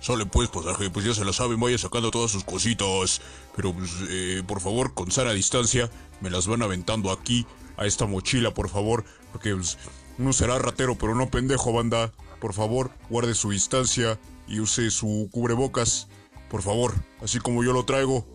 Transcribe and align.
Sale 0.00 0.24
pues, 0.24 0.48
pasaje, 0.48 0.88
pues 0.90 1.04
ya 1.04 1.14
se 1.14 1.24
la 1.24 1.32
saben, 1.32 1.60
vaya 1.60 1.76
sacando 1.76 2.10
todas 2.10 2.30
sus 2.30 2.44
cositas. 2.44 3.20
Pero 3.54 3.74
pues, 3.74 3.90
eh, 4.08 4.42
por 4.46 4.60
favor, 4.60 4.94
con 4.94 5.10
sana 5.10 5.32
distancia, 5.32 5.90
me 6.20 6.30
las 6.30 6.46
van 6.46 6.62
aventando 6.62 7.10
aquí, 7.10 7.46
a 7.76 7.86
esta 7.86 8.06
mochila, 8.06 8.54
por 8.54 8.68
favor. 8.68 9.04
Porque 9.32 9.54
pues, 9.54 9.78
uno 10.18 10.32
será 10.32 10.58
ratero, 10.58 10.96
pero 10.96 11.14
no 11.14 11.30
pendejo, 11.30 11.72
banda. 11.72 12.12
Por 12.40 12.54
favor, 12.54 12.90
guarde 13.10 13.34
su 13.34 13.50
distancia 13.50 14.18
y 14.48 14.60
use 14.60 14.90
su 14.90 15.28
cubrebocas. 15.30 16.08
Por 16.48 16.62
favor, 16.62 16.94
así 17.22 17.38
como 17.38 17.62
yo 17.62 17.72
lo 17.72 17.84
traigo. 17.84 18.26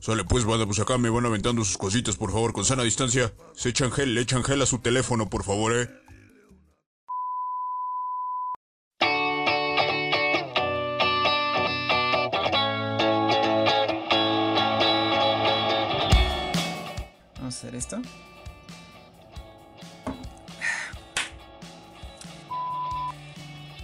Sale 0.00 0.24
pues, 0.24 0.44
banda, 0.44 0.66
pues 0.66 0.78
acá 0.78 0.98
me 0.98 1.10
van 1.10 1.26
aventando 1.26 1.64
sus 1.64 1.78
cositas, 1.78 2.16
por 2.16 2.32
favor, 2.32 2.52
con 2.52 2.64
sana 2.64 2.82
distancia. 2.82 3.32
Se 3.54 3.70
echan 3.70 3.92
gel, 3.92 4.14
le 4.14 4.20
echan 4.20 4.44
gel 4.44 4.62
a 4.62 4.66
su 4.66 4.78
teléfono, 4.78 5.28
por 5.28 5.44
favor, 5.44 5.74
eh. 5.74 5.90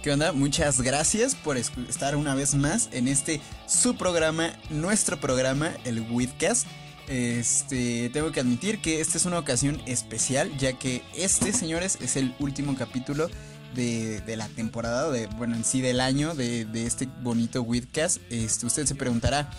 ¿Qué 0.03 0.11
onda? 0.11 0.31
Muchas 0.31 0.81
gracias 0.81 1.35
por 1.35 1.57
estar 1.57 2.15
una 2.15 2.33
vez 2.33 2.55
más 2.55 2.89
en 2.93 3.07
este 3.07 3.41
su 3.67 3.97
programa, 3.97 4.53
nuestro 4.69 5.19
programa, 5.19 5.71
el 5.83 6.01
Widcast. 6.09 6.67
Este, 7.09 8.09
tengo 8.09 8.31
que 8.31 8.39
admitir 8.39 8.81
que 8.81 9.01
esta 9.01 9.17
es 9.17 9.25
una 9.25 9.39
ocasión 9.39 9.81
especial, 9.85 10.55
ya 10.57 10.73
que 10.73 11.03
este, 11.15 11.51
señores, 11.53 11.97
es 12.01 12.15
el 12.15 12.35
último 12.39 12.75
capítulo 12.75 13.29
de, 13.75 14.21
de 14.21 14.37
la 14.37 14.47
temporada, 14.49 15.09
de, 15.11 15.27
bueno, 15.27 15.55
en 15.55 15.65
sí 15.65 15.81
del 15.81 15.99
año 15.99 16.35
de, 16.35 16.65
de 16.65 16.85
este 16.85 17.07
bonito 17.21 17.61
Widcast. 17.61 18.21
Este, 18.29 18.65
usted 18.65 18.85
se 18.85 18.95
preguntará, 18.95 19.49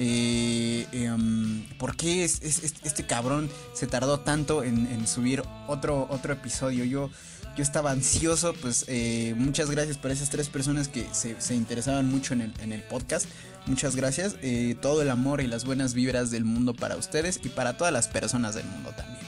eh, 0.00 0.86
em, 0.92 1.64
¿por 1.76 1.96
qué 1.96 2.24
es- 2.24 2.40
es- 2.42 2.62
es- 2.62 2.74
este 2.84 3.04
cabrón 3.04 3.50
se 3.74 3.88
tardó 3.88 4.20
tanto 4.20 4.62
en, 4.62 5.06
subir 5.08 5.42
otro, 5.66 6.06
otro 6.08 6.32
episodio? 6.32 6.84
Yo, 6.84 7.10
yo 7.56 7.62
estaba 7.64 7.90
ansioso, 7.90 8.54
pues 8.62 8.84
eh, 8.86 9.34
muchas 9.36 9.68
gracias 9.70 9.98
por 9.98 10.12
esas 10.12 10.30
tres 10.30 10.48
personas 10.48 10.86
que 10.86 11.04
se, 11.12 11.54
interesaban 11.54 12.08
mucho 12.08 12.32
en 12.34 12.42
el, 12.42 12.54
en 12.62 12.72
el 12.72 12.82
podcast. 12.84 13.26
Muchas 13.66 13.96
gracias. 13.96 14.36
eh, 14.40 14.76
todo 14.80 15.02
el 15.02 15.10
amor 15.10 15.40
y 15.40 15.48
las 15.48 15.64
buenas 15.64 15.92
vibras 15.94 16.30
del 16.30 16.44
mundo 16.44 16.74
para 16.74 16.96
ustedes 16.96 17.40
y 17.44 17.48
para 17.48 17.76
todas 17.76 17.92
las 17.92 18.06
personas 18.06 18.54
del 18.54 18.66
mundo 18.66 18.90
también. 18.96 19.18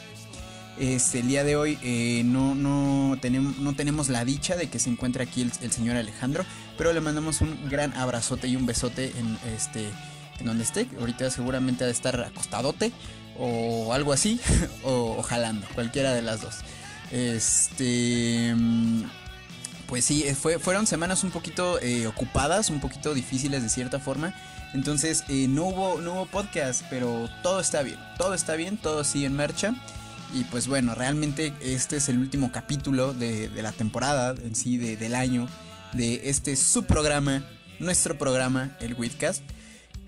Este, 0.78 1.18
el 1.18 1.28
día 1.28 1.42
de 1.44 1.56
hoy 1.56 1.78
eh, 1.82 2.22
no, 2.24 2.54
no, 2.54 3.18
tenemos, 3.20 3.58
no 3.58 3.74
tenemos 3.74 4.08
la 4.08 4.24
dicha 4.24 4.56
de 4.56 4.70
que 4.70 4.78
se 4.78 4.88
encuentre 4.88 5.24
aquí 5.24 5.42
el, 5.42 5.52
el 5.60 5.72
señor 5.72 5.96
Alejandro, 5.96 6.44
pero 6.78 6.92
le 6.94 7.00
mandamos 7.02 7.40
un 7.42 7.68
gran 7.68 7.92
abrazote 7.94 8.46
y 8.48 8.56
un 8.56 8.64
besote 8.64 9.12
en, 9.18 9.36
este, 9.54 9.90
en 10.40 10.46
donde 10.46 10.64
esté. 10.64 10.88
Ahorita 10.98 11.30
seguramente 11.30 11.84
ha 11.84 11.86
de 11.86 11.92
estar 11.92 12.20
acostadote 12.20 12.92
o 13.38 13.92
algo 13.94 14.12
así, 14.12 14.40
o, 14.84 15.16
o 15.18 15.22
jalando, 15.22 15.66
cualquiera 15.74 16.12
de 16.14 16.22
las 16.22 16.40
dos. 16.42 16.56
Este. 17.10 18.54
Pues 19.86 20.04
sí, 20.04 20.22
eh, 20.24 20.34
fue, 20.36 20.58
fueron 20.60 20.86
semanas 20.86 21.24
un 21.24 21.30
poquito 21.32 21.80
eh, 21.80 22.06
ocupadas, 22.06 22.70
un 22.70 22.80
poquito 22.80 23.12
difíciles 23.12 23.62
de 23.62 23.68
cierta 23.68 23.98
forma. 23.98 24.34
Entonces 24.72 25.24
eh, 25.28 25.46
no, 25.48 25.64
hubo, 25.64 26.00
no 26.00 26.12
hubo 26.12 26.26
podcast, 26.26 26.82
pero 26.88 27.28
todo 27.42 27.58
está 27.60 27.82
bien. 27.82 27.98
Todo 28.16 28.34
está 28.34 28.54
bien, 28.54 28.76
todo 28.76 29.02
sigue 29.02 29.26
en 29.26 29.34
marcha. 29.34 29.74
Y 30.32 30.44
pues 30.44 30.68
bueno, 30.68 30.94
realmente 30.94 31.52
este 31.60 31.96
es 31.96 32.08
el 32.08 32.18
último 32.18 32.52
capítulo 32.52 33.12
de, 33.14 33.48
de 33.48 33.62
la 33.62 33.72
temporada 33.72 34.32
en 34.40 34.54
sí, 34.54 34.76
de- 34.78 34.96
del 34.96 35.16
año, 35.16 35.48
de 35.92 36.30
este 36.30 36.54
su 36.54 36.84
programa, 36.84 37.42
nuestro 37.80 38.16
programa, 38.16 38.76
el 38.80 38.94
Widcast. 38.94 39.42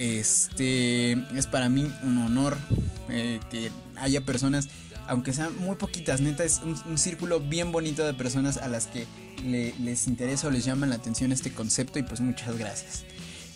Este 0.02 1.12
es 1.36 1.46
para 1.46 1.68
mí 1.68 1.88
un 2.02 2.18
honor 2.18 2.58
eh, 3.08 3.38
que 3.52 3.70
haya 3.96 4.20
personas, 4.22 4.68
aunque 5.06 5.32
sean 5.32 5.56
muy 5.58 5.76
poquitas, 5.76 6.20
neta, 6.20 6.42
es 6.42 6.60
un, 6.64 6.98
círculo 6.98 7.38
bien 7.38 7.70
bonito 7.70 8.04
de 8.04 8.12
personas 8.12 8.56
a 8.56 8.66
las 8.66 8.88
que 8.88 9.06
le- 9.44 9.72
les 9.78 10.08
interesa 10.08 10.48
o 10.48 10.50
les 10.50 10.64
llama 10.64 10.86
la 10.88 10.96
atención 10.96 11.30
este 11.30 11.52
concepto 11.52 12.00
y 12.00 12.02
pues 12.02 12.20
muchas 12.20 12.58
gracias. 12.58 13.04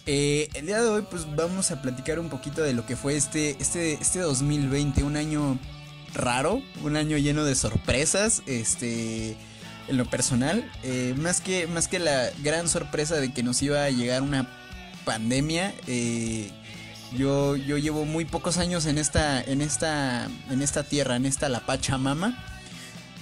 Eh, 0.06 0.48
el 0.54 0.66
día 0.66 0.80
de 0.80 0.88
hoy 0.88 1.04
pues 1.10 1.26
vamos 1.34 1.72
a 1.72 1.82
platicar 1.82 2.20
un 2.20 2.28
poquito 2.28 2.62
de 2.62 2.74
lo 2.74 2.86
que 2.86 2.94
fue 2.94 3.16
este, 3.16 3.56
este, 3.58 3.94
este 3.94 4.20
2020, 4.20 5.02
un 5.02 5.16
año 5.16 5.58
raro, 6.14 6.62
un 6.84 6.94
año 6.94 7.18
lleno 7.18 7.44
de 7.44 7.56
sorpresas, 7.56 8.44
este, 8.46 9.36
en 9.88 9.96
lo 9.96 10.08
personal, 10.08 10.64
eh, 10.84 11.12
más, 11.18 11.40
que, 11.40 11.66
más 11.66 11.88
que 11.88 11.98
la 11.98 12.30
gran 12.44 12.68
sorpresa 12.68 13.16
de 13.16 13.32
que 13.32 13.42
nos 13.42 13.60
iba 13.62 13.82
a 13.82 13.90
llegar 13.90 14.22
una 14.22 14.48
pandemia, 15.06 15.72
eh, 15.86 16.50
yo, 17.16 17.56
yo 17.56 17.78
llevo 17.78 18.04
muy 18.04 18.26
pocos 18.26 18.58
años 18.58 18.84
en 18.84 18.98
esta, 18.98 19.40
en 19.40 19.62
esta, 19.62 20.28
en 20.50 20.60
esta 20.60 20.82
tierra, 20.82 21.16
en 21.16 21.24
esta 21.24 21.48
La 21.48 21.60
Pachamama. 21.60 22.36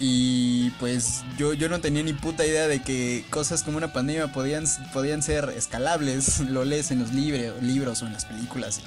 Y 0.01 0.71
pues 0.81 1.23
yo, 1.39 1.53
yo 1.53 1.69
no 1.69 1.81
tenía 1.81 2.03
ni 2.03 2.15
puta 2.15 2.45
idea 2.45 2.67
de 2.67 2.83
que 2.83 3.25
cosas 3.31 3.63
como 3.63 3.77
una 3.77 3.93
pandemia 3.93 4.33
podían, 4.33 4.65
podían 4.93 5.23
ser 5.23 5.53
escalables. 5.57 6.41
Lo 6.51 6.65
lees 6.65 6.91
en 6.91 6.99
los 6.99 7.13
libros 7.13 8.03
o 8.03 8.07
en 8.07 8.13
las 8.13 8.25
películas. 8.25 8.81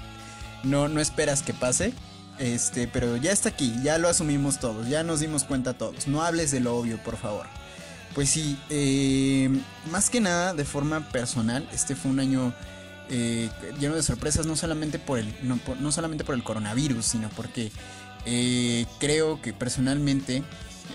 No, 0.64 0.90
no 0.90 1.00
esperas 1.00 1.44
que 1.44 1.54
pase. 1.54 1.94
Este, 2.40 2.88
pero 2.88 3.18
ya 3.18 3.32
está 3.32 3.50
aquí, 3.50 3.74
ya 3.82 3.98
lo 3.98 4.08
asumimos 4.08 4.60
todos, 4.60 4.88
ya 4.88 5.02
nos 5.04 5.22
dimos 5.22 5.44
cuenta 5.44 5.74
todos. 5.74 6.08
No 6.08 6.22
hables 6.22 6.52
de 6.52 6.60
lo 6.60 6.76
obvio, 6.76 7.02
por 7.02 7.18
favor. 7.18 7.48
Pues 8.14 8.30
sí, 8.30 8.60
eh, 8.70 9.50
más 9.92 10.10
que 10.10 10.20
nada 10.20 10.54
de 10.54 10.66
forma 10.66 11.10
personal, 11.10 11.68
este 11.74 11.96
fue 11.96 12.12
un 12.12 12.20
año 12.20 12.54
eh, 13.10 13.50
lleno 13.80 13.96
de 13.96 14.04
sorpresas, 14.04 14.46
no 14.46 14.56
solamente 14.56 15.00
por 15.00 15.20
el, 15.20 15.34
no, 15.44 15.60
no 15.80 15.92
solamente 15.92 16.24
por 16.24 16.36
el 16.36 16.44
coronavirus, 16.44 17.06
sino 17.06 17.30
porque 17.30 17.72
eh, 18.26 18.86
creo 19.00 19.42
que 19.42 19.54
personalmente 19.54 20.44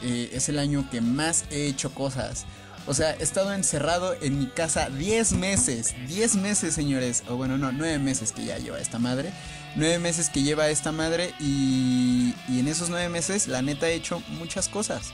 eh, 0.03 0.31
es 0.33 0.49
el 0.49 0.59
año 0.59 0.89
que 0.91 1.01
más 1.01 1.45
he 1.51 1.67
hecho 1.67 1.95
cosas. 1.95 2.45
O 2.87 2.95
sea, 2.95 3.15
he 3.15 3.23
estado 3.23 3.53
encerrado 3.53 4.15
en 4.21 4.39
mi 4.39 4.47
casa 4.47 4.91
10 4.91 5.33
meses. 5.35 5.95
10 6.09 6.37
meses, 6.37 6.75
señores. 6.75 7.23
O 7.29 7.37
bueno, 7.37 7.57
no, 7.57 7.71
9 7.71 7.99
meses 7.99 8.33
que 8.33 8.45
ya 8.45 8.59
lleva 8.59 8.81
esta 8.81 8.99
madre. 8.99 9.33
9 9.77 10.01
meses 10.01 10.31
que 10.31 10.43
lleva 10.43 10.69
esta 10.69 10.91
madre. 10.91 11.33
Y, 11.39 12.35
y 12.49 12.59
en 12.59 12.67
esos 12.67 12.91
9 12.91 13.09
meses, 13.09 13.47
la 13.47 13.63
neta, 13.63 13.89
he 13.89 13.95
hecho 13.95 14.21
muchas 14.31 14.69
cosas. 14.69 15.13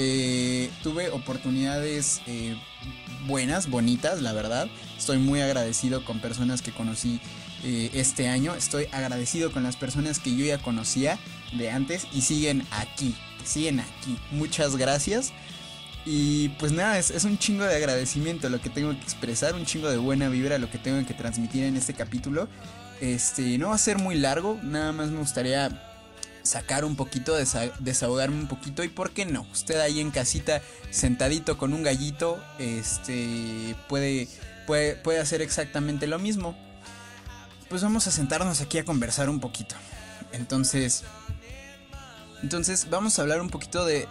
Eh, 0.00 0.70
tuve 0.84 1.10
oportunidades 1.10 2.20
eh, 2.28 2.56
buenas, 3.26 3.68
bonitas, 3.68 4.22
la 4.22 4.32
verdad. 4.32 4.68
Estoy 4.96 5.18
muy 5.18 5.40
agradecido 5.40 6.04
con 6.04 6.20
personas 6.20 6.62
que 6.62 6.70
conocí 6.70 7.20
eh, 7.64 7.90
este 7.94 8.28
año. 8.28 8.54
Estoy 8.54 8.86
agradecido 8.92 9.50
con 9.50 9.64
las 9.64 9.74
personas 9.74 10.20
que 10.20 10.36
yo 10.36 10.44
ya 10.44 10.58
conocía 10.58 11.18
de 11.52 11.72
antes 11.72 12.06
y 12.12 12.20
siguen 12.20 12.64
aquí. 12.70 13.16
Siguen 13.44 13.80
aquí. 13.80 14.16
Muchas 14.30 14.76
gracias. 14.76 15.32
Y 16.06 16.50
pues 16.50 16.70
nada, 16.70 16.96
es, 16.96 17.10
es 17.10 17.24
un 17.24 17.36
chingo 17.36 17.64
de 17.64 17.74
agradecimiento 17.74 18.48
lo 18.48 18.60
que 18.60 18.70
tengo 18.70 18.92
que 18.92 19.02
expresar, 19.02 19.56
un 19.56 19.66
chingo 19.66 19.90
de 19.90 19.96
buena 19.96 20.28
vibra 20.28 20.58
lo 20.58 20.70
que 20.70 20.78
tengo 20.78 21.04
que 21.04 21.12
transmitir 21.12 21.64
en 21.64 21.76
este 21.76 21.92
capítulo. 21.92 22.48
Este, 23.00 23.58
no 23.58 23.70
va 23.70 23.74
a 23.74 23.78
ser 23.78 23.98
muy 23.98 24.14
largo, 24.14 24.60
nada 24.62 24.92
más 24.92 25.10
me 25.10 25.18
gustaría 25.18 25.87
sacar 26.48 26.84
un 26.84 26.96
poquito, 26.96 27.38
desa- 27.38 27.72
desahogarme 27.78 28.36
un 28.40 28.48
poquito 28.48 28.82
y 28.82 28.88
por 28.88 29.12
qué 29.12 29.24
no, 29.26 29.46
usted 29.52 29.78
ahí 29.80 30.00
en 30.00 30.10
casita 30.10 30.62
sentadito 30.90 31.58
con 31.58 31.72
un 31.72 31.82
gallito, 31.82 32.42
este, 32.58 33.76
puede, 33.88 34.28
puede, 34.66 34.96
puede 34.96 35.20
hacer 35.20 35.42
exactamente 35.42 36.06
lo 36.06 36.18
mismo. 36.18 36.56
Pues 37.68 37.82
vamos 37.82 38.06
a 38.06 38.10
sentarnos 38.10 38.60
aquí 38.62 38.78
a 38.78 38.84
conversar 38.84 39.28
un 39.28 39.40
poquito. 39.40 39.74
Entonces, 40.32 41.04
entonces 42.42 42.88
vamos 42.90 43.18
a 43.18 43.22
hablar 43.22 43.40
un 43.40 43.50
poquito 43.50 43.84
de, 43.84 44.08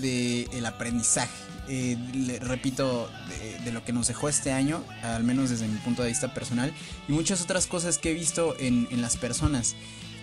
de 0.00 0.44
el 0.52 0.64
aprendizaje. 0.66 1.30
Eh, 1.68 1.96
le- 2.14 2.38
repito, 2.40 3.10
de, 3.28 3.58
de 3.64 3.72
lo 3.72 3.84
que 3.84 3.92
nos 3.92 4.08
dejó 4.08 4.28
este 4.28 4.52
año, 4.52 4.82
al 5.02 5.22
menos 5.24 5.50
desde 5.50 5.68
mi 5.68 5.78
punto 5.78 6.02
de 6.02 6.08
vista 6.08 6.32
personal, 6.34 6.72
y 7.08 7.12
muchas 7.12 7.42
otras 7.42 7.66
cosas 7.66 7.98
que 7.98 8.10
he 8.10 8.14
visto 8.14 8.56
en, 8.58 8.88
en 8.90 9.02
las 9.02 9.16
personas. 9.16 9.74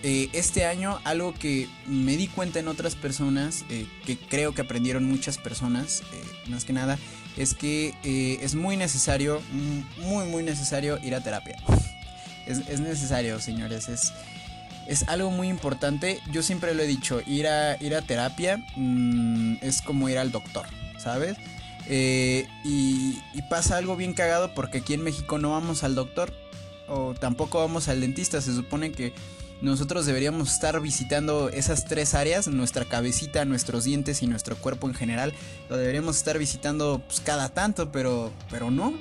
Eh, 0.04 0.28
este 0.32 0.64
año 0.64 1.00
algo 1.02 1.34
que 1.34 1.68
me 1.86 2.16
di 2.16 2.28
cuenta 2.28 2.60
en 2.60 2.68
otras 2.68 2.94
personas, 2.94 3.64
eh, 3.68 3.86
que 4.06 4.16
creo 4.16 4.54
que 4.54 4.62
aprendieron 4.62 5.04
muchas 5.04 5.38
personas, 5.38 6.02
eh, 6.12 6.50
más 6.50 6.64
que 6.64 6.72
nada, 6.72 6.98
es 7.36 7.54
que 7.54 7.94
es 8.40 8.54
muy 8.54 8.76
necesario, 8.76 9.40
mm, 9.52 10.02
muy 10.08 10.26
muy 10.26 10.42
necesario 10.44 10.98
ir 11.04 11.14
a 11.14 11.20
terapia. 11.20 11.56
Es, 12.46 12.66
es 12.66 12.80
necesario, 12.80 13.38
señores, 13.40 13.90
es, 13.90 14.10
es 14.86 15.06
algo 15.06 15.30
muy 15.30 15.48
importante. 15.48 16.18
Yo 16.32 16.42
siempre 16.42 16.74
lo 16.74 16.82
he 16.82 16.86
dicho, 16.86 17.20
ir 17.26 17.46
a, 17.46 17.76
ir 17.78 17.94
a 17.94 18.00
terapia 18.00 18.64
mm, 18.74 19.56
es 19.60 19.82
como 19.82 20.08
ir 20.08 20.16
al 20.16 20.32
doctor, 20.32 20.64
¿sabes? 20.96 21.36
Y, 21.90 23.18
y 23.34 23.42
pasa 23.50 23.76
algo 23.76 23.96
bien 23.96 24.14
cagado 24.14 24.54
porque 24.54 24.78
aquí 24.78 24.94
en 24.94 25.02
México 25.02 25.36
no 25.36 25.50
vamos 25.50 25.84
al 25.84 25.94
doctor 25.94 26.32
o 26.88 27.12
tampoco 27.12 27.58
vamos 27.58 27.88
al 27.88 28.00
dentista. 28.00 28.40
Se 28.40 28.54
supone 28.54 28.92
que 28.92 29.12
nosotros 29.60 30.06
deberíamos 30.06 30.52
estar 30.52 30.80
visitando 30.80 31.48
esas 31.48 31.84
tres 31.84 32.14
áreas, 32.14 32.46
nuestra 32.46 32.84
cabecita, 32.84 33.44
nuestros 33.44 33.84
dientes 33.84 34.22
y 34.22 34.28
nuestro 34.28 34.56
cuerpo 34.56 34.88
en 34.88 34.94
general. 34.94 35.32
Lo 35.68 35.76
deberíamos 35.76 36.16
estar 36.16 36.38
visitando 36.38 37.02
pues, 37.06 37.20
cada 37.20 37.48
tanto, 37.48 37.90
pero, 37.90 38.32
pero 38.50 38.70
no. 38.70 38.94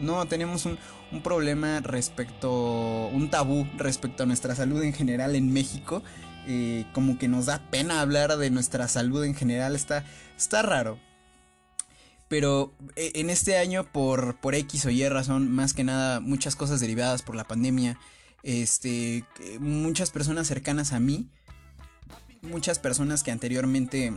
No, 0.00 0.26
tenemos 0.26 0.66
un, 0.66 0.78
problema 1.22 1.80
respecto, 1.80 3.06
un 3.12 3.30
tabú 3.30 3.66
respecto 3.76 4.24
a 4.24 4.26
nuestra 4.26 4.56
salud 4.56 4.82
en 4.82 4.92
general 4.92 5.36
en 5.36 5.52
México. 5.52 6.02
Eh, 6.46 6.84
como 6.92 7.18
que 7.18 7.28
nos 7.28 7.46
da 7.46 7.70
pena 7.70 8.00
hablar 8.00 8.36
de 8.36 8.50
nuestra 8.50 8.86
salud 8.88 9.24
en 9.24 9.34
general, 9.34 9.74
está, 9.74 10.04
está 10.36 10.62
raro. 10.62 10.98
Pero 12.28 12.74
eh, 12.96 13.12
en 13.14 13.30
este 13.30 13.56
año, 13.56 13.84
por, 13.84 14.40
por 14.40 14.54
X 14.54 14.86
o 14.86 14.90
Y 14.90 15.08
razón, 15.08 15.50
más 15.50 15.72
que 15.74 15.84
nada, 15.84 16.20
muchas 16.20 16.56
cosas 16.56 16.80
derivadas 16.80 17.22
por 17.22 17.36
la 17.36 17.44
pandemia, 17.44 17.98
este, 18.44 19.24
muchas 19.58 20.10
personas 20.10 20.46
cercanas 20.46 20.92
a 20.92 21.00
mí, 21.00 21.28
muchas 22.42 22.78
personas 22.78 23.22
que 23.22 23.32
anteriormente 23.32 24.12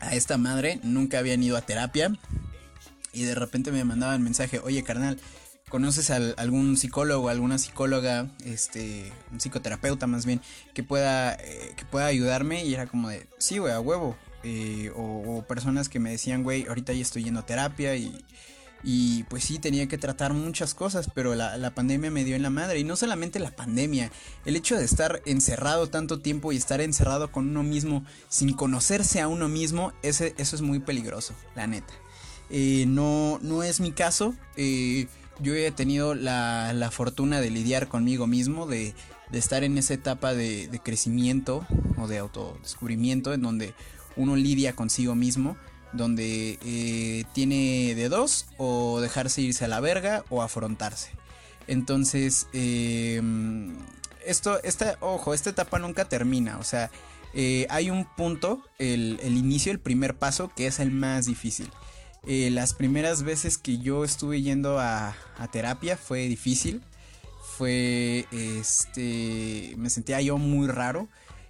a 0.00 0.14
esta 0.14 0.38
madre 0.38 0.78
nunca 0.82 1.18
habían 1.18 1.42
ido 1.42 1.56
a 1.56 1.62
terapia 1.62 2.12
y 3.12 3.24
de 3.24 3.34
repente 3.34 3.72
me 3.72 3.84
mandaban 3.84 4.22
mensaje, 4.22 4.58
oye 4.58 4.82
carnal, 4.82 5.18
¿conoces 5.70 6.10
algún 6.10 6.76
psicólogo, 6.76 7.28
alguna 7.28 7.58
psicóloga, 7.58 8.28
este, 8.44 9.10
un 9.32 9.40
psicoterapeuta 9.40 10.06
más 10.06 10.26
bien, 10.26 10.40
que 10.74 10.82
pueda, 10.82 11.34
eh, 11.34 11.72
que 11.76 11.84
pueda 11.84 12.06
ayudarme? 12.06 12.64
Y 12.64 12.74
era 12.74 12.86
como 12.86 13.08
de, 13.08 13.26
sí, 13.38 13.58
güey, 13.58 13.72
a 13.72 13.80
huevo. 13.80 14.16
Eh, 14.46 14.92
o, 14.94 15.42
personas 15.48 15.88
que 15.88 15.98
me 15.98 16.10
decían, 16.10 16.42
güey, 16.42 16.66
ahorita 16.66 16.92
ya 16.92 17.00
estoy 17.00 17.24
yendo 17.24 17.40
a 17.40 17.46
terapia 17.46 17.96
y, 17.96 18.24
y 18.84 19.22
pues 19.24 19.44
sí, 19.44 19.58
tenía 19.58 19.88
que 19.88 19.96
tratar 19.96 20.34
muchas 20.34 20.74
cosas, 20.74 21.08
pero 21.14 21.34
la, 21.34 21.74
pandemia 21.74 22.10
me 22.10 22.22
dio 22.22 22.36
en 22.36 22.42
la 22.42 22.50
madre. 22.50 22.78
Y 22.78 22.84
no 22.84 22.96
solamente 22.96 23.38
la 23.38 23.56
pandemia, 23.56 24.12
el 24.44 24.56
hecho 24.56 24.76
de 24.76 24.84
estar 24.84 25.22
encerrado 25.24 25.88
tanto 25.88 26.20
tiempo 26.20 26.52
y 26.52 26.56
estar 26.56 26.82
encerrado 26.82 27.32
con 27.32 27.48
uno 27.48 27.62
mismo 27.62 28.04
sin 28.28 28.52
conocerse 28.52 29.22
a 29.22 29.28
uno 29.28 29.48
mismo, 29.48 29.94
ese, 30.02 30.34
eso 30.36 30.54
es 30.54 30.60
muy 30.60 30.80
peligroso, 30.80 31.34
la 31.56 31.66
neta. 31.66 31.94
Eh, 32.50 32.84
no, 32.86 33.38
no 33.40 33.62
es 33.62 33.80
mi 33.80 33.92
caso. 33.92 34.34
Eh, 34.56 35.06
yo 35.40 35.54
he 35.54 35.70
tenido 35.70 36.14
la, 36.14 36.74
la, 36.74 36.90
fortuna 36.90 37.40
de 37.40 37.50
lidiar 37.50 37.88
conmigo 37.88 38.26
mismo, 38.26 38.66
de, 38.66 38.94
de 39.32 39.38
estar 39.38 39.64
en 39.64 39.78
esa 39.78 39.94
etapa 39.94 40.34
de, 40.34 40.68
de 40.68 40.78
crecimiento 40.78 41.66
o 41.96 42.06
de 42.06 42.18
autodescubrimiento 42.18 43.32
en 43.32 43.40
donde 43.40 43.74
uno 44.16 44.36
lidia 44.36 44.76
consigo 44.76 45.14
mismo, 45.14 45.56
donde 45.94 46.58
eh, 46.64 47.24
tiene 47.32 47.94
de 47.94 48.08
dos, 48.08 48.46
o 48.58 49.00
dejarse 49.00 49.42
irse 49.42 49.64
a 49.64 49.68
la 49.68 49.80
verga 49.80 50.24
o 50.30 50.42
afrontarse. 50.42 51.10
Entonces, 51.66 52.46
em, 52.52 53.76
esto, 54.26 54.62
esta, 54.62 54.96
ojo, 55.00 55.34
esta 55.34 55.50
etapa 55.50 55.78
nunca 55.78 56.06
termina, 56.08 56.58
o 56.58 56.64
sea, 56.64 56.90
eh, 57.32 57.66
hay 57.70 57.90
un 57.90 58.04
punto, 58.04 58.62
el, 58.78 59.18
inicio, 59.22 59.72
el 59.72 59.80
primer 59.80 60.16
paso, 60.16 60.50
que 60.54 60.66
es 60.66 60.78
el 60.78 60.90
más 60.90 61.26
difícil. 61.26 61.70
Eh, 62.26 62.50
las 62.50 62.74
primeras 62.74 63.22
veces 63.22 63.58
que 63.58 63.78
yo 63.78 64.04
estuve 64.04 64.40
yendo 64.40 64.78
a, 64.78 65.16
a 65.38 65.50
terapia 65.50 65.96
fue 65.96 66.28
difícil, 66.28 66.82
fue, 67.56 68.26
este, 68.32 69.74
me 69.76 69.90
sentía 69.90 70.20
yo 70.20 70.38
muy 70.38 70.66
raro 70.66 71.08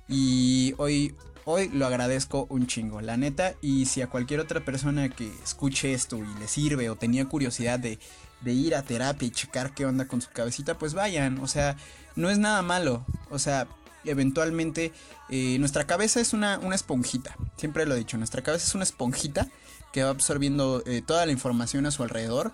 y 0.08 0.74
hoy, 0.76 1.14
Hoy 1.46 1.68
lo 1.68 1.86
agradezco 1.86 2.46
un 2.48 2.66
chingo, 2.66 3.00
la 3.02 3.16
neta. 3.16 3.54
Y 3.60 3.86
si 3.86 4.00
a 4.00 4.08
cualquier 4.08 4.40
otra 4.40 4.64
persona 4.64 5.08
que 5.10 5.30
escuche 5.42 5.92
esto 5.92 6.16
y 6.16 6.40
le 6.40 6.48
sirve 6.48 6.88
o 6.88 6.96
tenía 6.96 7.26
curiosidad 7.26 7.78
de, 7.78 7.98
ir 8.44 8.74
a 8.74 8.82
terapia 8.82 9.28
y 9.28 9.30
checar 9.30 9.74
qué 9.74 9.84
onda 9.84 10.08
con 10.08 10.22
su 10.22 10.30
cabecita, 10.30 10.78
pues 10.78 10.94
vayan. 10.94 11.38
O 11.40 11.46
sea, 11.46 11.76
no 12.16 12.30
es 12.30 12.38
nada 12.38 12.62
malo. 12.62 13.04
O 13.30 13.38
sea, 13.38 13.68
eventualmente 14.04 14.92
eh, 15.28 15.58
nuestra 15.58 15.86
cabeza 15.86 16.20
es 16.20 16.32
una, 16.32 16.60
esponjita. 16.72 17.36
Siempre 17.56 17.84
lo 17.84 17.94
he 17.94 17.98
dicho, 17.98 18.16
nuestra 18.16 18.42
cabeza 18.42 18.66
es 18.66 18.74
una 18.74 18.84
esponjita 18.84 19.48
que 19.92 20.02
va 20.02 20.10
absorbiendo 20.10 20.82
eh, 20.86 21.02
toda 21.06 21.26
la 21.26 21.32
información 21.32 21.86
a 21.86 21.90
su 21.90 22.02
alrededor 22.02 22.52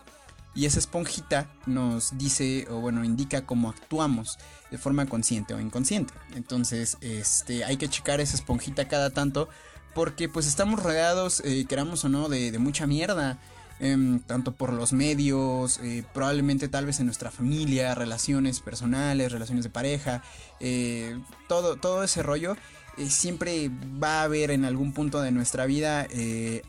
y 0.54 0.66
esa 0.66 0.78
esponjita 0.78 1.48
nos 1.66 2.18
dice 2.18 2.66
o 2.70 2.80
bueno 2.80 3.04
indica 3.04 3.46
cómo 3.46 3.70
actuamos 3.70 4.38
de 4.70 4.78
forma 4.78 5.06
consciente 5.06 5.54
o 5.54 5.60
inconsciente. 5.60 6.12
Entonces, 6.34 6.96
este, 7.00 7.64
hay 7.64 7.76
que 7.76 7.88
checar 7.88 8.20
esa 8.20 8.36
esponjita 8.36 8.88
cada 8.88 9.10
tanto 9.10 9.48
porque 9.94 10.28
pues 10.28 10.46
estamos 10.46 10.82
rodeados, 10.82 11.42
eh, 11.44 11.66
queramos 11.68 12.04
o 12.04 12.08
no, 12.08 12.28
de, 12.28 12.56
mucha 12.58 12.86
mierda. 12.86 13.38
Em, 13.82 14.20
tanto 14.20 14.52
por 14.52 14.74
los 14.74 14.92
medios, 14.92 15.78
eh, 15.78 16.04
probablemente 16.12 16.68
tal 16.68 16.84
vez 16.84 17.00
en 17.00 17.06
nuestra 17.06 17.30
familia, 17.30 17.94
relaciones 17.94 18.60
personales, 18.60 19.32
relaciones 19.32 19.64
de 19.64 19.70
pareja, 19.70 20.22
eh, 20.60 21.18
todo, 21.48 21.76
todo 21.76 22.04
ese 22.04 22.22
rollo, 22.22 22.58
siempre 23.08 23.70
va 23.70 24.20
a 24.20 24.24
haber 24.24 24.50
en 24.50 24.66
algún 24.66 24.92
punto 24.92 25.22
de 25.22 25.30
nuestra 25.30 25.64
vida 25.64 26.06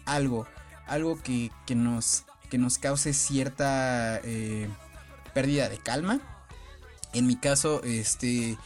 algo, 0.06 0.48
algo 0.88 1.22
que, 1.22 1.52
que 1.66 1.76
nos 1.76 2.24
que 2.52 2.58
nos 2.58 2.78
cause 2.78 3.14
cierta 3.14 4.20
eh, 4.26 4.68
pérdida 5.34 5.70
de 5.70 5.78
calma. 5.78 6.20
En 7.14 7.26
mi 7.26 7.38
caso, 7.38 7.82
este, 7.84 8.58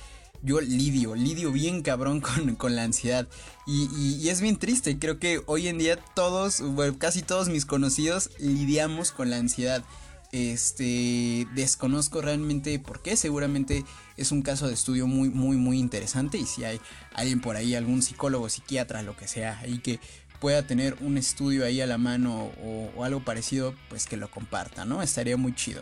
yo 0.42 0.60
lidio, 0.60 1.16
lidio 1.16 1.52
bien 1.52 1.84
cabrón 1.84 2.20
con, 2.58 2.76
la 2.76 2.84
ansiedad. 2.84 3.28
Y, 3.68 4.28
es 4.28 4.42
bien 4.42 4.58
triste, 4.58 4.98
creo 4.98 5.20
que 5.20 5.42
hoy 5.46 5.68
en 5.68 5.78
día 5.78 5.98
todos, 5.98 6.64
casi 6.98 7.22
todos 7.22 7.48
mis 7.48 7.66
conocidos 7.66 8.32
lidiamos 8.40 9.12
con 9.12 9.30
la 9.30 9.38
ansiedad. 9.38 9.84
Este, 10.32 11.48
desconozco 11.54 12.22
realmente 12.22 12.78
por 12.80 13.02
qué, 13.02 13.16
seguramente 13.16 13.86
es 14.18 14.32
un 14.32 14.42
caso 14.42 14.68
de 14.68 14.74
estudio 14.74 15.06
muy, 15.06 15.30
muy, 15.30 15.58
muy 15.58 15.78
interesante. 15.78 16.40
Y 16.40 16.48
si 16.48 16.64
hay 16.64 16.82
alguien 17.14 17.40
por 17.40 17.56
ahí, 17.56 17.76
algún 17.76 18.02
psicólogo, 18.02 18.50
psiquiatra, 18.50 19.04
lo 19.04 19.16
que 19.16 19.28
sea, 19.28 19.60
ahí 19.60 19.78
que 19.78 20.00
pueda 20.40 20.66
tener 20.68 20.98
un 21.02 21.18
estudio 21.18 21.66
ahí 21.66 21.82
a 21.82 21.88
la 21.88 21.98
mano 21.98 22.52
o, 22.64 23.04
algo 23.04 23.22
parecido, 23.22 23.76
pues 23.90 24.06
que 24.06 24.18
lo 24.18 24.30
comparta, 24.30 24.86
¿no? 24.86 25.02
Estaría 25.02 25.38
muy 25.38 25.54
chido. 25.54 25.82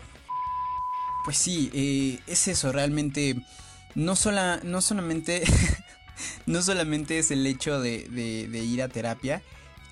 Pues 1.25 1.38
sí, 1.38 1.69
eh, 1.73 2.19
es 2.27 2.47
eso, 2.47 2.71
realmente 2.71 3.35
no, 3.95 4.15
sola, 4.15 4.59
no 4.63 4.81
solamente... 4.81 5.44
no 6.45 6.61
solamente 6.61 7.19
es 7.19 7.31
el 7.31 7.45
hecho 7.45 7.79
de, 7.79 8.07
ir 8.53 8.81
a 8.81 8.88
terapia, 8.88 9.41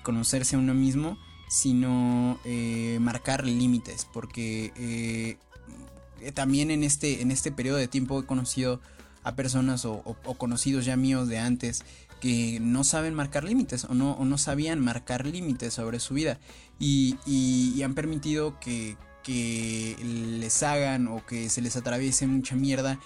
conocerse 0.02 0.56
a 0.56 0.58
uno 0.58 0.74
mismo, 0.74 1.18
sino 1.48 2.38
eh, 2.44 2.98
marcar 3.00 3.44
límites, 3.44 4.06
porque 4.12 4.72
eh, 4.76 6.32
también 6.32 6.70
en 6.70 6.84
este, 6.84 7.22
en 7.22 7.30
este 7.30 7.52
periodo 7.52 7.78
de 7.78 7.88
tiempo 7.88 8.20
he 8.20 8.26
conocido 8.26 8.80
a 9.24 9.34
personas 9.36 9.84
o, 9.84 10.02
conocidos 10.38 10.84
ya 10.84 10.96
míos 10.96 11.28
de 11.28 11.38
antes 11.38 11.84
que 12.22 12.60
no 12.60 12.84
saben 12.84 13.14
marcar 13.14 13.42
límites 13.42 13.82
o 13.84 13.94
no, 13.94 14.16
no 14.24 14.38
sabían 14.38 14.78
marcar 14.78 15.26
límites 15.26 15.74
sobre 15.74 15.98
su 15.98 16.14
vida 16.14 16.38
y, 16.78 17.82
han 17.82 17.94
permitido 17.94 18.60
que, 18.60 18.96
les 19.26 20.62
hagan 20.62 21.08
o 21.08 21.26
que 21.26 21.50
se 21.50 21.60
les 21.60 21.76
atraviese 21.76 22.28
mucha 22.28 22.54
mierda 22.54 23.00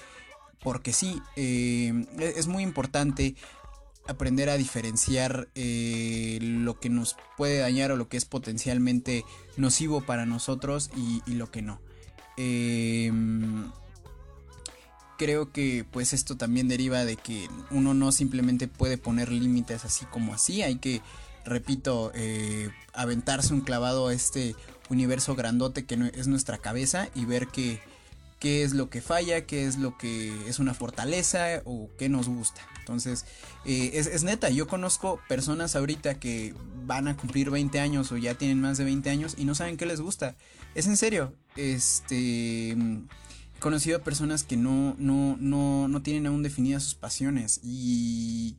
porque 0.62 0.92
sí, 0.92 1.23
eh, 1.35 2.04
es 2.18 2.46
muy 2.46 2.62
importante 2.62 3.37
aprender 4.06 4.50
a 4.50 4.58
diferenciar 4.58 5.49
eh, 5.54 6.38
lo 6.42 6.78
que 6.78 6.90
nos 6.90 7.16
puede 7.38 7.61
dañar 7.61 7.92
o 7.92 7.96
lo 7.96 8.11
que 8.11 8.18
es 8.18 8.26
potencialmente 8.26 9.25
nocivo 9.56 10.02
para 10.02 10.26
nosotros 10.26 10.90
y, 10.94 11.23
y 11.25 11.37
lo 11.37 11.50
que 11.50 11.62
no. 11.62 11.80
Eh, 12.37 13.11
creo 15.16 15.52
que 15.52 15.85
pues 15.90 16.12
esto 16.12 16.37
también 16.37 16.68
deriva 16.68 17.04
de 17.04 17.16
que 17.16 17.49
uno 17.70 17.94
no 17.94 18.12
simplemente 18.12 18.68
puede 18.68 18.99
poner 18.99 19.30
límites 19.30 19.85
así 19.85 20.04
como 20.06 20.35
así, 20.35 20.62
hay 20.62 20.76
que, 20.76 21.02
repito, 21.44 22.12
eh, 22.14 22.70
aventarse 22.92 23.54
un 23.54 23.61
clavado 23.61 24.08
a 24.08 24.14
este 24.14 24.54
universo 24.88 25.35
grandote 25.35 25.85
que 25.85 26.12
es 26.14 26.28
nuestra 26.28 26.58
cabeza 26.58 27.08
y 27.14 27.25
ver 27.25 27.49
qué 27.49 27.80
es 28.40 28.75
lo 28.75 28.88
que 28.90 29.00
falla, 29.00 29.44
qué 29.44 29.66
es 29.66 29.76
lo 29.76 29.99
que 29.99 30.32
es 30.49 30.61
una 30.61 30.75
fortaleza 30.75 31.62
o 31.64 31.90
qué 31.99 32.08
nos 32.08 32.28
gusta. 32.28 32.61
Entonces, 32.78 33.25
eh, 33.64 33.90
es, 33.94 34.06
es, 34.06 34.23
neta, 34.23 34.50
yo 34.50 34.68
conozco 34.68 35.20
personas 35.28 35.75
ahorita 35.75 36.20
que 36.20 36.54
van 36.85 37.08
a 37.08 37.16
cumplir 37.16 37.50
20 37.50 37.80
años 37.80 38.12
o 38.12 38.16
ya 38.16 38.35
tienen 38.35 38.61
más 38.61 38.78
de 38.78 38.85
20 38.85 39.11
años 39.11 39.35
y 39.37 39.44
no 39.44 39.56
saben 39.56 39.76
qué 39.76 39.87
les 39.87 40.00
gusta. 40.00 40.37
Es 40.76 40.87
en 40.87 40.96
serio, 40.96 41.32
este 41.56 42.76
conocido 43.58 43.98
a 43.98 44.00
personas 44.02 44.44
que 44.44 44.56
no, 44.56 44.94
no, 44.98 45.36
no, 45.40 45.88
no 45.88 46.02
tienen 46.02 46.26
aún 46.26 46.42
definidas 46.42 46.82
sus 46.82 46.94
pasiones 46.94 47.60
y, 47.62 48.56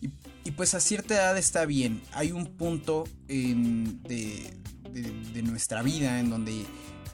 y, 0.00 0.50
pues 0.52 0.74
a 0.74 0.80
cierta 0.80 1.14
edad 1.14 1.38
está 1.38 1.64
bien. 1.66 2.02
Hay 2.12 2.32
un 2.32 2.46
punto 2.46 3.04
de, 3.28 4.52
de, 4.92 5.42
nuestra 5.42 5.82
vida 5.82 6.18
en 6.20 6.30
donde 6.30 6.64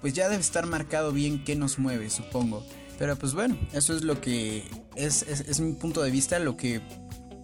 pues 0.00 0.14
ya 0.14 0.28
debe 0.28 0.40
estar 0.40 0.66
marcado 0.66 1.12
bien 1.12 1.44
qué 1.44 1.56
nos 1.56 1.78
mueve, 1.78 2.10
supongo. 2.10 2.64
Pero 2.98 3.16
pues 3.16 3.34
bueno, 3.34 3.56
eso 3.72 3.94
es 3.94 4.02
lo 4.02 4.20
que 4.20 4.64
es, 4.96 5.22
es, 5.22 5.60
mi 5.60 5.72
punto 5.74 6.02
de 6.02 6.10
vista, 6.10 6.38
lo 6.38 6.56
que 6.56 6.80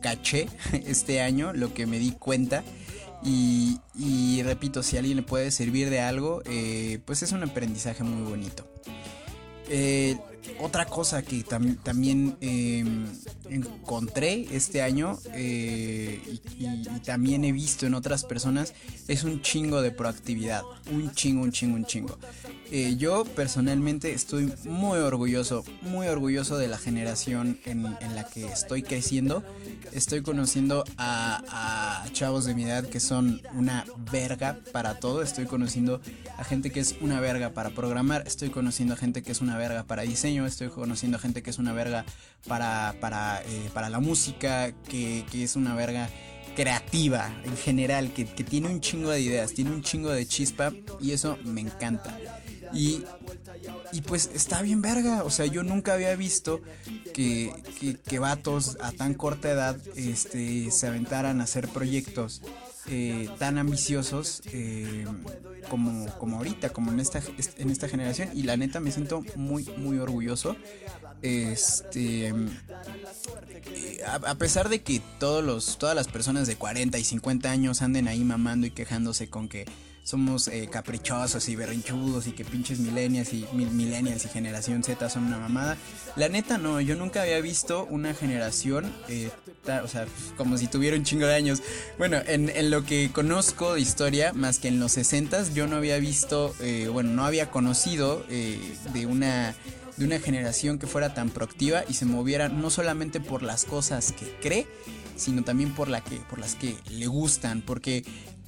caché 0.00 0.48
este 0.72 1.20
año, 1.20 1.52
lo 1.52 1.74
que 1.74 1.86
me 1.86 1.98
di 1.98 2.12
cuenta. 2.12 2.64
Y, 3.26 4.42
repito, 4.42 4.82
si 4.82 4.98
alguien 4.98 5.16
le 5.16 5.22
puede 5.22 5.50
servir 5.50 5.88
de 5.88 6.00
algo, 6.00 6.42
eh, 6.44 6.98
pues 7.06 7.22
es 7.22 7.32
un 7.32 7.42
aprendizaje 7.42 8.04
muy 8.04 8.28
bonito. 8.28 8.73
Eh, 9.68 10.16
otra 10.60 10.84
cosa 10.86 11.22
que 11.22 11.42
también 11.82 12.36
em, 12.40 13.06
encontré 13.54 14.46
este 14.52 14.82
año 14.82 15.18
eh, 15.32 16.20
y, 16.58 17.00
también 17.00 17.44
he 17.44 17.52
visto 17.52 17.86
en 17.86 17.94
otras 17.94 18.24
personas 18.24 18.74
es 19.08 19.24
un 19.24 19.42
chingo 19.42 19.82
de 19.82 19.90
proactividad. 19.90 20.62
Un 20.90 21.12
chingo, 21.12 21.42
un 21.42 21.52
chingo, 21.52 21.76
un 21.76 21.84
chingo. 21.84 22.18
Eh, 22.70 22.96
yo 22.96 23.24
personalmente 23.24 24.12
estoy 24.12 24.52
muy 24.64 24.98
orgulloso, 24.98 25.64
muy 25.82 26.08
orgulloso 26.08 26.56
de 26.56 26.66
la 26.66 26.78
generación 26.78 27.58
en, 27.66 27.82
la 27.82 28.26
que 28.32 28.46
estoy 28.46 28.82
creciendo. 28.82 29.44
Estoy 29.92 30.22
conociendo 30.22 30.84
a, 30.96 32.02
a, 32.02 32.12
chavos 32.12 32.46
de 32.46 32.54
mi 32.54 32.64
edad 32.64 32.84
que 32.88 33.00
son 33.00 33.42
una 33.54 33.84
verga 34.10 34.58
para 34.72 34.98
todo. 34.98 35.22
Estoy 35.22 35.44
conociendo 35.44 36.00
a 36.38 36.44
gente 36.44 36.70
que 36.70 36.80
es 36.80 36.96
una 37.00 37.20
verga 37.20 37.50
para 37.50 37.70
programar. 37.70 38.24
Estoy 38.26 38.48
conociendo 38.50 38.94
a 38.94 38.96
gente 38.96 39.22
que 39.22 39.32
es 39.32 39.40
una 39.40 39.56
verga 39.58 39.84
para 39.84 40.02
diseño. 40.02 40.46
Estoy 40.46 40.68
conociendo 40.68 41.18
a 41.18 41.20
gente 41.20 41.42
que 41.42 41.50
es 41.50 41.58
una 41.58 41.72
verga 41.72 42.04
para, 42.46 42.94
para, 43.00 43.42
eh, 43.48 43.70
para 43.72 43.90
la 43.90 44.00
música, 44.00 44.72
que, 44.88 45.24
que 45.30 45.44
es 45.44 45.56
una 45.56 45.74
verga 45.74 46.08
creativa 46.54 47.34
en 47.44 47.56
general, 47.56 48.12
que, 48.12 48.26
que, 48.26 48.44
tiene 48.44 48.68
un 48.68 48.80
chingo 48.80 49.10
de 49.10 49.20
ideas, 49.20 49.52
tiene 49.52 49.72
un 49.72 49.82
chingo 49.82 50.10
de 50.10 50.26
chispa 50.26 50.72
y 51.00 51.12
eso 51.12 51.38
me 51.44 51.60
encanta. 51.60 52.18
Y, 52.72 53.04
y 53.92 54.02
pues 54.02 54.30
está 54.34 54.62
bien 54.62 54.82
verga, 54.82 55.22
o 55.22 55.30
sea, 55.30 55.46
yo 55.46 55.62
nunca 55.62 55.94
había 55.94 56.14
visto 56.16 56.60
que, 57.12 57.52
que, 58.04 58.18
vatos 58.18 58.76
a 58.80 58.90
tan 58.92 59.14
corta 59.14 59.50
edad 59.50 59.76
este, 59.94 60.70
se 60.70 60.86
aventaran 60.88 61.40
a 61.40 61.44
hacer 61.44 61.68
proyectos 61.68 62.42
eh, 62.86 63.30
tan 63.38 63.56
ambiciosos 63.56 64.42
eh, 64.52 65.06
como, 65.70 66.06
como 66.18 66.38
ahorita, 66.38 66.70
como 66.70 66.90
en 66.90 67.00
esta, 67.00 67.22
en 67.56 67.70
esta 67.70 67.88
generación. 67.88 68.30
Y 68.34 68.42
la 68.42 68.56
neta 68.56 68.80
me 68.80 68.90
siento 68.90 69.22
muy, 69.36 69.64
muy 69.76 69.98
orgulloso. 69.98 70.56
Este. 71.24 72.28
Eh, 72.28 74.00
a, 74.06 74.34
pesar 74.34 74.68
de 74.68 74.82
que 74.82 75.00
todos 75.18 75.42
los, 75.42 75.78
todas 75.78 75.96
las 75.96 76.06
personas 76.06 76.46
de 76.46 76.56
40 76.56 76.98
y 76.98 77.04
50 77.04 77.50
años 77.50 77.80
anden 77.80 78.08
ahí 78.08 78.22
mamando 78.22 78.66
y 78.66 78.70
quejándose 78.70 79.30
con 79.30 79.48
que 79.48 79.64
somos 80.02 80.48
eh, 80.48 80.68
caprichosos 80.70 81.48
y 81.48 81.56
berrinchudos 81.56 82.26
y 82.26 82.32
que 82.32 82.44
pinches 82.44 82.78
millennials 82.78 83.32
y 83.32 83.46
millennials 83.54 84.26
y 84.26 84.28
generación 84.28 84.84
Z 84.84 85.08
son 85.08 85.24
una 85.24 85.38
mamada. 85.38 85.78
La 86.16 86.28
neta 86.28 86.58
no, 86.58 86.78
yo 86.82 86.94
nunca 86.94 87.22
había 87.22 87.40
visto 87.40 87.86
una 87.86 88.12
generación, 88.12 88.92
eh, 89.08 89.30
o 89.82 89.88
sea, 89.88 90.06
como 90.36 90.58
si 90.58 90.66
tuviera 90.66 90.94
un 90.94 91.04
chingo 91.04 91.26
de 91.26 91.34
años. 91.34 91.62
Bueno, 91.96 92.18
en, 92.26 92.70
lo 92.70 92.84
que 92.84 93.10
conozco 93.10 93.72
de 93.72 93.80
historia, 93.80 94.34
más 94.34 94.58
que 94.58 94.68
en 94.68 94.78
los 94.78 94.92
60 94.92 95.54
yo 95.54 95.66
no 95.68 95.76
había 95.76 95.96
visto, 95.98 96.54
bueno, 96.92 97.12
no 97.12 97.24
había 97.24 97.50
conocido 97.50 98.26
de 98.28 99.06
una 99.06 99.54
de 99.96 100.04
una 100.04 100.18
generación 100.18 100.78
que 100.78 100.86
fuera 100.86 101.14
tan 101.14 101.30
proactiva 101.30 101.84
y 101.88 101.94
se 101.94 102.04
moviera 102.06 102.48
no 102.48 102.70
solamente 102.70 103.20
por 103.20 103.42
las 103.42 103.64
cosas 103.64 104.12
que 104.12 104.34
cree, 104.40 104.66
sino 105.16 105.44
también 105.44 105.74
por, 105.74 105.88
la 105.88 106.02
que, 106.02 106.16
por 106.16 106.38
las 106.38 106.54
que 106.54 106.76
le 106.90 107.06
gustan, 107.06 107.62
porque 107.62 108.04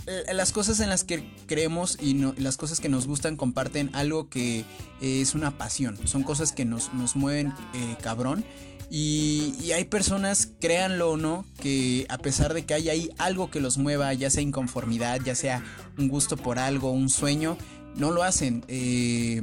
eh, 0.07 0.35
las 0.35 0.53
cosas 0.53 0.81
en 0.81 0.89
las 0.89 1.05
que 1.05 1.29
creemos 1.47 1.99
y 2.01 2.15
las 2.41 2.57
cosas 2.57 2.81
que 2.81 2.89
nos 2.89 3.07
gustan 3.07 3.37
comparten 3.37 3.91
algo 3.95 4.29
que 4.29 4.65
es 5.01 5.35
una 5.35 5.59
pasión. 5.59 5.99
Son 6.07 6.23
cosas 6.23 6.53
que 6.53 6.65
nos, 6.65 6.93
nos 6.95 7.17
mueven 7.17 7.53
eh, 7.75 7.97
cabrón. 8.03 8.45
Y, 8.89 9.73
hay 9.73 9.85
personas, 9.85 10.53
créanlo 10.61 11.11
o 11.11 11.17
no, 11.17 11.45
que 11.61 12.07
a 12.09 12.19
pesar 12.19 12.55
de 12.55 12.65
que 12.65 12.75
hay 12.75 12.89
ahí 12.89 13.11
algo 13.19 13.51
que 13.51 13.59
los 13.59 13.79
mueva, 13.79 14.13
ya 14.15 14.31
sea 14.31 14.43
inconformidad, 14.43 15.21
ya 15.25 15.35
sea 15.35 15.65
un 15.99 16.09
gusto 16.09 16.37
por 16.37 16.61
algo, 16.61 16.93
un 16.93 17.09
sueño, 17.09 17.59
no 17.97 18.13
lo 18.13 18.23
hacen. 18.23 18.65
Eh, 18.69 19.43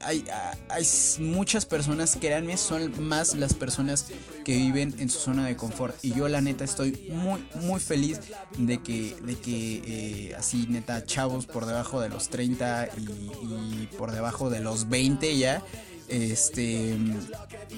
hay, 0.00 0.24
hay, 0.68 0.86
muchas 1.20 1.66
personas, 1.66 2.16
créanme, 2.20 2.56
son 2.56 2.92
más 3.06 3.34
las 3.34 3.54
personas 3.54 4.06
que 4.44 4.56
viven 4.56 4.94
en 4.98 5.08
su 5.08 5.18
zona 5.18 5.46
de 5.46 5.56
confort. 5.56 5.96
Y 6.02 6.12
yo 6.12 6.28
la 6.28 6.40
neta 6.40 6.64
estoy 6.64 7.08
muy, 7.12 7.42
muy 7.62 7.80
feliz 7.80 8.20
de 8.58 8.82
que, 8.82 9.16
de 9.22 9.36
que 9.36 9.82
eh, 9.86 10.34
así 10.36 10.66
neta 10.68 11.04
chavos 11.04 11.46
por 11.46 11.66
debajo 11.66 12.00
de 12.00 12.08
los 12.08 12.28
30 12.28 12.88
y, 12.98 13.86
por 13.96 14.12
debajo 14.12 14.50
de 14.50 14.60
los 14.60 14.88
20 14.88 15.36
ya 15.38 15.62
este 16.10 16.96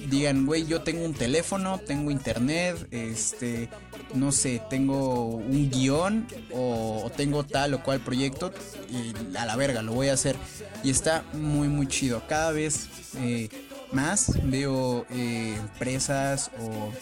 digan, 0.08 0.46
güey, 0.46 0.66
yo 0.66 0.82
tengo 0.82 1.04
un 1.04 1.14
teléfono, 1.14 1.78
tengo 1.78 2.10
internet, 2.10 2.88
este, 2.90 3.68
no 4.14 4.32
sé, 4.32 4.62
tengo 4.70 5.26
un 5.26 5.70
guion 5.70 6.26
o, 6.52 7.10
tengo 7.16 7.44
tal 7.44 7.74
o 7.74 7.82
cual 7.82 8.00
proyecto 8.00 8.52
y 8.90 9.36
a 9.36 9.46
la 9.46 9.56
verga, 9.56 9.82
lo 9.82 9.92
voy 9.92 10.08
a 10.08 10.14
hacer. 10.14 10.36
Y 10.82 10.90
está 10.90 11.24
muy, 11.32 11.68
muy 11.68 11.86
chido. 11.86 12.22
Cada 12.26 12.52
vez 12.52 12.88
eh, 13.18 13.48
más 13.92 14.32
veo 14.44 15.06
eh, 15.10 15.56
empresas 15.58 16.50
o 16.60 16.92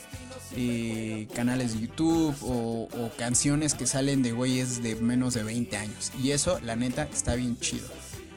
eh, 0.57 1.29
canales 1.35 1.75
de 1.75 1.87
YouTube 1.87 2.37
o, 2.43 2.89
o 2.93 3.11
canciones 3.17 3.75
que 3.75 3.87
salen 3.87 4.23
de 4.23 4.33
güeyes 4.33 4.83
de 4.83 4.97
menos 4.97 5.35
de 5.35 5.43
20 5.43 5.77
años. 5.77 6.13
Y 6.23 6.33
eso, 6.33 6.61
la 6.61 6.77
neta, 6.77 7.09
está 7.13 7.35
bien 7.37 7.59
chido. 7.59 7.89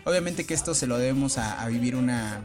Obviamente 0.06 0.46
que 0.46 0.54
esto 0.54 0.76
se 0.76 0.86
lo 0.86 0.98
debemos 0.98 1.38
a, 1.38 1.66
vivir 1.68 1.96
una, 1.96 2.42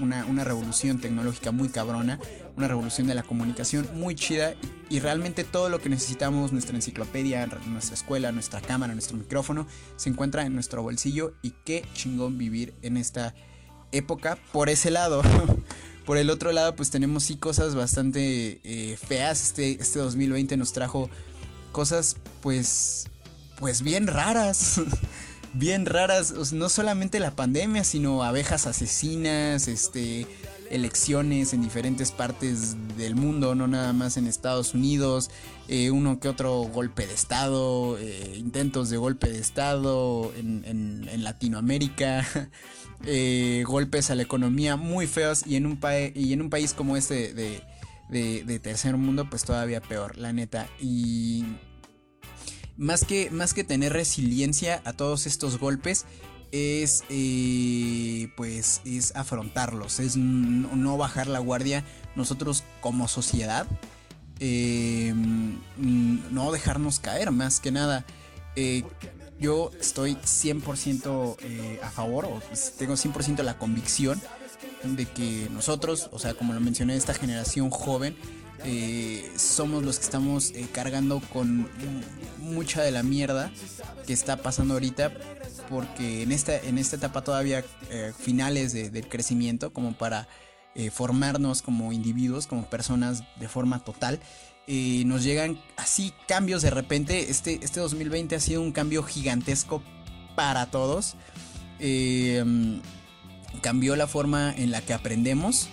una, 0.00 0.44
revolución 0.44 0.98
tecnológica 0.98 1.52
muy 1.52 1.68
cabrona, 1.68 2.18
una 2.56 2.66
revolución 2.66 3.06
de 3.06 3.14
la 3.14 3.22
comunicación 3.22 3.88
muy 3.94 4.16
chida 4.16 4.54
y, 4.88 4.98
realmente 4.98 5.44
todo 5.44 5.68
lo 5.68 5.80
que 5.80 5.88
necesitamos, 5.88 6.52
nuestra 6.52 6.74
enciclopedia, 6.74 7.46
nuestra 7.66 7.94
escuela, 7.94 8.32
nuestra 8.32 8.60
cámara, 8.60 8.92
nuestro 8.92 9.16
micrófono, 9.16 9.68
se 9.96 10.08
encuentra 10.08 10.44
en 10.44 10.54
nuestro 10.54 10.82
bolsillo 10.82 11.34
y 11.42 11.52
qué 11.64 11.84
chingón 11.94 12.38
vivir 12.38 12.74
en 12.82 12.96
esta 12.96 13.34
época 13.92 14.36
por 14.52 14.68
ese 14.68 14.90
lado. 14.90 15.22
por 16.06 16.16
el 16.18 16.28
otro 16.28 16.50
lado, 16.50 16.74
pues 16.74 16.90
tenemos 16.90 17.22
sí 17.22 17.36
cosas 17.36 17.76
bastante 17.76 18.60
eh, 18.64 18.96
feas. 18.96 19.42
Este, 19.42 19.80
este 19.80 20.00
2020 20.00 20.56
nos 20.56 20.72
trajo 20.72 21.08
cosas 21.70 22.16
pues, 22.42 23.06
pues 23.60 23.82
bien 23.82 24.08
raras. 24.08 24.80
bien 25.54 25.86
raras, 25.86 26.52
no 26.52 26.68
solamente 26.68 27.20
la 27.20 27.32
pandemia, 27.32 27.84
sino 27.84 28.22
abejas 28.22 28.66
asesinas, 28.66 29.68
este, 29.68 30.26
elecciones 30.70 31.52
en 31.52 31.62
diferentes 31.62 32.12
partes 32.12 32.76
del 32.96 33.16
mundo, 33.16 33.54
no 33.54 33.66
nada 33.66 33.92
más 33.92 34.16
en 34.16 34.26
Estados 34.26 34.74
Unidos, 34.74 35.30
eh, 35.68 35.90
uno 35.90 36.20
que 36.20 36.28
otro 36.28 36.62
golpe 36.62 37.06
de 37.06 37.14
Estado, 37.14 37.98
eh, 37.98 38.36
intentos 38.38 38.88
de 38.88 38.96
golpe 38.96 39.28
de 39.28 39.38
Estado 39.38 40.32
en, 40.36 41.22
Latinoamérica, 41.22 42.26
eh, 43.04 43.64
golpes 43.66 44.10
a 44.10 44.14
la 44.14 44.22
economía 44.22 44.76
muy 44.76 45.06
feos 45.06 45.46
y 45.46 45.56
en 45.56 45.66
un, 45.66 45.78
y 46.14 46.32
en 46.32 46.40
un 46.40 46.50
país 46.50 46.72
como 46.72 46.96
este 46.96 47.34
de, 47.34 47.62
de 48.08 48.58
tercer 48.58 48.96
mundo, 48.96 49.28
pues 49.28 49.44
todavía 49.44 49.80
peor, 49.80 50.16
la 50.16 50.32
neta. 50.32 50.68
Y 50.80 51.44
más 52.80 53.04
que, 53.04 53.30
más 53.30 53.52
que 53.52 53.62
tener 53.62 53.92
resiliencia 53.92 54.80
a 54.86 54.94
todos 54.94 55.26
estos 55.26 55.58
golpes, 55.58 56.06
es 56.50 57.04
eh, 57.10 58.28
pues 58.36 58.80
es 58.86 59.14
afrontarlos, 59.14 60.00
es 60.00 60.16
no 60.16 60.96
bajar 60.96 61.26
la 61.28 61.38
guardia 61.38 61.84
nosotros 62.16 62.64
como 62.80 63.06
sociedad, 63.06 63.66
eh, 64.40 65.12
no 65.76 66.50
dejarnos 66.50 67.00
caer 67.00 67.30
más 67.30 67.60
que 67.60 67.70
nada. 67.70 68.06
Eh, 68.56 68.82
yo 69.38 69.70
estoy 69.78 70.14
100% 70.14 71.82
a 71.82 71.90
favor, 71.90 72.24
o 72.24 72.40
tengo 72.78 72.94
100% 72.94 73.42
la 73.42 73.58
convicción 73.58 74.20
de 74.84 75.04
que 75.04 75.48
nosotros, 75.52 76.08
o 76.12 76.18
sea, 76.18 76.32
como 76.32 76.54
lo 76.54 76.60
mencioné, 76.60 76.96
esta 76.96 77.12
generación 77.12 77.68
joven, 77.70 78.16
eh, 78.64 79.30
somos 79.36 79.82
los 79.82 79.98
que 79.98 80.04
estamos 80.04 80.50
eh, 80.50 80.66
cargando 80.72 81.20
con 81.32 81.68
mucha 82.38 82.82
de 82.82 82.90
la 82.90 83.02
mierda 83.02 83.50
que 84.06 84.12
está 84.12 84.36
pasando 84.36 84.74
ahorita 84.74 85.12
porque 85.70 86.22
en 86.22 86.32
esta, 86.32 86.58
en 86.58 86.76
esta 86.76 86.96
etapa 86.96 87.22
todavía 87.22 87.64
eh, 87.90 88.12
finales 88.18 88.72
de, 88.72 88.90
del 88.90 89.08
crecimiento 89.08 89.72
como 89.72 89.92
para 89.92 90.28
formarnos 90.92 91.62
como 91.62 91.92
individuos, 91.92 92.46
como 92.46 92.70
personas 92.70 93.24
de 93.38 93.48
forma 93.48 93.84
total. 93.84 94.20
nos 94.68 95.24
llegan 95.24 95.60
así 95.76 96.14
cambios 96.28 96.62
de 96.62 96.70
repente. 96.70 97.28
Este, 97.28 97.58
este 97.60 97.80
2020 97.80 98.36
ha 98.36 98.40
sido 98.40 98.62
un 98.62 98.70
cambio 98.72 99.02
gigantesco 99.02 99.82
para 100.36 100.70
todos. 100.70 101.16
cambió 103.60 103.96
la 103.96 104.06
forma 104.06 104.54
en 104.56 104.70
la 104.70 104.80
que 104.80 104.94
aprendemos 104.94 105.68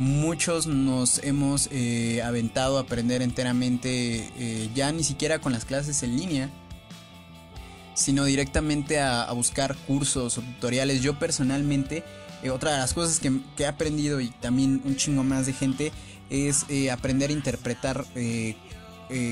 Muchos 0.00 0.66
nos 0.66 1.18
hemos 1.24 1.68
eh, 1.70 2.22
aventado 2.22 2.78
a 2.78 2.80
aprender 2.80 3.20
enteramente 3.20 4.30
eh, 4.38 4.70
ya 4.74 4.90
ni 4.92 5.04
siquiera 5.04 5.40
con 5.40 5.52
las 5.52 5.66
clases 5.66 6.02
en 6.02 6.16
línea, 6.16 6.48
sino 7.92 8.24
directamente 8.24 8.98
a, 8.98 9.30
buscar 9.32 9.76
cursos 9.76 10.38
o 10.38 10.40
tutoriales. 10.40 11.02
Yo 11.02 11.18
personalmente, 11.18 12.02
eh, 12.42 12.48
otra 12.48 12.72
de 12.72 12.78
las 12.78 12.94
cosas 12.94 13.20
que, 13.20 13.30
he 13.58 13.66
aprendido 13.66 14.22
y 14.22 14.30
también 14.30 14.80
un 14.86 14.96
chingo 14.96 15.22
más 15.22 15.44
de 15.44 15.52
gente 15.52 15.92
es 16.30 16.64
aprender 16.90 17.28
a 17.28 17.34
interpretar 17.34 18.06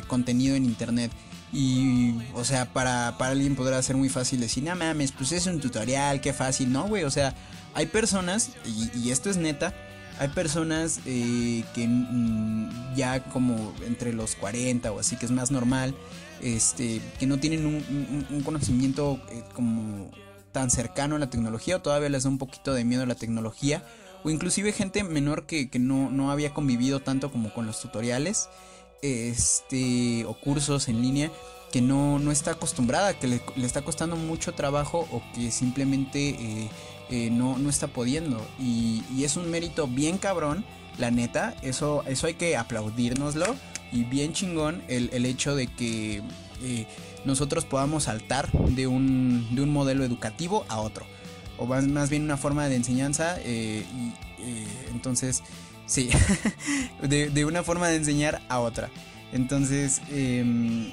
contenido 0.06 0.54
en 0.54 0.66
internet. 0.66 1.10
Y, 1.50 2.12
o 2.34 2.44
sea, 2.44 2.66
para, 2.74 3.16
para 3.16 3.32
alguien 3.32 3.56
podrá 3.56 3.82
ser 3.82 3.96
muy 3.96 4.10
fácil 4.10 4.40
decir, 4.40 4.64
no 4.64 4.76
mames, 4.76 5.12
pues 5.12 5.32
es 5.32 5.46
un 5.46 5.60
tutorial, 5.60 6.20
qué 6.20 6.34
fácil. 6.34 6.70
No, 6.70 6.86
güey, 6.86 7.04
o 7.04 7.10
sea, 7.10 7.34
hay 7.74 7.86
personas, 7.86 8.50
y, 8.66 9.10
esto 9.10 9.30
es 9.30 9.36
neta, 9.36 9.72
hay 10.18 10.28
personas 10.28 11.00
eh, 11.06 11.64
que 11.74 11.86
mm, 11.86 12.94
ya 12.96 13.22
como 13.24 13.74
entre 13.86 14.12
los 14.12 14.34
40 14.36 14.92
o 14.92 14.98
así, 14.98 15.16
que 15.16 15.26
es 15.26 15.32
más 15.32 15.50
normal, 15.50 15.94
este, 16.42 17.00
que 17.18 17.26
no 17.26 17.38
tienen 17.38 17.66
un, 17.66 18.42
conocimiento 18.42 19.20
eh, 19.30 19.42
como 19.54 20.10
tan 20.52 20.70
cercano 20.70 21.16
a 21.16 21.18
la 21.18 21.30
tecnología 21.30 21.76
o 21.76 21.80
todavía 21.80 22.08
les 22.08 22.24
da 22.24 22.30
un 22.30 22.38
poquito 22.38 22.74
de 22.74 22.84
miedo 22.84 23.02
a 23.02 23.06
la 23.06 23.14
tecnología 23.14 23.82
o 24.24 24.30
inclusive 24.30 24.72
gente 24.72 25.02
menor 25.04 25.46
que, 25.46 25.68
no, 25.78 26.10
no, 26.10 26.30
había 26.30 26.54
convivido 26.54 27.00
tanto 27.00 27.30
como 27.30 27.52
con 27.52 27.66
los 27.66 27.80
tutoriales 27.80 28.48
este, 29.02 30.24
o 30.26 30.34
cursos 30.34 30.88
en 30.88 31.02
línea 31.02 31.30
que 31.72 31.80
no, 31.80 32.18
no 32.18 32.32
está 32.32 32.52
acostumbrada, 32.52 33.18
que 33.18 33.26
le, 33.26 33.42
está 33.64 33.82
costando 33.82 34.16
mucho 34.16 34.54
trabajo 34.54 35.06
o 35.12 35.22
que 35.34 35.50
simplemente 35.50 36.30
eh, 36.30 36.70
eh, 37.10 37.30
no, 37.30 37.58
no, 37.58 37.70
está 37.70 37.88
pudiendo. 37.88 38.46
Y, 38.58 39.02
es 39.22 39.36
un 39.36 39.50
mérito 39.50 39.86
bien 39.86 40.18
cabrón, 40.18 40.64
la 40.98 41.10
neta, 41.10 41.54
eso, 41.62 42.02
eso 42.06 42.26
hay 42.26 42.34
que 42.34 42.56
aplaudírnoslo. 42.56 43.56
Y 43.90 44.04
bien 44.04 44.32
chingón 44.34 44.82
el, 44.88 45.08
el 45.12 45.24
hecho 45.24 45.56
de 45.56 45.66
que 45.66 46.22
eh, 46.62 46.86
nosotros 47.24 47.64
podamos 47.64 48.04
saltar 48.04 48.52
de 48.52 48.86
un, 48.86 49.48
de 49.54 49.62
un 49.62 49.70
modelo 49.70 50.04
educativo 50.04 50.66
a 50.68 50.80
otro. 50.80 51.06
O 51.56 51.66
más, 51.66 51.86
más 51.88 52.10
bien 52.10 52.22
una 52.22 52.36
forma 52.36 52.68
de 52.68 52.76
enseñanza. 52.76 53.38
y, 53.42 53.84
entonces 54.92 55.42
Sí, 55.88 56.10
de, 57.02 57.44
una 57.46 57.64
forma 57.64 57.88
de 57.88 57.96
enseñar 57.96 58.42
a 58.50 58.60
otra. 58.60 58.90
Entonces, 59.32 60.02
em, 60.10 60.92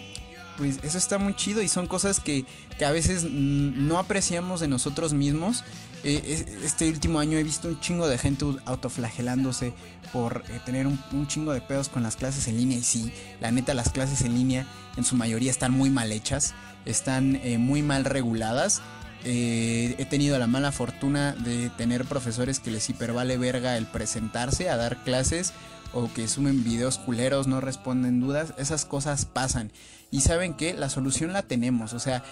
pues 0.58 0.80
eso 0.84 0.98
está 0.98 1.18
muy 1.18 1.36
chido 1.36 1.62
y 1.62 1.68
son 1.68 1.86
cosas 1.86 2.22
que, 2.22 2.46
a 2.84 2.92
veces 2.92 3.26
no 3.26 4.00
apreciamos 4.00 4.62
de 4.62 4.70
nosotros 4.70 5.14
mismos. 5.14 5.64
Eh, 6.08 6.46
este 6.64 6.88
último 6.88 7.20
año 7.20 7.38
he 7.38 7.44
visto 7.44 7.68
un 7.68 7.80
chingo 7.80 8.08
de 8.08 8.18
gente 8.18 8.46
autoflagelándose 8.66 9.74
por 10.14 10.44
eh, 10.50 10.60
tener 10.66 10.88
un, 10.88 11.28
chingo 11.28 11.52
de 11.52 11.62
pedos 11.62 11.90
con 11.90 12.04
las 12.04 12.16
clases 12.16 12.48
en 12.48 12.58
línea. 12.58 12.78
Y 12.78 12.84
sí, 12.84 13.12
la 13.42 13.52
neta, 13.52 13.74
las 13.74 13.90
clases 13.90 14.22
en 14.22 14.36
línea 14.36 14.68
en 14.98 15.04
su 15.04 15.16
mayoría 15.16 15.52
están 15.52 15.72
muy 15.72 15.90
mal 15.90 16.12
hechas, 16.12 16.54
están 16.86 17.38
eh, 17.44 17.58
muy 17.58 17.82
mal 17.82 18.06
reguladas 18.06 18.82
eh, 19.28 19.96
he 19.98 20.06
tenido 20.06 20.38
la 20.38 20.46
mala 20.46 20.72
fortuna 20.72 21.34
de 21.34 21.72
tener 21.72 22.06
profesores 22.06 22.60
que 22.60 22.70
les 22.70 22.88
hipervale 22.92 23.40
verga 23.40 23.76
el 23.76 23.88
presentarse 23.88 24.70
a 24.70 24.78
dar 24.78 25.04
clases 25.04 25.52
o 25.94 26.14
que 26.14 26.28
sumen 26.28 26.64
videos 26.64 27.00
culeros, 27.00 27.48
no 27.48 27.60
responden 27.60 28.20
dudas. 28.20 28.54
Esas 28.58 28.86
cosas 28.86 29.26
pasan. 29.26 29.72
Y 30.12 30.22
saben 30.22 30.54
que 30.54 30.76
la 30.76 30.90
solución 30.90 31.34
la 31.34 31.42
tenemos. 31.42 31.94
O 31.94 32.00
sea, 32.00 32.24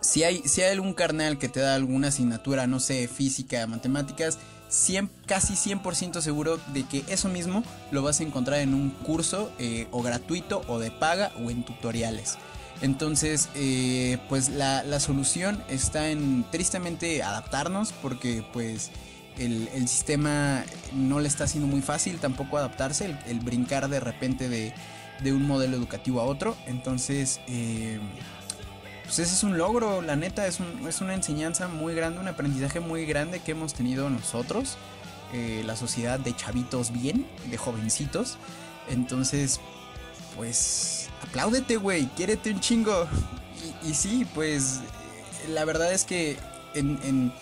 si 0.00 0.24
hay, 0.24 0.42
si 0.44 0.62
hay 0.62 0.72
algún 0.72 0.94
carnal 0.94 1.38
que 1.38 1.48
te 1.48 1.60
da 1.60 1.74
alguna 1.74 2.08
asignatura, 2.08 2.66
no 2.66 2.80
sé, 2.80 3.08
física, 3.08 3.66
matemáticas, 3.66 4.38
casi 5.26 5.54
100% 5.54 6.20
seguro 6.20 6.58
de 6.74 6.84
que 6.84 7.04
eso 7.08 7.28
mismo 7.28 7.64
lo 7.90 8.02
vas 8.02 8.20
a 8.20 8.22
encontrar 8.22 8.60
en 8.60 8.74
un 8.74 8.90
curso 8.90 9.50
eh, 9.58 9.86
o 9.90 10.02
gratuito 10.02 10.62
o 10.68 10.78
de 10.78 10.90
paga 10.90 11.32
o 11.42 11.50
en 11.50 11.64
tutoriales. 11.64 12.36
Entonces, 12.80 13.48
eh, 13.54 14.18
pues 14.28 14.50
la, 14.50 15.00
solución 15.00 15.62
está 15.68 16.10
en 16.10 16.44
tristemente 16.50 17.22
adaptarnos 17.22 17.92
porque 17.92 18.44
pues 18.52 18.90
el, 19.36 19.88
sistema 19.88 20.64
no 20.92 21.18
le 21.18 21.28
está 21.28 21.44
haciendo 21.44 21.66
muy 21.66 21.82
fácil 21.82 22.18
tampoco 22.18 22.58
adaptarse, 22.58 23.16
el, 23.26 23.40
brincar 23.40 23.88
de 23.88 24.00
repente 24.00 24.48
de, 24.48 24.72
un 25.32 25.46
modelo 25.46 25.76
educativo 25.76 26.20
a 26.20 26.24
otro. 26.24 26.56
Entonces, 26.66 27.40
eh, 27.48 27.98
pues 29.08 29.20
ese 29.20 29.34
es 29.36 29.42
un 29.42 29.56
logro, 29.56 30.02
la 30.02 30.16
neta, 30.16 30.46
es, 30.46 30.60
una 30.60 31.14
enseñanza 31.14 31.66
muy 31.66 31.94
grande, 31.94 32.20
un 32.20 32.28
aprendizaje 32.28 32.78
muy 32.78 33.06
grande 33.06 33.40
que 33.40 33.52
hemos 33.52 33.72
tenido 33.72 34.10
nosotros, 34.10 34.76
eh, 35.32 35.62
la 35.64 35.76
sociedad 35.76 36.20
de 36.20 36.36
chavitos 36.36 36.92
bien, 36.92 37.26
de 37.50 37.56
jovencitos. 37.56 38.36
Entonces, 38.90 39.60
pues 40.36 41.08
apláudete, 41.22 41.78
güey, 41.78 42.04
quiérete 42.16 42.50
un 42.50 42.60
chingo. 42.60 43.06
Y, 43.82 43.94
sí, 43.94 44.26
pues 44.34 44.80
la 45.48 45.64
verdad 45.64 45.90
es 45.90 46.04
que 46.04 46.36
en, 46.74 47.32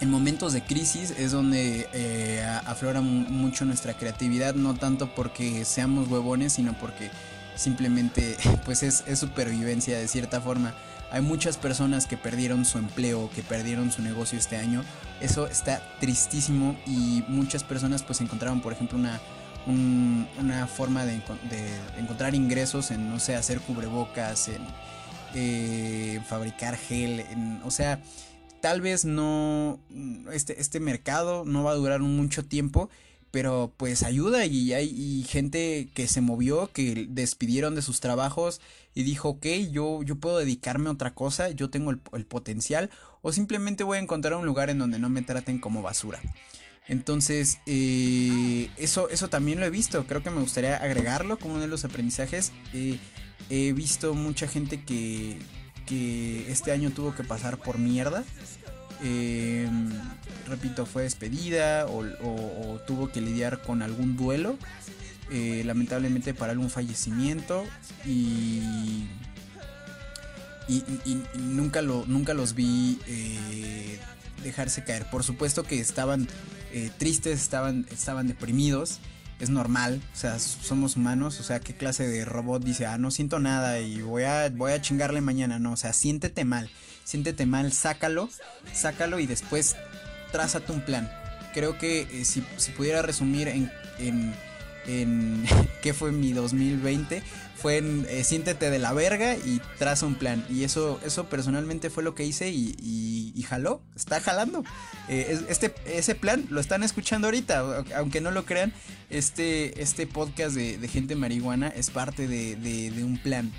en, 0.00 0.10
momentos 0.10 0.52
de 0.52 0.64
crisis 0.64 1.12
es 1.12 1.30
donde 1.30 1.88
eh, 1.92 2.44
aflora 2.66 3.00
mucho 3.00 3.64
nuestra 3.64 3.94
creatividad, 3.94 4.56
no 4.56 4.74
tanto 4.74 5.14
porque 5.14 5.64
seamos 5.64 6.08
huevones, 6.08 6.54
sino 6.54 6.76
porque 6.80 7.12
simplemente 7.58 8.36
pues 8.64 8.82
es, 8.82 9.04
supervivencia 9.18 9.98
de 9.98 10.08
cierta 10.08 10.40
forma. 10.40 10.74
Hay 11.10 11.22
muchas 11.22 11.56
personas 11.56 12.06
que 12.06 12.16
perdieron 12.16 12.64
su 12.64 12.78
empleo, 12.78 13.30
que 13.34 13.42
perdieron 13.42 13.90
su 13.90 14.02
negocio 14.02 14.38
este 14.38 14.56
año. 14.56 14.84
Eso 15.20 15.46
está 15.46 15.82
tristísimo 16.00 16.78
y 16.86 17.24
muchas 17.28 17.64
personas 17.64 18.02
pues 18.02 18.20
encontraron 18.20 18.60
por 18.60 18.72
ejemplo 18.72 18.98
una 18.98 19.20
una 19.66 20.66
forma 20.66 21.04
de, 21.04 21.20
encontrar 21.98 22.34
ingresos 22.34 22.90
en, 22.90 23.10
no 23.10 23.20
sé, 23.20 23.36
hacer 23.36 23.60
cubrebocas, 23.60 24.48
en 24.48 24.62
eh, 25.34 26.22
fabricar 26.26 26.74
gel, 26.76 27.22
o 27.64 27.70
sea, 27.70 28.00
tal 28.62 28.80
vez 28.80 29.04
no, 29.04 29.78
este, 30.32 30.58
este 30.58 30.80
mercado 30.80 31.44
no 31.44 31.64
va 31.64 31.72
a 31.72 31.74
durar 31.74 32.00
mucho 32.00 32.46
tiempo, 32.46 32.88
pero 33.30 33.72
pues 33.76 34.02
ayuda 34.02 34.46
y 34.46 34.72
hay 34.72 35.24
gente 35.28 35.88
que 35.94 36.08
se 36.08 36.20
movió, 36.20 36.70
que 36.72 37.06
despidieron 37.08 37.74
de 37.74 37.82
sus 37.82 38.00
trabajos 38.00 38.60
y 38.94 39.02
dijo, 39.02 39.30
ok, 39.30 39.46
yo, 39.70 40.02
yo 40.02 40.16
puedo 40.16 40.38
dedicarme 40.38 40.88
a 40.88 40.92
otra 40.92 41.14
cosa, 41.14 41.50
yo 41.50 41.70
tengo 41.70 41.90
el, 41.90 42.00
el 42.12 42.26
potencial 42.26 42.90
o 43.22 43.32
simplemente 43.32 43.84
voy 43.84 43.98
a 43.98 44.00
encontrar 44.00 44.34
un 44.34 44.46
lugar 44.46 44.70
en 44.70 44.78
donde 44.78 44.98
no 44.98 45.08
me 45.08 45.22
traten 45.22 45.58
como 45.58 45.82
basura. 45.82 46.20
Entonces, 46.88 47.58
eh, 47.66 48.70
eso, 48.78 49.10
eso 49.10 49.28
también 49.28 49.60
lo 49.60 49.66
he 49.66 49.70
visto. 49.70 50.06
Creo 50.06 50.22
que 50.22 50.30
me 50.30 50.40
gustaría 50.40 50.76
agregarlo 50.76 51.38
como 51.38 51.54
uno 51.54 51.62
de 51.62 51.68
los 51.68 51.84
aprendizajes. 51.84 52.52
Eh, 52.72 52.98
he 53.50 53.72
visto 53.74 54.14
mucha 54.14 54.48
gente 54.48 54.82
que, 54.82 55.38
que 55.86 56.50
este 56.50 56.72
año 56.72 56.90
tuvo 56.90 57.14
que 57.14 57.24
pasar 57.24 57.58
por 57.58 57.78
mierda. 57.78 58.24
Em, 59.02 59.90
repito, 60.46 60.86
fue 60.86 61.02
despedida 61.04 61.86
o, 61.86 62.80
tuvo 62.86 63.10
que 63.10 63.20
lidiar 63.20 63.62
con 63.62 63.82
algún 63.82 64.16
duelo. 64.16 64.56
Eh, 65.30 65.62
lamentablemente 65.66 66.32
para 66.34 66.52
algún 66.52 66.70
fallecimiento. 66.70 67.64
Y, 68.04 68.62
y, 70.68 71.22
nunca, 71.38 71.82
lo, 71.82 72.04
nunca 72.06 72.34
los 72.34 72.54
vi 72.54 72.98
dejarse 74.42 74.84
caer. 74.84 75.08
Por 75.10 75.24
supuesto 75.24 75.62
que 75.62 75.80
estaban 75.80 76.28
eh, 76.72 76.90
tristes, 76.98 77.40
estaban, 77.40 77.86
estaban 77.90 78.28
deprimidos. 78.28 79.00
Es 79.40 79.50
normal, 79.50 80.02
o 80.12 80.16
sea, 80.16 80.36
somos 80.40 80.96
humanos, 80.96 81.38
o 81.38 81.44
sea, 81.44 81.60
¿qué 81.60 81.72
clase 81.72 82.08
de 82.08 82.24
robot 82.24 82.64
dice, 82.64 82.86
ah, 82.86 82.98
no 82.98 83.12
siento 83.12 83.38
nada 83.38 83.78
y 83.78 84.02
voy 84.02 84.24
a, 84.24 84.48
voy 84.48 84.72
a 84.72 84.80
chingarle 84.80 85.20
mañana? 85.20 85.60
No, 85.60 85.74
o 85.74 85.76
sea, 85.76 85.92
siéntete 85.92 86.44
mal, 86.44 86.68
siéntete 87.08 87.46
mal, 87.46 87.72
sácalo, 87.72 88.28
sácalo 88.74 89.18
y 89.18 89.26
después 89.26 89.76
trázate 90.30 90.72
un 90.72 90.82
plan. 90.82 91.10
Creo 91.54 91.78
que 91.78 92.02
eh, 92.02 92.24
si, 92.26 92.42
pudiera 92.76 93.00
resumir 93.00 93.48
en, 93.48 93.72
en, 93.98 94.34
en 94.86 95.42
qué 95.82 95.94
fue 95.94 96.12
mi 96.12 96.34
2020, 96.34 97.22
fue 97.56 97.78
en 97.78 98.06
eh, 98.10 98.24
siéntete 98.24 98.70
de 98.70 98.78
la 98.78 98.92
verga 98.92 99.36
y 99.36 99.60
traza 99.78 100.04
un 100.04 100.16
plan. 100.16 100.44
Y 100.50 100.64
eso, 100.64 101.00
eso 101.02 101.30
personalmente 101.30 101.88
fue 101.88 102.02
lo 102.02 102.14
que 102.14 102.24
hice 102.24 102.50
y, 102.50 102.76
y, 103.34 103.42
jaló, 103.42 103.80
está 103.96 104.20
jalando. 104.20 104.62
Eh, 105.08 105.40
este, 105.48 105.74
ese 105.86 106.14
plan 106.14 106.44
lo 106.50 106.60
están 106.60 106.82
escuchando 106.82 107.28
ahorita, 107.28 107.84
aunque 107.96 108.20
no 108.20 108.30
lo 108.30 108.44
crean, 108.44 108.74
este, 109.08 109.80
este 109.80 110.06
podcast 110.06 110.54
de, 110.54 110.86
gente 110.86 111.16
marihuana 111.16 111.68
es 111.68 111.88
parte 111.88 112.28
de, 112.28 112.92
un 113.02 113.16
plan. 113.18 113.50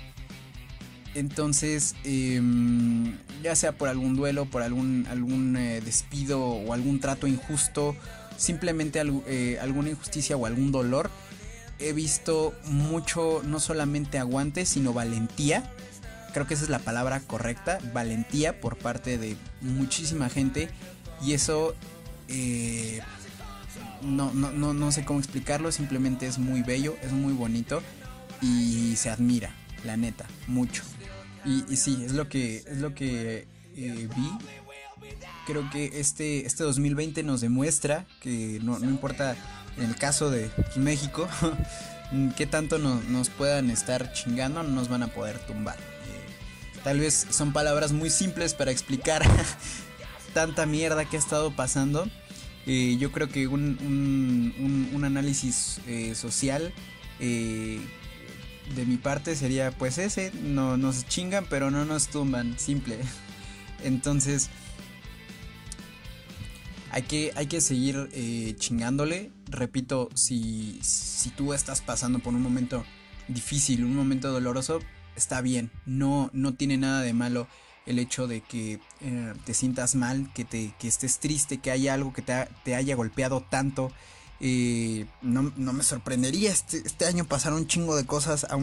Entonces, 1.14 1.96
em, 2.04 3.16
ya 3.42 3.56
sea 3.56 3.72
por 3.72 3.88
algún 3.88 4.14
duelo, 4.14 4.46
por 4.46 4.62
algún, 4.62 5.06
algún 5.10 5.56
eh, 5.56 5.80
despido 5.80 6.40
o 6.40 6.72
algún 6.72 7.00
trato 7.00 7.26
injusto, 7.26 7.96
simplemente 8.36 9.00
alguna 9.00 9.90
injusticia 9.90 10.36
o 10.36 10.46
algún 10.46 10.72
dolor, 10.72 11.10
he 11.80 11.92
visto 11.92 12.54
mucho, 12.64 13.42
no 13.44 13.58
solamente 13.58 14.18
aguante, 14.18 14.66
sino 14.66 14.92
valentía. 14.92 15.70
Creo 16.32 16.46
que 16.46 16.54
esa 16.54 16.64
es 16.64 16.70
la 16.70 16.78
palabra 16.78 17.20
correcta, 17.20 17.78
valentía 17.92 18.60
por 18.60 18.76
parte 18.76 19.18
de 19.18 19.36
muchísima 19.60 20.28
gente. 20.28 20.68
Y 21.22 21.32
eso 21.32 21.74
eh, 22.28 23.00
no, 24.02 24.32
no, 24.32 24.52
no, 24.52 24.72
no 24.72 24.92
sé 24.92 25.04
cómo 25.04 25.18
explicarlo, 25.18 25.72
simplemente 25.72 26.26
es 26.26 26.38
muy 26.38 26.62
bello, 26.62 26.96
es 27.02 27.12
muy 27.12 27.32
bonito 27.32 27.82
y 28.40 28.94
se 28.96 29.10
admira, 29.10 29.54
la 29.84 29.96
neta, 29.96 30.26
mucho. 30.46 30.82
Y, 31.44 31.76
sí, 31.76 32.02
es 32.04 32.12
lo 32.12 32.28
que, 32.28 32.58
es 32.58 32.78
lo 32.78 32.94
que 32.94 33.46
eh, 33.76 34.08
vi. 34.16 34.30
Creo 35.46 35.68
que 35.70 36.00
este, 36.00 36.46
este 36.46 36.64
2020 36.64 37.22
nos 37.22 37.40
demuestra 37.40 38.06
que 38.20 38.60
no, 38.62 38.78
no 38.78 38.90
importa 38.90 39.36
en 39.76 39.84
el 39.84 39.96
caso 39.96 40.30
de 40.30 40.50
México, 40.76 41.28
qué 42.36 42.46
tanto 42.46 42.78
nos 42.78 43.30
puedan 43.30 43.70
estar 43.70 44.12
chingando, 44.12 44.62
no 44.62 44.70
nos 44.70 44.88
van 44.88 45.02
a 45.02 45.08
poder 45.08 45.38
tumbar. 45.46 45.78
Eh, 45.78 46.80
tal 46.84 47.00
vez 47.00 47.26
son 47.30 47.52
palabras 47.52 47.92
muy 47.92 48.10
simples 48.10 48.54
para 48.54 48.70
explicar 48.70 49.22
tanta 50.34 50.66
mierda 50.66 51.04
que 51.04 51.16
ha 51.16 51.20
estado 51.20 51.54
pasando. 51.54 52.08
Eh, 52.66 52.96
yo 52.98 53.10
creo 53.10 53.28
que 53.28 53.48
un, 53.48 54.90
un, 54.92 55.04
análisis 55.04 55.80
eh, 55.86 56.14
social 56.14 56.74
de 58.74 58.86
mi 58.86 58.96
parte 58.96 59.36
sería 59.36 59.70
pues 59.72 59.98
ese, 59.98 60.32
no 60.42 60.76
nos 60.76 61.06
chingan 61.06 61.46
pero 61.48 61.70
no 61.70 61.84
nos 61.84 62.08
tumban, 62.08 62.58
simple. 62.58 62.98
Entonces, 63.84 64.50
hay 66.90 67.02
que, 67.02 67.32
hay 67.36 67.46
que 67.46 67.60
seguir 67.60 68.08
eh, 68.12 68.54
chingándole. 68.58 69.30
Repito, 69.48 70.08
si, 70.14 70.78
si 70.82 71.30
tú 71.30 71.54
estás 71.54 71.80
pasando 71.80 72.18
por 72.18 72.34
un 72.34 72.42
momento 72.42 72.84
difícil, 73.28 73.84
un 73.84 73.94
momento 73.94 74.30
doloroso, 74.32 74.80
está 75.16 75.40
bien. 75.40 75.70
No, 75.86 76.30
no 76.32 76.54
tiene 76.54 76.76
nada 76.78 77.02
de 77.02 77.12
malo 77.12 77.48
el 77.86 77.98
hecho 77.98 78.26
de 78.26 78.40
que 78.40 78.80
eh, 79.00 79.34
te 79.44 79.54
sientas 79.54 79.94
mal, 79.94 80.32
que, 80.34 80.44
te, 80.44 80.74
que 80.78 80.88
estés 80.88 81.18
triste, 81.18 81.58
que 81.58 81.70
haya 81.70 81.94
algo 81.94 82.12
que 82.12 82.22
te, 82.22 82.74
haya 82.74 82.94
golpeado 82.96 83.40
tanto. 83.48 83.92
Eh, 84.40 85.06
no, 85.22 85.42
me 85.42 85.82
sorprendería 85.82 86.50
este, 86.50 86.78
este, 86.78 87.04
año 87.06 87.24
pasar 87.24 87.52
un 87.52 87.66
chingo 87.66 87.94
de 87.96 88.06
cosas 88.06 88.44
a, 88.44 88.58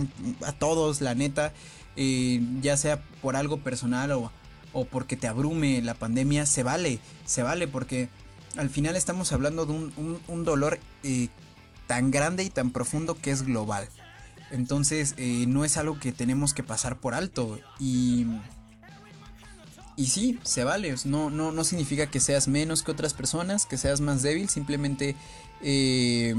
a 0.46 0.52
todos, 0.54 1.02
la 1.02 1.16
neta. 1.16 1.54
ya 1.96 2.78
sea 2.78 3.04
por 3.22 3.36
algo 3.36 3.58
personal 3.58 4.12
o, 4.12 4.32
o 4.74 4.86
porque 4.86 5.18
te 5.18 5.28
abrume 5.28 5.82
la 5.82 5.94
pandemia, 5.96 6.46
se 6.46 6.63
vale, 6.63 7.00
se 7.26 7.44
vale 7.44 7.68
porque 7.68 8.10
al 8.58 8.70
final 8.70 8.96
estamos 8.96 9.32
hablando 9.32 9.66
de 9.66 9.74
un, 9.74 10.44
dolor 10.44 10.80
eh, 11.04 11.30
tan 11.86 12.12
grande 12.12 12.44
y 12.44 12.50
tan 12.50 12.72
profundo 12.72 13.16
que 13.16 13.32
es 13.32 13.44
global. 13.44 13.88
Entonces 14.52 15.13
eh, 15.18 15.46
no 15.48 15.66
es 15.66 15.78
algo 15.78 16.00
que 16.00 16.12
tenemos 16.12 16.54
que 16.54 16.63
pasar 16.63 16.98
por 17.00 17.13
alto 17.13 17.60
y... 17.80 18.26
Y 19.98 20.06
sí, 20.06 20.40
se 20.44 20.64
vale, 20.64 20.94
no, 21.06 21.32
no, 21.32 21.52
no 21.52 21.64
significa 21.64 22.06
que 22.10 22.20
seas 22.20 22.48
menos 22.48 22.84
que 22.84 22.92
otras 22.92 23.16
personas, 23.16 23.66
que 23.66 23.78
seas 23.78 24.00
más 24.00 24.22
débil, 24.22 24.48
simplemente 24.48 25.16
eh, 25.62 26.36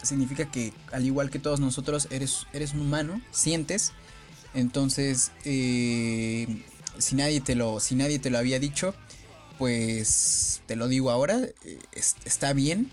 significa 0.00 0.48
que 0.48 0.72
al 0.92 1.04
igual 1.04 1.28
que 1.28 1.40
todos 1.40 1.58
nosotros 1.58 2.06
eres, 2.10 2.46
eres 2.52 2.72
un 2.72 2.82
humano, 2.82 3.20
sientes, 3.32 3.92
entonces 4.54 5.32
si 5.42 7.16
nadie 7.16 7.40
te 7.40 7.56
lo, 7.56 7.80
si 7.80 7.96
nadie 7.96 8.20
te 8.20 8.30
lo 8.30 8.38
había 8.38 8.60
dicho, 8.60 8.94
pues 9.58 10.62
te 10.66 10.76
lo 10.76 10.86
digo 10.86 11.10
ahora, 11.10 11.40
eh, 11.64 11.78
está 12.24 12.52
bien, 12.52 12.92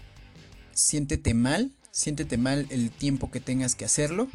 siéntete 0.73 1.35
mal, 1.35 1.71
siéntete 1.91 2.37
mal 2.37 2.65
el 2.71 2.89
tiempo 2.89 3.29
que 3.29 3.39
tengas 3.39 3.75
que 3.75 3.85
hacerlo 3.85 4.29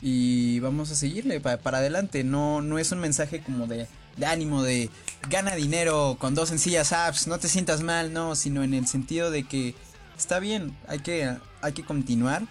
y 0.00 0.60
vamos 0.60 0.90
a 0.90 0.94
seguirle 0.94 1.40
para, 1.40 1.78
adelante. 1.78 2.24
No, 2.24 2.62
no 2.62 2.78
es 2.78 2.92
un 2.92 3.00
mensaje 3.00 3.40
como 3.40 3.66
de, 4.18 4.26
ánimo, 4.26 4.62
de 4.62 4.90
gana 5.28 5.54
dinero 5.54 6.16
con 6.18 6.34
dos 6.34 6.48
sencillas 6.48 6.92
apps, 6.92 7.26
no 7.26 7.38
te 7.38 7.48
sientas 7.48 7.82
mal, 7.82 8.12
no, 8.12 8.34
sino 8.34 8.62
en 8.62 8.74
el 8.74 8.86
sentido 8.86 9.30
de 9.30 9.44
que 9.44 9.74
está 10.16 10.38
bien, 10.38 10.76
hay 10.88 10.98
que, 10.98 11.36
hay 11.62 11.72
que 11.72 11.84
continuar. 11.84 12.42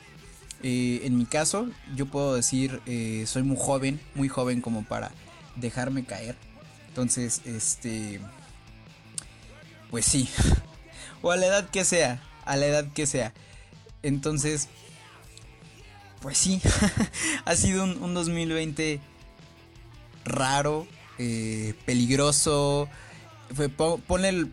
Eh, 0.64 1.02
en 1.04 1.18
mi 1.18 1.26
caso, 1.26 1.70
yo 1.96 2.08
puedo 2.08 2.34
decir, 2.34 2.82
eh, 2.88 3.26
soy 3.28 3.44
muy 3.44 3.58
joven, 3.60 4.00
muy 4.16 4.28
joven 4.28 4.62
como 4.62 4.84
para 4.84 5.12
dejarme 5.56 6.06
caer. 6.06 6.36
Entonces, 6.88 7.42
este... 7.46 8.20
Pues 9.92 10.06
sí. 10.06 10.30
o 11.22 11.32
a 11.32 11.38
la 11.38 11.46
edad 11.46 11.70
que 11.70 11.86
sea. 11.86 12.22
A 12.46 12.56
la 12.56 12.66
edad 12.66 12.92
que 12.94 13.06
sea. 13.06 13.34
Entonces... 14.02 14.68
Pues 16.22 16.40
sí. 16.40 16.60
ha 17.46 17.56
sido 17.56 17.84
un, 17.84 18.14
2020 18.14 19.00
raro. 20.26 20.88
Eh, 21.18 21.74
peligroso. 21.86 22.90
ponle, 24.08 24.30
el, 24.30 24.52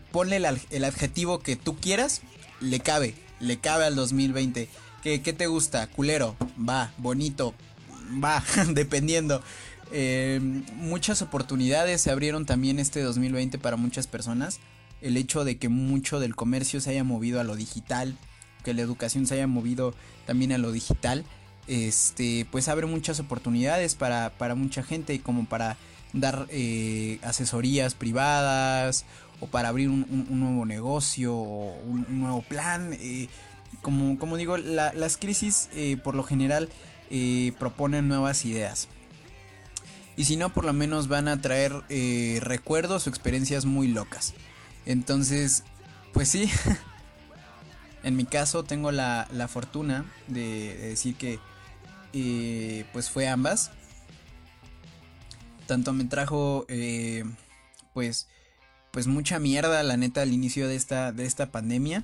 el, 0.69 0.83
adjetivo 0.83 1.39
que 1.39 1.55
tú 1.55 1.75
quieras. 1.77 2.21
Le 2.61 2.79
cabe. 2.79 3.15
Le 3.39 3.57
cabe 3.57 3.85
al 3.85 3.95
2020. 3.95 4.69
¿Qué, 5.03 5.21
¿Qué 5.21 5.33
te 5.33 5.47
gusta? 5.47 5.87
Culero. 5.87 6.35
Va. 6.57 6.93
Bonito. 6.97 7.53
Va. 8.23 8.43
dependiendo. 8.73 9.41
Eh, 9.91 10.39
muchas 10.75 11.21
oportunidades 11.21 12.01
se 12.01 12.11
abrieron 12.11 12.45
también 12.45 12.79
este 12.79 13.01
2020 13.01 13.57
para 13.59 13.77
muchas 13.77 14.07
personas. 14.07 14.59
El 15.01 15.17
hecho 15.17 15.43
de 15.43 15.57
que 15.57 15.69
mucho 15.69 16.19
del 16.19 16.35
comercio 16.35 16.81
se 16.81 16.91
haya 16.91 17.03
movido 17.03 17.39
a 17.39 17.43
lo 17.43 17.55
digital, 17.55 18.17
que 18.63 18.73
la 18.73 18.81
educación 18.81 19.27
se 19.27 19.35
haya 19.35 19.47
movido 19.47 19.93
también 20.25 20.51
a 20.51 20.57
lo 20.57 20.71
digital, 20.71 21.25
este, 21.67 22.47
pues 22.51 22.67
abre 22.67 22.85
muchas 22.87 23.19
oportunidades 23.19 23.95
para, 23.95 24.31
mucha 24.55 24.83
gente, 24.83 25.19
como 25.21 25.45
para 25.45 25.77
dar 26.15 26.47
eh, 26.49 27.19
asesorías 27.21 27.93
privadas 27.93 29.05
o 29.39 29.47
para 29.47 29.69
abrir 29.69 29.89
un, 29.89 30.27
nuevo 30.29 30.65
negocio 30.65 31.35
o 31.35 31.77
un, 31.85 32.05
nuevo 32.19 32.41
plan. 32.41 32.93
Eh, 32.93 33.29
como, 33.81 34.17
como, 34.17 34.37
digo, 34.37 34.57
las 34.57 35.17
crisis 35.17 35.69
por 36.03 36.15
lo 36.15 36.23
general 36.23 36.69
proponen 37.59 38.07
nuevas 38.07 38.45
ideas 38.45 38.87
y 40.17 40.25
si 40.25 40.37
no, 40.37 40.49
por 40.49 40.65
lo 40.65 40.73
menos 40.73 41.07
van 41.07 41.27
a 41.27 41.41
traer 41.41 41.73
eh, 41.89 42.39
recuerdos 42.41 43.05
o 43.05 43.09
experiencias 43.09 43.65
muy 43.65 43.87
locas. 43.87 44.33
Entonces, 44.85 45.63
pues 46.13 46.29
sí, 46.29 46.49
en 48.03 48.15
mi 48.15 48.25
caso 48.25 48.63
tengo 48.63 48.91
la, 48.91 49.27
fortuna 49.49 50.05
de, 50.27 50.77
decir 50.77 51.15
que 51.15 51.39
eh, 52.13 52.85
pues 52.93 53.09
fue 53.09 53.27
ambas. 53.27 53.71
Tanto 55.67 55.93
me 55.93 56.05
trajo 56.05 56.65
eh, 56.67 57.23
pues, 57.93 58.27
pues 58.91 59.07
mucha 59.07 59.39
mierda, 59.39 59.83
la 59.83 59.97
neta, 59.97 60.21
al 60.21 60.33
inicio 60.33 60.67
de 60.67 60.75
esta, 60.75 61.11
de 61.11 61.25
esta 61.25 61.51
pandemia 61.51 62.03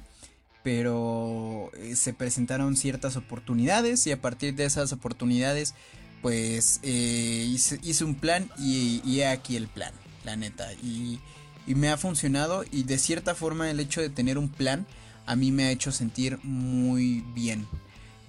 pero 0.63 1.71
se 1.95 2.13
presentaron 2.13 2.78
ciertas 2.78 3.15
oportunidades 3.15 4.06
y 4.06 4.12
a 4.12 4.21
partir 4.21 4.54
de 4.54 4.65
esas 4.65 4.93
oportunidades 4.93 5.74
pues 6.21 6.80
eh, 6.84 7.47
hice, 7.50 8.04
un 8.04 8.15
plan 8.15 8.50
y, 8.60 9.02
y, 9.04 9.21
aquí 9.24 9.56
el 9.56 9.67
plan, 9.67 9.93
la 10.24 10.36
neta. 10.36 10.71
Y, 10.74 11.19
me 11.67 11.89
ha 11.89 11.95
funcionado 11.95 12.65
y 12.69 12.84
de 12.84 12.97
cierta 12.97 13.34
forma 13.34 13.71
el 13.71 13.80
hecho 13.80 14.02
de 14.02 14.10
tener 14.10 14.38
un 14.38 14.50
plan 14.50 14.86
a 15.26 15.38
mí 15.38 15.54
me 15.54 15.65
ha 15.65 15.71
hecho 15.71 15.91
sentir 15.93 16.38
muy 16.43 17.24
bien. 17.34 17.65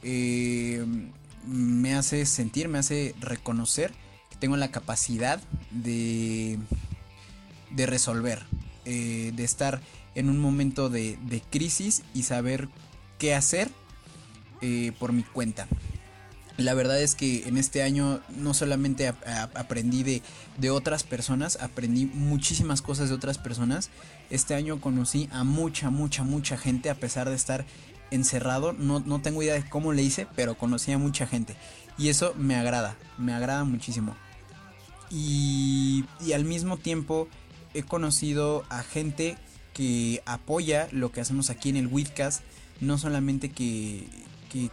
Eh, 0.05 0.85
me 1.45 1.95
hace 1.95 2.25
sentir, 2.25 2.69
me 2.69 2.79
hace 2.79 3.17
reconocer 3.21 3.93
tengo 4.43 4.57
la 4.57 4.73
capacidad 4.73 5.41
de, 5.71 6.59
de 7.71 7.87
resolver, 7.87 8.43
eh, 8.85 9.31
de 9.37 9.45
estar 9.45 9.81
en 10.17 10.29
un 10.29 10.41
momento 10.41 10.91
de, 10.91 11.17
crisis 11.49 12.03
y 12.13 12.25
saber 12.25 12.69
qué 13.19 13.37
hacer 13.37 13.71
por 14.99 15.13
mi 15.13 15.23
cuenta. 15.23 15.69
La 16.57 16.75
verdad 16.75 17.01
es 17.01 17.15
que 17.15 17.47
en 17.47 17.57
este 17.57 17.85
año 17.85 18.21
no 18.37 18.53
solamente 18.53 19.07
aprendí 19.07 20.03
de, 20.03 20.23
de, 20.59 20.71
otras 20.71 21.05
personas, 21.05 21.57
aprendí 21.61 22.07
muchísimas 22.07 22.83
cosas 22.83 23.11
de 23.11 23.15
otras 23.15 23.39
personas. 23.39 23.91
Este 24.29 24.57
año 24.57 24.81
conocí 24.81 25.29
a 25.31 25.45
mucha, 25.45 25.91
mucha, 25.91 26.25
mucha 26.25 26.59
gente 26.59 26.91
a 26.91 26.97
pesar 26.97 27.29
de 27.29 27.37
estar 27.37 27.65
encerrado. 28.11 28.73
No, 28.73 28.99
no 28.99 29.21
tengo 29.21 29.41
idea 29.41 29.55
de 29.55 29.69
cómo 29.69 29.93
le 29.93 30.03
hice, 30.03 30.27
pero 30.35 30.59
conocí 30.59 30.91
a 30.91 30.99
mucha 30.99 31.29
gente. 31.29 31.55
Y 31.97 32.09
eso 32.09 32.35
me 32.37 32.57
agrada, 32.57 32.97
me 33.19 33.33
agrada 33.33 33.63
muchísimo. 33.63 34.17
Y, 35.13 36.05
y 36.25 36.33
al 36.33 36.45
mismo 36.45 36.79
tiempo 36.79 37.29
he 37.75 37.83
conocido 37.83 38.65
a 38.71 38.83
gente 38.83 39.37
que 39.75 40.23
apoya 40.27 40.89
lo 40.93 41.13
que 41.13 41.21
hacemos 41.21 41.51
aquí 41.51 41.69
en 41.69 41.77
el 41.77 41.87
Witcast. 41.87 42.43
No 42.81 42.99
solamente 42.99 43.51
que, 43.51 44.09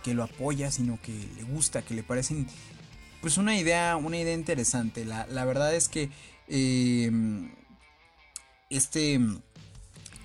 que, 0.04 0.13
lo 0.13 0.23
apoya, 0.23 0.71
sino 0.71 0.99
que 1.02 1.13
le 1.38 1.43
gusta, 1.43 1.82
que 1.82 1.93
le 1.93 2.04
parecen 2.04 2.47
pues 3.21 3.38
una 3.38 3.58
idea, 3.58 3.97
una 3.97 4.17
idea 4.17 4.34
interesante. 4.34 5.06
La, 5.06 5.45
verdad 5.45 5.75
es 5.75 5.89
que 5.89 6.10
em, 6.47 7.52
este, 8.69 9.19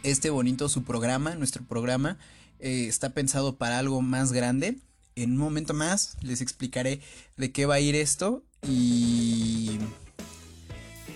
este 0.03 0.31
bonito 0.31 0.69
su 0.69 0.85
programa, 0.85 1.35
nuestro 1.35 1.65
programa, 1.65 2.19
eh, 2.59 2.87
está 2.89 3.11
pensado 3.11 3.57
para 3.57 3.79
algo 3.79 4.01
más 4.01 4.33
grande. 4.33 4.79
En 5.17 5.33
un 5.33 5.39
momento 5.39 5.75
más 5.75 6.17
les 6.23 6.41
explicaré 6.41 7.01
de 7.37 7.53
qué 7.53 7.67
va 7.67 7.75
a 7.75 7.81
ir 7.81 7.95
esto 7.95 8.43
y 8.63 9.79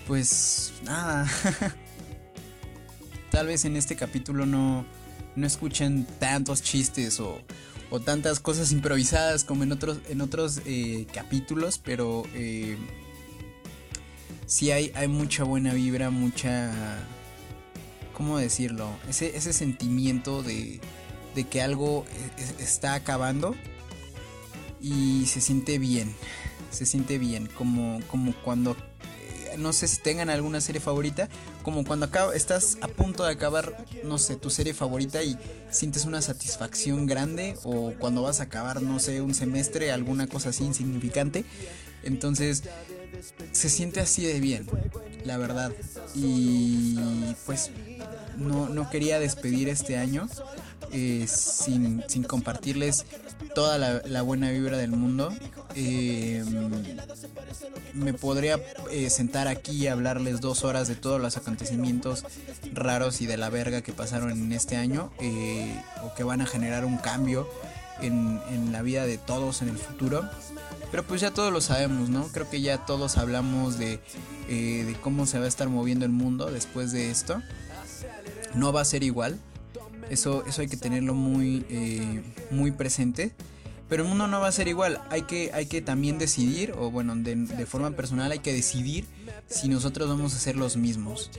pues 0.09 0.73
nada. 0.85 1.29
Tal 3.31 3.45
vez 3.45 3.63
en 3.65 3.75
este 3.75 3.95
capítulo 3.95 4.47
no, 4.47 4.83
no 5.35 5.45
escuchen 5.45 6.07
tantos 6.17 6.63
chistes 6.63 7.19
o, 7.19 7.39
o 7.91 7.99
tantas 7.99 8.39
cosas 8.39 8.71
improvisadas 8.71 9.43
como 9.43 9.61
en 9.61 9.71
otros, 9.71 9.99
en 10.09 10.21
otros 10.21 10.61
eh, 10.65 11.05
capítulos, 11.13 11.77
pero 11.77 12.23
eh, 12.33 12.75
sí 14.47 14.71
hay, 14.71 14.91
hay 14.95 15.07
mucha 15.07 15.43
buena 15.43 15.75
vibra, 15.75 16.09
mucha... 16.09 16.73
¿Cómo 18.13 18.39
decirlo? 18.39 18.89
Ese, 19.07 19.37
ese 19.37 19.53
sentimiento 19.53 20.41
de, 20.41 20.81
de 21.35 21.43
que 21.43 21.61
algo 21.61 22.03
está 22.57 22.95
acabando 22.95 23.55
y 24.81 25.27
se 25.27 25.39
siente 25.39 25.77
bien, 25.77 26.15
se 26.71 26.87
siente 26.87 27.19
bien, 27.19 27.47
como, 27.55 28.01
como 28.07 28.33
cuando 28.41 28.75
no 29.57 29.73
sé 29.73 29.87
si 29.87 30.01
tengan 30.01 30.29
alguna 30.29 30.61
serie 30.61 30.81
favorita, 30.81 31.29
como 31.63 31.83
cuando 31.83 32.05
acaba, 32.05 32.35
estás 32.35 32.77
a 32.81 32.87
punto 32.87 33.23
de 33.23 33.31
acabar, 33.31 33.85
no 34.03 34.17
sé, 34.17 34.35
tu 34.35 34.49
serie 34.49 34.73
favorita 34.73 35.23
y 35.23 35.37
sientes 35.71 36.05
una 36.05 36.21
satisfacción 36.21 37.05
grande, 37.05 37.55
o 37.63 37.93
cuando 37.99 38.21
vas 38.21 38.39
a 38.39 38.43
acabar, 38.43 38.81
no 38.81 38.99
sé, 38.99 39.21
un 39.21 39.33
semestre, 39.33 39.91
alguna 39.91 40.27
cosa 40.27 40.49
así 40.49 40.63
insignificante. 40.63 41.45
Entonces, 42.03 42.63
se 43.51 43.69
siente 43.69 43.99
así 43.99 44.25
de 44.25 44.39
bien, 44.39 44.67
la 45.25 45.37
verdad. 45.37 45.71
Y 46.15 46.97
pues 47.45 47.71
no, 48.37 48.69
no 48.69 48.89
quería 48.89 49.19
despedir 49.19 49.69
este 49.69 49.97
año 49.97 50.27
eh, 50.91 51.27
sin, 51.27 52.03
compartirles 52.27 53.05
toda 53.53 53.77
la, 53.77 54.21
buena 54.21 54.51
vibra 54.51 54.77
del 54.77 54.91
mundo. 54.91 55.33
Eh, 55.75 56.43
me 57.93 58.13
podría 58.13 58.59
eh, 58.91 59.09
sentar 59.09 59.47
aquí 59.47 59.71
y 59.71 59.87
hablarles 59.87 60.41
dos 60.41 60.63
horas 60.63 60.87
de 60.87 60.95
todos 60.95 61.19
los 61.21 61.37
acontecimientos 61.37 62.25
raros 62.73 63.21
y 63.21 63.25
de 63.25 63.37
la 63.37 63.49
verga 63.49 63.81
que 63.81 63.93
pasaron 63.93 64.31
en 64.31 64.51
este 64.51 64.77
año 64.77 65.11
o 66.03 66.13
que 66.15 66.23
van 66.23 66.41
a 66.41 66.45
generar 66.45 66.85
un 66.85 66.97
cambio 66.97 67.49
en, 68.01 68.71
la 68.71 68.81
vida 68.81 69.05
de 69.05 69.17
todos 69.17 69.61
en 69.61 69.69
el 69.69 69.77
futuro. 69.77 70.27
Pero 70.91 71.05
pues 71.05 71.21
ya 71.21 71.31
todos 71.31 71.53
lo 71.53 71.61
sabemos, 71.61 72.09
¿no? 72.09 72.27
Creo 72.29 72.49
que 72.49 72.61
ya 72.61 72.85
todos 72.85 73.17
hablamos 73.17 73.77
de, 73.77 73.99
de 74.47 74.97
cómo 75.01 75.27
se 75.27 75.37
va 75.37 75.45
a 75.45 75.47
estar 75.47 75.69
moviendo 75.69 76.05
el 76.05 76.11
mundo 76.11 76.47
después 76.47 76.91
de 76.91 77.11
esto. 77.11 77.41
No 78.55 78.73
va 78.73 78.81
a 78.81 78.85
ser 78.85 79.03
igual. 79.03 79.39
Eso, 80.09 80.43
eso 80.45 80.61
hay 80.61 80.67
que 80.67 80.77
tenerlo 80.77 81.13
muy, 81.13 81.65
eh, 81.69 82.21
muy 82.51 82.71
presente. 82.71 83.33
Pero 83.89 84.03
el 84.03 84.09
mundo 84.09 84.27
no 84.27 84.39
va 84.39 84.47
a 84.47 84.51
ser 84.51 84.67
igual. 84.67 85.01
Hay 85.09 85.23
que, 85.23 85.49
hay 85.51 85.65
que 85.65 85.81
también 85.81 86.19
decidir, 86.19 86.73
o 86.77 86.91
bueno, 86.91 87.15
de, 87.15 87.65
forma 87.65 87.89
personal 87.91 88.31
hay 88.31 88.37
que 88.39 88.53
decidir 88.53 89.05
si 89.47 89.67
nosotros 89.67 90.07
vamos 90.07 90.35
a 90.35 90.39
ser 90.39 90.55
los 90.55 90.77
mismos. 90.77 91.31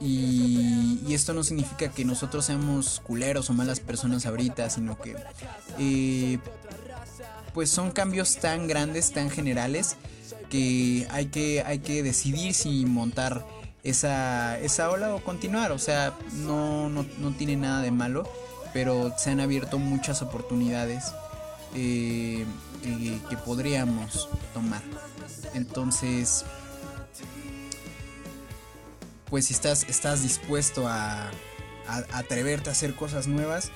Y, 0.00 1.12
esto 1.12 1.34
no 1.34 1.42
significa 1.42 1.90
que 1.90 2.04
nosotros 2.04 2.46
seamos 2.46 3.00
culeros 3.00 3.50
o 3.50 3.52
malas 3.52 3.80
personas 3.80 4.24
ahorita, 4.24 4.70
sino 4.70 4.96
que 4.96 5.14
eh, 5.78 6.38
pues 7.52 7.68
son 7.68 7.90
cambios 7.90 8.36
tan 8.36 8.66
grandes, 8.66 9.12
tan 9.12 9.28
generales, 9.28 9.96
que 10.48 11.06
hay 11.10 11.26
que, 11.26 11.62
hay 11.66 11.80
que 11.80 12.02
decidir 12.02 12.54
si 12.54 12.86
montar 12.86 13.44
esa, 13.82 14.58
esa 14.60 14.90
ola 14.90 15.14
o 15.14 15.22
continuar. 15.22 15.72
O 15.72 15.78
sea, 15.78 16.16
no, 16.32 16.88
no, 16.88 17.04
tiene 17.36 17.56
nada 17.56 17.82
de 17.82 17.90
malo, 17.90 18.28
pero 18.72 19.12
se 19.18 19.30
han 19.30 19.40
abierto 19.40 19.78
muchas 19.78 20.22
oportunidades 20.22 21.12
eh, 21.74 22.44
que 23.28 23.36
podríamos 23.36 24.28
tomar. 24.54 24.82
Entonces, 25.54 26.44
pues 29.28 29.46
si 29.46 29.54
estás, 29.54 29.84
estás 29.84 30.22
dispuesto 30.22 30.88
a, 30.88 31.30
atreverte 32.12 32.68
a 32.68 32.72
hacer 32.72 32.94
cosas 32.94 33.26
nuevas, 33.26 33.70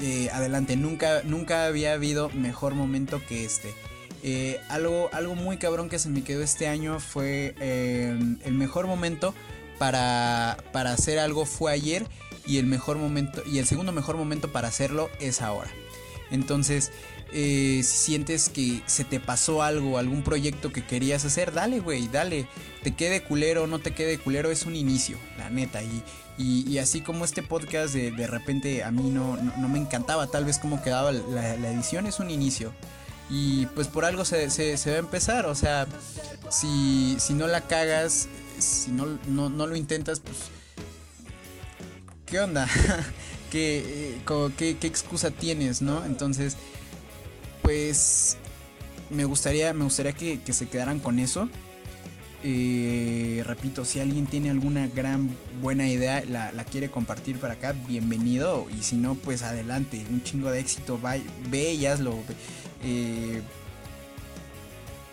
eh, 0.00 0.30
adelante. 0.32 0.76
Nunca, 0.76 1.22
nunca 1.24 1.66
había 1.66 1.94
habido 1.94 2.30
mejor 2.30 2.74
momento 2.74 3.20
que 3.26 3.44
este. 3.44 3.74
Eh, 4.22 4.60
algo, 4.68 5.10
algo 5.12 5.34
muy 5.34 5.56
cabrón 5.56 5.88
que 5.88 5.98
se 5.98 6.08
me 6.08 6.22
quedó 6.22 6.42
este 6.42 6.68
año 6.68 7.00
fue 7.00 7.54
em, 7.58 8.38
el 8.44 8.54
mejor 8.54 8.86
momento 8.86 9.34
para, 9.78 10.58
para 10.72 10.92
hacer 10.92 11.18
algo 11.18 11.44
fue 11.44 11.72
ayer 11.72 12.06
y 12.46 12.58
el 12.58 12.66
mejor 12.66 12.98
momento 12.98 13.42
y 13.44 13.58
el 13.58 13.66
segundo 13.66 13.90
mejor 13.90 14.16
momento 14.16 14.52
para 14.52 14.68
hacerlo 14.68 15.10
es 15.18 15.42
ahora. 15.42 15.70
Entonces, 16.30 16.92
eh, 17.32 17.80
si 17.82 17.96
sientes 17.96 18.48
que 18.48 18.82
se 18.86 19.04
te 19.04 19.18
pasó 19.18 19.62
algo, 19.62 19.98
algún 19.98 20.22
proyecto 20.22 20.72
que 20.72 20.84
querías 20.84 21.24
hacer, 21.24 21.52
dale, 21.52 21.80
güey, 21.80 22.08
dale. 22.08 22.46
Te 22.82 22.94
quede 22.94 23.22
culero 23.22 23.66
no 23.66 23.80
te 23.80 23.92
quede 23.92 24.18
culero, 24.18 24.50
es 24.50 24.66
un 24.66 24.76
inicio, 24.76 25.16
la 25.36 25.50
neta. 25.50 25.82
Y, 25.82 26.02
y, 26.38 26.78
así 26.78 27.00
como 27.00 27.24
este 27.24 27.42
podcast 27.42 27.92
de, 27.94 28.10
de 28.10 28.26
repente 28.26 28.82
a 28.84 28.90
mí 28.90 29.10
no, 29.10 29.36
no, 29.36 29.68
me 29.68 29.78
encantaba 29.78 30.26
tal 30.28 30.44
vez 30.44 30.58
cómo 30.58 30.82
quedaba 30.82 31.12
la 31.12 31.70
edición, 31.70 32.06
es 32.06 32.20
un 32.20 32.30
inicio. 32.30 32.72
Y 33.34 33.64
pues 33.74 33.88
por 33.88 34.04
algo 34.04 34.26
se, 34.26 34.50
se, 34.50 34.90
va 34.90 34.96
a 34.96 34.98
empezar. 34.98 35.46
O 35.46 35.54
sea, 35.54 35.86
si, 36.50 37.16
si 37.18 37.32
no 37.32 37.46
la 37.46 37.62
cagas, 37.62 38.28
si 38.58 38.90
no, 38.90 39.18
no, 39.26 39.66
lo 39.66 39.74
intentas, 39.74 40.20
pues... 40.20 40.36
¿Qué 42.26 42.40
onda? 42.40 42.68
¿Qué, 43.50 44.20
qué, 44.58 44.76
qué, 44.78 44.86
excusa 44.86 45.30
tienes, 45.30 45.80
no? 45.80 46.04
Entonces, 46.04 46.58
pues 47.62 48.36
me 49.08 49.24
gustaría, 49.24 49.72
me 49.72 49.84
gustaría 49.84 50.12
que, 50.12 50.40
se 50.52 50.68
quedaran 50.68 51.00
con 51.00 51.18
eso. 51.18 51.48
Eh, 52.44 53.42
repito, 53.46 53.86
si 53.86 54.00
alguien 54.00 54.26
tiene 54.26 54.50
alguna 54.50 54.88
gran 54.88 55.30
buena 55.62 55.88
idea, 55.88 56.22
la, 56.28 56.52
la, 56.52 56.64
quiere 56.64 56.90
compartir 56.90 57.38
para 57.38 57.54
acá, 57.54 57.74
bienvenido. 57.88 58.66
Y 58.78 58.82
si 58.82 58.96
no, 58.96 59.14
pues 59.14 59.42
adelante, 59.42 60.04
un 60.10 60.22
chingo 60.22 60.50
de 60.50 60.60
éxito, 60.60 61.00
ve 61.48 61.72
y 61.72 61.86
hazlo. 61.86 62.14
Eh, 62.82 63.42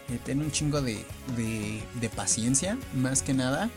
eh, 0.10 0.20
ten 0.26 0.42
un 0.42 0.52
chingo 0.52 0.82
de, 0.82 1.06
de, 1.36 2.10
paciencia, 2.10 2.78
más 2.96 3.22
que 3.22 3.34
nada. 3.34 3.70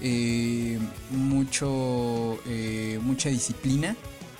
Eh, 0.00 0.78
mucho, 1.10 2.38
eh, 2.46 2.98
mucha 3.02 3.28
disciplina 3.28 3.96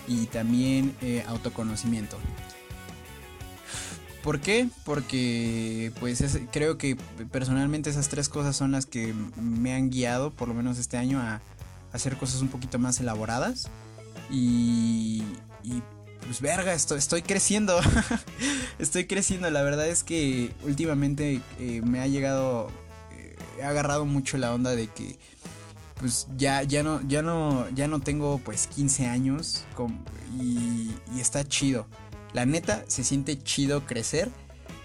y 0.09 0.27
también 0.27 0.95
autoconocimiento. 1.27 2.19
¿Por 4.23 4.41
qué? 4.41 4.69
Porque 4.85 5.93
pues 6.01 6.25
creo 6.51 6.79
que 6.79 6.97
personalmente 7.31 7.91
esas 7.91 8.09
tres 8.09 8.31
cosas 8.31 8.57
son 8.57 8.73
las 8.73 8.87
que 8.87 9.15
me 9.37 9.75
han 9.75 9.91
guiado, 9.91 10.31
por 10.31 10.49
lo 10.49 10.55
menos 10.55 10.79
este 10.79 10.97
año, 10.97 11.21
a, 11.21 11.43
hacer 11.93 12.17
cosas 12.17 12.41
un 12.41 12.49
poquito 12.49 12.79
más 12.79 13.01
elaboradas. 13.01 13.69
Y 14.31 15.23
pues 16.25 16.41
verga, 16.41 16.75
estoy, 16.75 17.23
creciendo. 17.23 17.81
estoy 18.79 19.07
creciendo. 19.07 19.51
La 19.51 19.63
verdad 19.63 19.89
es 19.89 20.03
que 20.03 20.51
últimamente 20.63 21.41
eh, 21.59 21.81
me 21.85 22.01
ha 22.01 22.07
llegado, 22.07 22.71
eh, 23.13 23.37
he 23.59 23.63
agarrado 23.63 24.05
mucho 24.05 24.39
la 24.39 24.53
onda 24.55 24.75
de 24.75 24.89
que 24.89 25.19
pues 25.99 26.27
ya, 26.37 26.63
ya 26.63 26.83
no, 26.83 27.01
ya 27.07 27.23
no, 27.23 27.69
ya 27.71 27.89
no 27.89 28.01
tengo 28.01 28.39
pues 28.39 28.67
15 28.67 29.07
años 29.07 29.65
y, 30.41 30.91
está 31.19 31.47
chido. 31.47 31.87
La 32.33 32.47
neta, 32.47 32.85
se 32.89 33.05
siente 33.05 33.41
chido 33.43 33.87
crecer. 33.87 34.29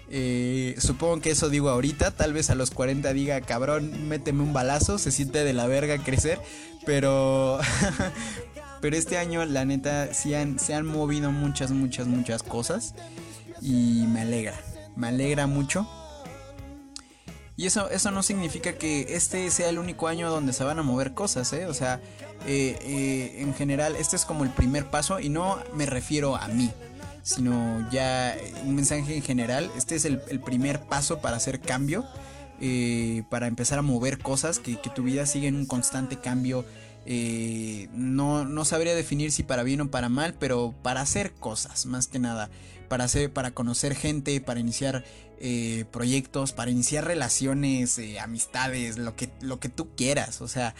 Eh, 0.08 0.76
supongo 0.78 1.20
que 1.20 1.30
eso 1.30 1.48
digo 1.48 1.68
ahorita, 1.68 2.12
tal 2.12 2.32
vez 2.32 2.50
a 2.50 2.54
los 2.54 2.70
40 2.70 3.12
diga, 3.12 3.40
cabrón, 3.40 4.08
méteme 4.08 4.42
un 4.42 4.52
balazo, 4.52 4.98
se 4.98 5.12
siente 5.12 5.44
de 5.44 5.52
la 5.52 5.66
verga 5.66 5.98
crecer, 5.98 6.40
pero 6.84 7.60
Pero 8.80 8.96
este 8.96 9.18
año, 9.18 9.44
la 9.44 9.64
neta, 9.64 10.14
sí 10.14 10.32
se 10.56 10.74
han 10.74 10.86
movido 10.86 11.30
muchas, 11.30 11.70
muchas, 11.70 12.06
muchas 12.06 12.42
cosas. 12.42 12.94
Y 13.60 14.06
me 14.08 14.22
alegra. 14.22 14.58
Me 14.96 15.08
alegra 15.08 15.46
mucho. 15.46 15.86
Y 17.56 17.66
eso, 17.66 17.90
eso 17.90 18.10
no 18.10 18.22
significa 18.22 18.72
que 18.72 19.14
este 19.14 19.50
sea 19.50 19.68
el 19.68 19.78
único 19.78 20.08
año 20.08 20.30
donde 20.30 20.54
se 20.54 20.64
van 20.64 20.78
a 20.78 20.82
mover 20.82 21.12
cosas, 21.12 21.52
¿eh? 21.52 21.66
O 21.66 21.74
sea, 21.74 22.00
eh, 22.46 22.78
eh, 22.80 23.42
en 23.42 23.52
general, 23.54 23.96
este 23.96 24.16
es 24.16 24.24
como 24.24 24.44
el 24.44 24.50
primer 24.50 24.86
paso 24.86 25.20
y 25.20 25.28
no 25.28 25.58
me 25.74 25.84
refiero 25.84 26.36
a 26.36 26.48
mí, 26.48 26.70
sino 27.22 27.86
ya 27.90 28.34
un 28.64 28.76
mensaje 28.76 29.14
en 29.14 29.22
general. 29.22 29.70
Este 29.76 29.94
es 29.96 30.06
el, 30.06 30.20
primer 30.40 30.80
paso 30.80 31.18
para 31.20 31.36
hacer 31.36 31.60
cambio, 31.60 32.06
para 33.28 33.46
empezar 33.46 33.78
a 33.78 33.82
mover 33.82 34.20
cosas, 34.20 34.58
que, 34.58 34.80
que 34.80 34.88
tu 34.88 35.02
vida 35.02 35.26
siga 35.26 35.46
en 35.46 35.56
un 35.56 35.66
constante 35.66 36.16
cambio 36.16 36.64
eh, 37.06 37.88
no, 37.92 38.44
no 38.44 38.64
sabría 38.64 38.94
definir 38.94 39.32
si 39.32 39.42
para 39.42 39.62
bien 39.62 39.80
o 39.80 39.90
para 39.90 40.08
mal, 40.08 40.34
pero 40.38 40.74
para 40.82 41.00
hacer 41.00 41.32
cosas, 41.32 41.86
más 41.86 42.06
que 42.06 42.18
nada. 42.18 42.50
Para, 42.88 43.04
hacer, 43.04 43.32
para 43.32 43.52
conocer 43.52 43.94
gente, 43.94 44.40
para 44.40 44.58
iniciar 44.58 45.04
eh, 45.38 45.84
proyectos, 45.92 46.52
para 46.52 46.72
iniciar 46.72 47.04
relaciones, 47.04 47.96
eh, 47.98 48.18
amistades, 48.18 48.98
lo 48.98 49.14
que, 49.14 49.30
lo 49.40 49.60
que 49.60 49.68
tú 49.68 49.88
quieras. 49.96 50.40
O 50.40 50.48
sea, 50.48 50.74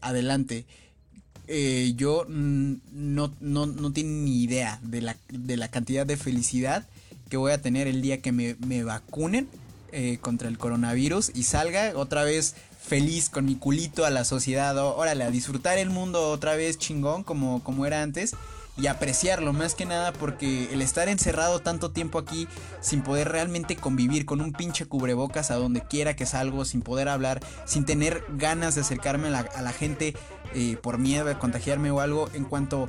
adelante. 0.00 0.66
yo 1.94 2.26
no, 2.28 3.32
no, 3.40 3.66
no 3.66 3.92
tengo 3.92 4.10
ni 4.10 4.42
idea 4.42 4.80
de 4.82 5.00
la, 5.02 5.16
de 5.28 5.56
la, 5.56 5.68
cantidad 5.68 6.06
de 6.06 6.16
felicidad 6.16 6.88
que 7.28 7.36
voy 7.36 7.52
a 7.52 7.62
tener 7.62 7.86
el 7.86 8.02
día 8.02 8.20
que 8.20 8.32
me, 8.32 8.56
me 8.66 8.82
vacunen 8.82 9.48
contra 10.20 10.48
el 10.48 10.58
coronavirus 10.58 11.30
y 11.34 11.44
salga 11.44 11.92
otra 11.96 12.24
vez 12.24 12.56
feliz 12.90 13.30
con 13.30 13.44
mi 13.44 13.54
culito 13.54 14.04
a 14.04 14.10
la 14.10 14.24
sociedad. 14.24 14.76
Órale, 14.76 15.22
a 15.22 15.30
disfrutar 15.30 15.78
el 15.78 15.90
mundo 15.90 16.28
otra 16.28 16.56
vez 16.56 16.76
chingón 16.76 17.22
como, 17.22 17.62
como 17.62 17.86
era 17.86 18.02
antes. 18.02 18.34
Y 18.76 18.88
apreciarlo 18.88 19.52
más 19.52 19.76
que 19.76 19.84
nada 19.84 20.12
porque 20.12 20.72
el 20.72 20.82
estar 20.82 21.08
encerrado 21.08 21.60
tanto 21.60 21.92
tiempo 21.92 22.18
aquí 22.18 22.48
sin 22.80 23.02
poder 23.02 23.28
realmente 23.28 23.76
convivir 23.76 24.26
con 24.26 24.40
un 24.40 24.52
pinche 24.52 24.86
cubrebocas 24.86 25.52
a 25.52 25.56
donde 25.56 25.82
quiera 25.82 26.16
que 26.16 26.26
salgo, 26.26 26.64
sin 26.64 26.82
poder 26.82 27.08
hablar, 27.08 27.40
sin 27.64 27.84
tener 27.84 28.24
ganas 28.30 28.74
de 28.74 28.80
acercarme 28.80 29.28
a 29.28 29.62
la, 29.62 29.72
gente 29.72 30.16
eh, 30.54 30.76
por 30.82 30.98
miedo 30.98 31.26
de 31.26 31.38
contagiarme 31.38 31.90
o 31.90 32.00
algo, 32.00 32.28
en 32.32 32.44
cuanto 32.44 32.88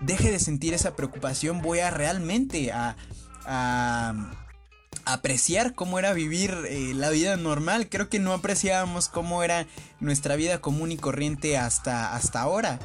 deje 0.00 0.30
de 0.30 0.38
sentir 0.38 0.74
esa 0.74 0.94
preocupación 0.94 1.62
voy 1.62 1.80
a 1.80 1.90
realmente 1.90 2.70
a 2.72 2.96
a 3.46 4.14
apreciar 5.04 5.74
cómo 5.74 5.98
era 5.98 6.12
vivir 6.12 6.54
eh, 6.68 6.92
la 6.94 7.10
vida 7.10 7.36
normal. 7.36 7.88
Creo 7.88 8.08
que 8.08 8.18
no 8.18 8.32
apreciábamos 8.32 9.08
cómo 9.08 9.42
era 9.42 9.66
nuestra 10.00 10.36
vida 10.36 10.60
común 10.60 10.92
y 10.92 10.96
corriente 10.96 11.56
hasta, 11.56 12.14
hasta 12.14 12.40
ahora. 12.40 12.78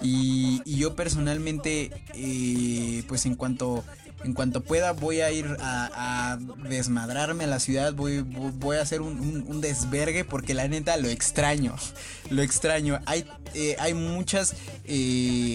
Y, 0.00 0.62
yo 0.64 0.96
personalmente, 0.96 1.92
eh, 2.14 3.04
pues 3.06 3.24
en 3.24 3.36
cuanto, 3.36 3.84
en 4.24 4.32
cuanto 4.32 4.62
pueda, 4.62 4.92
voy 4.92 5.20
a 5.20 5.30
ir 5.30 5.46
a, 5.60 6.38
desmadrarme 6.68 7.44
a 7.44 7.46
la 7.46 7.60
ciudad, 7.60 7.94
voy, 7.94 8.22
voy 8.22 8.78
a 8.78 8.82
hacer 8.82 9.00
un, 9.00 9.60
desvergue 9.60 10.24
porque 10.24 10.54
la 10.54 10.66
neta 10.66 10.96
lo 10.96 11.08
extraño, 11.08 11.76
lo 12.30 12.42
extraño. 12.42 12.98
Hay, 13.06 13.24
eh, 13.54 13.76
hay 13.78 13.94
muchas 13.94 14.54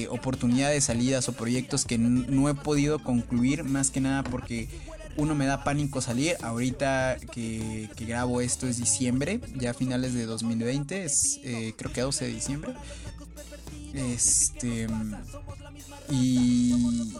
oportunidades, 0.09 0.85
salidas 0.85 1.27
o 1.27 1.33
proyectos 1.33 1.83
que 1.83 1.97
no 1.97 2.47
he 2.47 2.53
podido 2.53 3.03
concluir, 3.03 3.65
más 3.65 3.91
que 3.91 3.99
nada 3.99 4.23
porque 4.23 4.69
uno 5.17 5.35
me 5.35 5.45
da 5.45 5.63
pánico 5.63 6.01
salir. 6.01 6.37
Ahorita 6.41 7.17
que, 7.33 7.89
grabo 7.99 8.41
esto 8.41 8.67
es 8.67 8.77
diciembre, 8.77 9.41
ya 9.55 9.73
finales 9.73 10.13
de 10.13 10.25
2020, 10.25 11.03
es 11.03 11.39
eh, 11.43 11.73
creo 11.77 11.91
que 11.91 12.01
12 12.01 12.25
de 12.25 12.31
diciembre. 12.31 12.73
Este. 13.93 14.87
Y. 16.09 17.13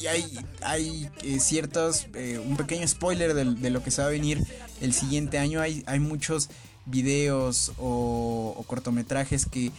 Y, 0.00 0.06
hay, 0.06 0.38
hay 0.62 1.10
eh, 1.22 1.40
ciertos. 1.40 2.06
Eh, 2.14 2.40
un 2.44 2.56
pequeño 2.56 2.86
spoiler 2.86 3.34
de, 3.34 3.70
lo 3.70 3.82
que 3.82 3.90
se 3.90 4.00
va 4.00 4.08
a 4.08 4.10
venir 4.10 4.42
el 4.80 4.92
siguiente 4.92 5.38
año. 5.38 5.60
Hay, 5.60 5.82
hay 5.86 6.00
muchos 6.00 6.48
videos 6.86 7.72
o, 7.78 8.54
o 8.56 8.62
cortometrajes 8.62 9.44
que 9.44 9.72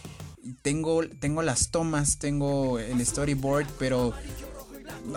tengo, 0.62 1.06
tengo 1.08 1.42
las 1.42 1.70
tomas, 1.70 2.18
tengo 2.18 2.78
el 2.78 3.04
storyboard, 3.04 3.66
pero 3.78 4.14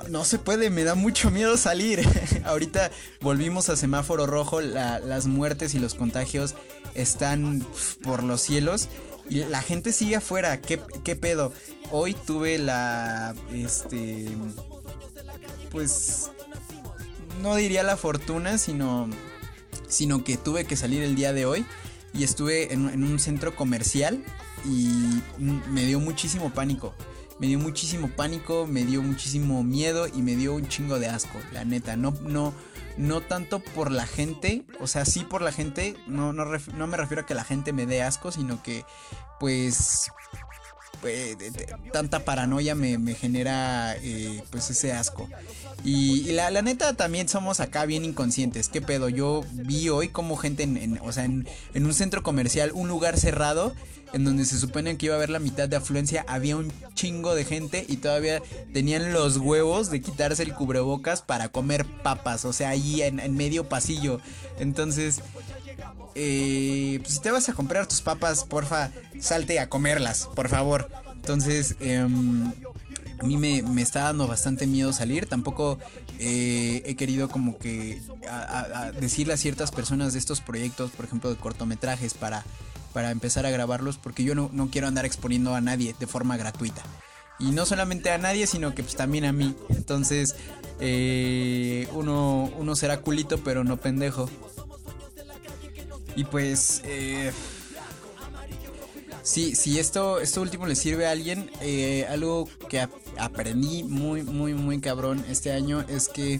no, 0.10 0.26
se 0.26 0.40
puede, 0.40 0.70
me 0.70 0.84
da 0.84 0.96
mucho 0.96 1.32
miedo 1.32 1.58
salir. 1.58 2.02
Ahorita 2.46 2.92
volvimos 3.22 3.70
a 3.70 3.76
semáforo 3.76 4.26
rojo, 4.26 4.62
las 4.62 5.28
muertes 5.28 5.74
y 5.76 5.80
los 5.80 5.94
contagios 5.96 6.56
están 6.96 7.66
por 8.02 8.24
los 8.24 8.42
cielos 8.42 8.90
y 9.30 9.44
la 9.46 9.62
gente 9.62 9.92
sigue 9.92 10.18
afuera. 10.18 10.62
¿Qué, 10.62 10.80
qué 11.04 11.16
pedo? 11.16 11.54
Hoy 11.92 12.14
tuve 12.14 12.58
la, 12.58 13.36
este, 13.52 14.28
pues, 15.72 16.32
no 17.42 17.56
diría 17.56 17.84
la 17.84 17.98
fortuna, 17.98 18.58
sino, 18.58 19.10
sino 19.88 20.24
que 20.24 20.38
tuve 20.38 20.66
que 20.66 20.76
salir 20.76 21.04
el 21.04 21.16
día 21.16 21.34
de 21.34 21.46
hoy 21.46 21.66
y 22.14 22.24
estuve 22.24 22.74
en, 22.74 22.90
en 22.90 23.04
un 23.04 23.20
centro 23.20 23.56
comercial 23.56 24.24
y 24.66 25.22
me 25.38 25.86
dio 25.86 26.00
muchísimo 26.00 26.54
pánico 26.54 26.94
me 27.44 27.50
dio 27.50 27.60
muchísimo 27.60 28.08
pánico, 28.08 28.66
me 28.68 28.86
dio 28.86 29.02
muchísimo 29.02 29.66
miedo 29.66 30.08
y 30.08 30.22
me 30.22 30.38
dio 30.38 30.56
un 30.56 30.70
chingo 30.70 30.98
de 30.98 31.08
asco, 31.08 31.42
la 31.52 31.66
neta. 31.66 31.98
No, 31.98 32.14
no, 32.22 32.54
no 32.96 33.20
tanto 33.20 33.60
por 33.60 33.92
la 33.92 34.08
gente, 34.08 34.64
o 34.80 34.88
sea, 34.88 35.04
sí 35.04 35.26
por 35.26 35.42
la 35.42 35.52
gente, 35.52 35.98
no, 36.08 36.32
no, 36.32 36.46
no 36.46 36.88
me 36.88 36.96
refiero 36.96 37.24
a 37.24 37.26
que 37.26 37.34
la 37.34 37.44
gente 37.44 37.74
me 37.74 37.86
dé 37.86 38.02
asco, 38.02 38.32
sino 38.32 38.64
que 38.64 38.86
pues 39.42 40.10
pues, 41.04 41.36
tanta 41.92 42.24
paranoia 42.24 42.76
me, 42.76 43.14
genera 43.14 43.94
eh, 43.98 44.42
pues 44.52 44.70
ese 44.70 44.94
asco. 44.94 45.28
Y, 45.84 46.32
la, 46.32 46.50
neta 46.62 46.94
también 46.94 47.28
somos 47.28 47.60
acá 47.60 47.86
bien 47.86 48.06
inconscientes. 48.06 48.70
¿Qué 48.70 48.82
pedo? 48.82 49.10
Yo 49.10 49.44
vi 49.52 49.90
hoy 49.90 50.08
como 50.08 50.38
gente 50.38 50.64
en, 50.64 50.98
o 51.04 51.12
sea, 51.12 51.26
en, 51.26 51.46
un 51.76 51.94
centro 51.94 52.24
comercial, 52.24 52.72
un 52.74 52.88
lugar 52.88 53.20
cerrado, 53.20 53.76
en 54.14 54.24
donde 54.24 54.46
se 54.46 54.60
supone 54.60 54.96
que 54.96 55.08
iba 55.08 55.16
a 55.16 55.18
haber 55.18 55.32
la 55.32 55.40
mitad 55.40 55.68
de 55.68 55.76
afluencia, 55.76 56.24
había 56.28 56.56
un 56.56 56.72
chingo 56.94 57.34
de 57.34 57.46
gente 57.46 57.84
y 57.90 57.98
todavía 57.98 58.42
tenían 58.72 59.12
los 59.12 59.38
huevos 59.38 59.90
de 59.90 60.02
quitarse 60.02 60.44
el 60.44 60.54
cubrebocas 60.54 61.24
para 61.24 61.50
comer 61.50 61.86
papas, 61.86 62.46
o 62.46 62.54
sea, 62.54 62.70
ahí 62.70 63.02
en, 63.02 63.36
medio 63.36 63.68
pasillo. 63.68 64.22
Entonces, 64.60 65.22
eh, 66.14 67.00
pues 67.02 67.16
si 67.16 67.22
te 67.22 67.32
vas 67.32 67.50
a 67.50 67.54
comprar 67.54 67.88
tus 67.88 68.02
papas, 68.02 68.46
porfa, 68.46 68.92
salte 69.20 69.60
a 69.60 69.68
comerlas, 69.68 70.30
por 70.36 70.48
favor. 70.48 70.90
Entonces, 71.16 71.76
em, 71.80 72.52
a 73.20 73.26
mí 73.26 73.38
me, 73.38 73.82
está 73.82 74.04
dando 74.04 74.28
bastante 74.28 74.68
miedo 74.68 74.94
salir. 74.94 75.26
Tampoco 75.26 75.80
eh, 76.20 76.84
he 76.86 76.96
querido 76.96 77.30
como 77.30 77.58
que 77.58 78.00
decirle 79.00 79.34
a 79.34 79.38
ciertas 79.38 79.72
personas 79.72 80.14
de 80.14 80.20
estos 80.20 80.42
proyectos, 80.42 80.92
por 80.92 81.06
ejemplo, 81.06 81.30
de 81.32 81.38
cortometrajes, 81.38 82.14
para, 82.14 82.44
para 82.94 83.12
empezar 83.12 83.46
a 83.46 83.52
grabarlos, 83.52 83.98
porque 83.98 84.24
yo 84.24 84.36
no, 84.36 84.70
quiero 84.72 84.88
andar 84.88 85.06
exponiendo 85.06 85.56
a 85.56 85.62
nadie 85.62 85.96
de 86.00 86.08
forma 86.08 86.38
gratuita. 86.38 86.82
Y 87.40 87.52
no 87.52 87.66
solamente 87.66 88.12
a 88.12 88.18
nadie, 88.18 88.48
sino 88.48 88.74
que 88.76 88.84
pues 88.84 88.96
también 88.96 89.26
a 89.26 89.34
mí. 89.34 89.56
Entonces, 89.70 90.36
eh, 90.80 91.88
uno, 91.94 92.52
uno 92.58 92.76
será 92.76 93.02
culito, 93.02 93.40
pero 93.44 93.64
no 93.64 93.78
pendejo. 93.78 94.30
Y 96.16 96.26
pues, 96.26 96.82
eh, 96.86 97.32
sí, 99.24 99.56
si 99.56 99.80
esto, 99.80 100.20
esto 100.20 100.42
último 100.42 100.68
le 100.68 100.76
sirve 100.76 101.08
a 101.08 101.12
alguien, 101.12 101.50
eh, 101.62 102.06
algo 102.10 102.48
que 102.70 102.88
aprendí 103.18 103.84
muy, 103.84 104.24
muy, 104.24 104.54
muy 104.54 104.80
cabrón 104.80 105.26
este 105.28 105.52
año 105.52 105.82
es 105.88 106.10
que, 106.10 106.40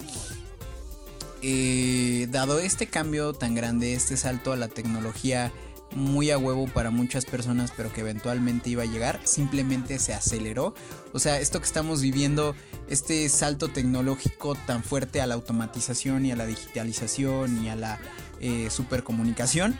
eh, 1.42 2.28
dado 2.30 2.58
este 2.58 2.86
cambio 2.86 3.32
tan 3.32 3.54
grande, 3.54 3.94
este 3.94 4.16
salto 4.16 4.52
a 4.52 4.56
la 4.56 4.68
tecnología 4.68 5.52
muy 5.94 6.30
a 6.30 6.38
huevo 6.38 6.66
para 6.66 6.90
muchas 6.90 7.24
personas, 7.24 7.72
pero 7.76 7.92
que 7.92 8.00
eventualmente 8.00 8.70
iba 8.70 8.82
a 8.82 8.86
llegar, 8.86 9.20
simplemente 9.24 9.98
se 9.98 10.14
aceleró. 10.14 10.74
O 11.12 11.18
sea, 11.18 11.40
esto 11.40 11.60
que 11.60 11.66
estamos 11.66 12.02
viviendo, 12.02 12.54
este 12.88 13.28
salto 13.28 13.68
tecnológico 13.68 14.54
tan 14.66 14.82
fuerte 14.82 15.20
a 15.20 15.26
la 15.26 15.34
automatización 15.34 16.26
y 16.26 16.32
a 16.32 16.36
la 16.36 16.46
digitalización 16.46 17.64
y 17.64 17.68
a 17.68 17.76
la 17.76 17.98
eh, 18.40 18.68
supercomunicación, 18.70 19.78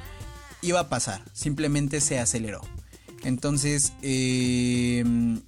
iba 0.62 0.81
a 0.81 0.88
pasar, 0.88 1.22
simplemente 1.33 2.00
se 2.00 2.18
aceleró. 2.18 2.62
Entonces, 3.24 3.92
em, 4.03 5.40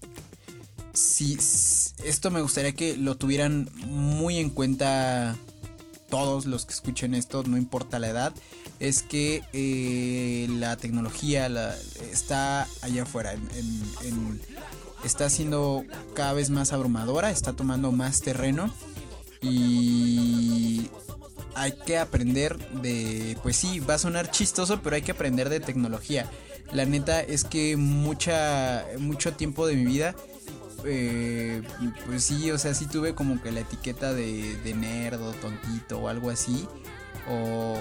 si, 0.92 1.38
esto 2.04 2.30
me 2.30 2.40
gustaría 2.40 2.72
que 2.72 2.96
lo 2.96 3.16
tuvieran 3.16 3.68
muy 3.86 4.38
en 4.38 4.50
cuenta 4.50 5.36
todos 6.08 6.46
los 6.46 6.64
que 6.66 6.72
escuchen 6.72 7.14
esto, 7.14 7.42
no 7.44 7.56
importa 7.56 7.98
la 7.98 8.08
edad, 8.08 8.34
es 8.80 9.02
que 9.02 9.42
eh, 9.52 10.46
la 10.50 10.76
tecnología 10.76 11.48
está 12.10 12.68
allá 12.82 13.02
afuera, 13.04 13.34
está 15.04 15.30
siendo 15.30 15.84
cada 16.14 16.32
vez 16.32 16.50
más 16.50 16.72
abrumadora, 16.72 17.30
está 17.30 17.52
tomando 17.54 17.92
más 17.92 18.20
terreno 18.20 18.72
y 19.40 20.90
hay 21.54 21.72
que 21.72 21.98
aprender 21.98 22.58
de, 22.82 23.38
pues 23.42 23.56
sí, 23.56 23.80
va 23.80 23.94
a 23.94 23.98
sonar 23.98 24.30
chistoso, 24.30 24.80
pero 24.82 24.96
hay 24.96 25.02
que 25.02 25.12
aprender 25.12 25.48
de 25.48 25.60
tecnología. 25.60 26.30
La 26.72 26.84
neta 26.84 27.20
es 27.20 27.44
que 27.44 27.76
mucha, 27.76 28.84
mucho 28.98 29.32
tiempo 29.32 29.66
de 29.66 29.76
mi 29.76 29.86
vida, 29.86 30.14
eh, 30.84 31.62
pues 32.06 32.24
sí, 32.24 32.50
o 32.50 32.58
sea, 32.58 32.74
sí 32.74 32.86
tuve 32.86 33.14
como 33.14 33.40
que 33.42 33.52
la 33.52 33.60
etiqueta 33.60 34.12
de, 34.12 34.56
de 34.58 34.74
nerd 34.74 35.22
o 35.22 35.32
tontito 35.32 35.98
o 36.00 36.08
algo 36.08 36.28
así. 36.28 36.66
O, 37.30 37.76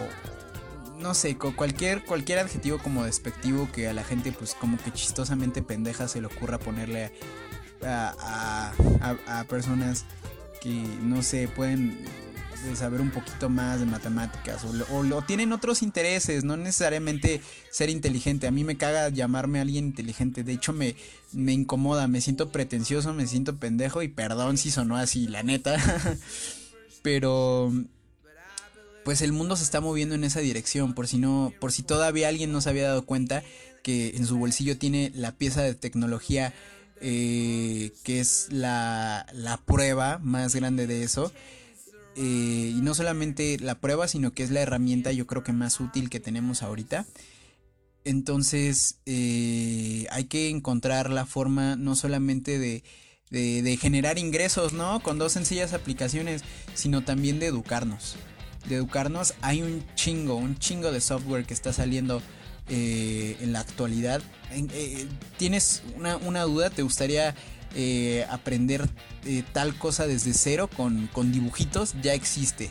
no 0.99 1.13
sé, 1.13 1.37
cualquier, 1.37 2.03
cualquier 2.05 2.39
adjetivo 2.39 2.77
como 2.79 3.05
despectivo 3.05 3.69
que 3.71 3.87
a 3.87 3.93
la 3.93 4.03
gente 4.03 4.31
pues 4.31 4.55
como 4.55 4.77
que 4.77 4.91
chistosamente 4.91 5.61
pendeja 5.61 6.07
se 6.07 6.21
le 6.21 6.27
ocurra 6.27 6.59
ponerle 6.59 7.11
a, 7.83 8.73
a, 9.01 9.39
a 9.39 9.43
personas 9.45 10.05
que 10.61 10.83
no 11.01 11.21
sé, 11.21 11.47
pueden 11.47 12.05
de 12.65 12.75
saber 12.75 13.01
un 13.01 13.11
poquito 13.11 13.49
más 13.49 13.79
de 13.79 13.85
matemáticas 13.85 14.63
o, 14.65 15.15
o, 15.15 15.21
tienen 15.21 15.51
otros 15.51 15.81
intereses, 15.81 16.43
no 16.43 16.57
necesariamente 16.57 17.41
ser 17.69 17.89
inteligente. 17.89 18.47
A 18.47 18.51
mí 18.51 18.63
me 18.63 18.77
caga 18.77 19.09
llamarme 19.09 19.59
a 19.59 19.61
alguien 19.61 19.85
inteligente, 19.85 20.43
de 20.43 20.53
hecho 20.53 20.73
me, 20.73 20.95
me 21.31 21.53
incomoda, 21.53 22.07
me 22.07 22.21
siento 22.21 22.49
pretencioso, 22.49 23.13
me 23.13 23.27
siento 23.27 23.57
pendejo 23.57 24.01
y 24.01 24.07
perdón 24.07 24.57
si 24.57 24.71
sonó 24.71 24.97
así, 24.97 25.27
la 25.27 25.43
neta. 25.43 25.77
Pero 27.01 27.71
pues 29.05 29.21
el 29.21 29.31
mundo 29.31 29.55
se 29.55 29.63
está 29.63 29.79
moviendo 29.79 30.15
en 30.15 30.23
esa 30.23 30.39
dirección, 30.39 30.95
por 30.95 31.07
si 31.07 31.19
no, 31.19 31.53
por 31.61 31.71
si 31.71 31.83
todavía 31.83 32.27
alguien 32.27 32.51
no 32.51 32.59
se 32.59 32.69
había 32.69 32.87
dado 32.87 33.05
cuenta 33.05 33.43
que 33.83 34.17
en 34.17 34.25
su 34.25 34.37
bolsillo 34.39 34.79
tiene 34.79 35.11
la 35.13 35.31
pieza 35.31 35.61
de 35.61 35.75
tecnología 35.75 36.53
eh, 37.01 37.91
que 38.03 38.19
es 38.19 38.47
la, 38.49 39.27
la 39.31 39.57
prueba 39.57 40.17
más 40.23 40.55
grande 40.55 40.87
de 40.87 41.03
eso. 41.03 41.31
Eh, 42.15 42.73
y 42.75 42.81
no 42.81 42.95
solamente 42.95 43.59
la 43.59 43.75
prueba, 43.75 44.07
sino 44.07 44.33
que 44.33 44.41
es 44.41 44.49
la 44.49 44.61
herramienta 44.61 45.11
yo 45.11 45.27
creo 45.27 45.43
que 45.43 45.53
más 45.53 45.79
útil 45.79 46.09
que 46.09 46.19
tenemos 46.19 46.63
ahorita. 46.63 47.05
Entonces 48.05 48.97
eh, 49.05 50.07
hay 50.09 50.23
que 50.23 50.49
encontrar 50.49 51.11
la 51.11 51.27
forma 51.27 51.75
no 51.75 51.95
solamente 51.95 52.57
de, 52.57 52.83
de, 53.29 53.77
generar 53.77 54.17
ingresos, 54.17 54.73
¿no? 54.73 54.99
Con 55.01 55.19
dos 55.19 55.33
sencillas 55.33 55.73
aplicaciones, 55.73 56.43
sino 56.73 57.03
también 57.03 57.39
de 57.39 57.47
educarnos. 57.47 58.15
De 58.67 58.75
educarnos 58.75 59.33
hay 59.41 59.61
un 59.61 59.83
chingo, 59.95 60.35
un 60.35 60.57
chingo 60.57 60.91
de 60.91 61.01
software 61.01 61.45
que 61.45 61.53
está 61.53 61.71
saliendo 61.73 62.21
eh, 62.67 63.37
en 63.41 63.53
la 63.53 63.59
actualidad. 63.59 64.21
¿Tienes 65.37 65.83
una, 65.95 66.17
una 66.17 66.43
duda? 66.43 66.69
¿Te 66.69 66.81
gustaría 66.81 67.35
eh, 67.77 68.25
aprender 68.29 68.89
eh, 69.25 69.43
tal 69.51 69.77
cosa 69.77 70.07
desde 70.07 70.33
cero 70.33 70.69
con, 70.77 71.07
con, 71.07 71.33
dibujitos 71.33 71.93
ya 72.01 72.13
existe. 72.13 72.69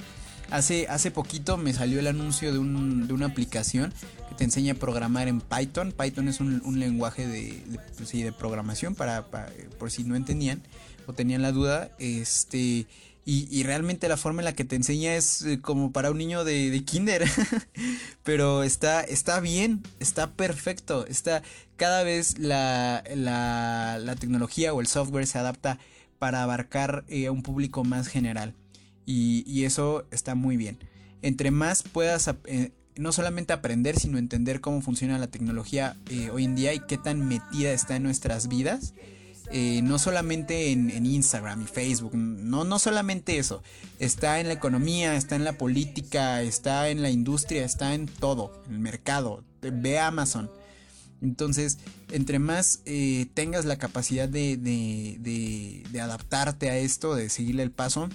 Hace, 0.50 0.86
hace 0.88 1.10
poquito 1.10 1.58
me 1.58 1.74
salió 1.74 2.00
el 2.00 2.06
anuncio 2.06 2.50
de, 2.54 2.58
un, 2.58 3.06
de, 3.06 3.12
una 3.12 3.26
aplicación 3.26 3.92
que 4.30 4.34
te 4.34 4.44
enseña 4.44 4.72
a 4.72 4.76
programar 4.76 5.28
en 5.28 5.42
Python. 5.42 5.92
Python 5.92 6.28
es 6.28 6.40
un, 6.40 6.62
un 6.64 6.80
lenguaje 6.80 7.26
de, 7.26 7.62
de, 7.66 7.78
pues 7.98 8.14
programación 8.38 8.94
para, 8.94 9.26
para, 9.26 9.52
por 9.78 9.90
si 9.90 10.04
no 10.04 10.16
entendían 10.16 10.62
o 11.06 11.12
tenían 11.12 11.42
la 11.42 11.52
duda. 11.52 11.90
Este, 11.98 12.86
y, 13.26 13.48
y, 13.50 13.62
realmente 13.62 14.06
la 14.06 14.18
forma 14.18 14.42
en 14.42 14.44
la 14.44 14.54
que 14.54 14.66
te 14.66 14.76
enseña 14.76 15.14
es 15.14 15.42
eh, 15.42 15.60
como 15.60 15.92
para 15.92 16.10
un 16.10 16.18
niño 16.18 16.44
de, 16.44 16.70
de 16.70 16.84
kinder. 16.84 17.24
Pero 18.22 18.62
está, 18.62 19.00
está 19.00 19.40
bien, 19.40 19.82
está 19.98 20.32
perfecto. 20.32 21.06
Está, 21.06 21.42
cada 21.76 22.02
vez 22.02 22.38
la, 22.38 23.02
la, 23.14 23.98
la 23.98 24.16
tecnología 24.16 24.74
o 24.74 24.80
el 24.82 24.86
software 24.86 25.26
se 25.26 25.38
adapta 25.38 25.78
para 26.18 26.42
abarcar 26.42 27.04
eh, 27.08 27.26
a 27.26 27.32
un 27.32 27.42
público 27.42 27.82
más 27.82 28.08
general. 28.08 28.54
Y, 29.06 29.42
y, 29.46 29.64
eso 29.64 30.06
está 30.10 30.34
muy 30.34 30.58
bien. 30.58 30.78
Entre 31.22 31.50
más 31.50 31.82
puedas 31.82 32.30
eh, 32.44 32.72
no 32.96 33.10
solamente 33.12 33.54
aprender, 33.54 33.98
sino 33.98 34.18
entender 34.18 34.60
cómo 34.60 34.82
funciona 34.82 35.18
la 35.18 35.28
tecnología 35.28 35.96
hoy 36.30 36.44
en 36.44 36.56
día 36.56 36.74
y 36.74 36.80
qué 36.80 36.98
tan 36.98 37.26
metida 37.26 37.72
está 37.72 37.96
en 37.96 38.02
nuestras 38.02 38.48
vidas 38.48 38.92
eh, 39.50 39.82
no 39.82 39.98
solamente 39.98 40.72
en, 40.72 41.04
Instagram 41.04 41.62
y 41.62 41.66
Facebook, 41.66 42.14
no, 42.14 42.64
no 42.64 42.78
solamente 42.78 43.38
eso, 43.38 43.62
está 43.98 44.40
en 44.40 44.48
la 44.48 44.54
economía, 44.54 45.16
está 45.16 45.36
en 45.36 45.44
la 45.44 45.58
política, 45.58 46.42
está 46.42 46.88
en 46.88 47.02
la 47.02 47.10
industria, 47.10 47.64
está 47.64 47.94
en 47.94 48.06
todo, 48.06 48.62
en 48.66 48.74
el 48.74 48.80
mercado, 48.80 49.44
ve 49.60 49.98
Amazon. 49.98 50.50
Entonces, 51.20 51.78
entre 52.10 52.38
más 52.38 52.80
eh, 52.84 53.26
tengas 53.34 53.64
la 53.64 53.76
capacidad 53.76 54.28
de, 54.28 54.56
de, 54.56 55.84
de, 55.90 56.00
adaptarte 56.00 56.70
a 56.70 56.76
esto, 56.76 57.14
de 57.14 57.28
seguirle 57.28 57.62
el 57.62 57.70
paso, 57.70 58.08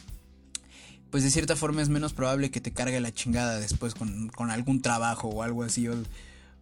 pues 1.09 1.23
de 1.23 1.31
cierta 1.31 1.55
forma 1.55 1.81
es 1.81 1.89
menos 1.89 2.13
probable 2.13 2.51
que 2.51 2.61
te 2.61 2.71
cargue 2.71 2.99
la 2.99 3.11
chingada 3.11 3.59
después 3.59 3.95
con, 3.95 4.29
con 4.29 4.51
algún 4.51 4.81
trabajo 4.81 5.27
o 5.27 5.41
algo 5.41 5.63
así. 5.63 5.87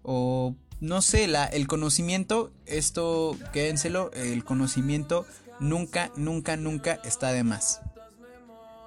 O 0.03 0.55
no 0.79 1.01
sé, 1.01 1.27
la, 1.27 1.45
el 1.45 1.67
conocimiento, 1.67 2.51
esto 2.65 3.37
quédenselo, 3.51 4.11
el 4.13 4.43
conocimiento 4.43 5.25
nunca, 5.59 6.11
nunca, 6.15 6.57
nunca 6.57 6.99
está 7.03 7.31
de 7.31 7.43
más. 7.43 7.81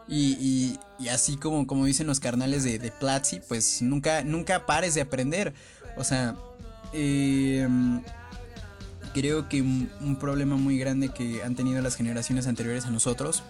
Y, 0.08 0.32
y, 0.40 0.78
y 0.98 1.08
así 1.08 1.36
como, 1.36 1.66
como 1.66 1.84
dicen 1.84 2.06
los 2.06 2.18
carnales 2.18 2.64
de, 2.64 2.78
de, 2.78 2.90
Platzi, 2.90 3.40
pues 3.40 3.80
nunca, 3.80 4.22
nunca 4.24 4.66
pares 4.66 4.94
de 4.94 5.02
aprender. 5.02 5.54
O 5.96 6.02
sea, 6.02 6.36
eh, 6.92 7.68
creo 9.14 9.48
que 9.48 9.62
un, 9.62 9.88
un, 10.00 10.16
problema 10.16 10.56
muy 10.56 10.78
grande 10.78 11.10
que 11.10 11.44
han 11.44 11.54
tenido 11.54 11.80
las 11.80 11.94
generaciones 11.94 12.48
anteriores 12.48 12.86
a 12.86 12.90
nosotros 12.90 13.44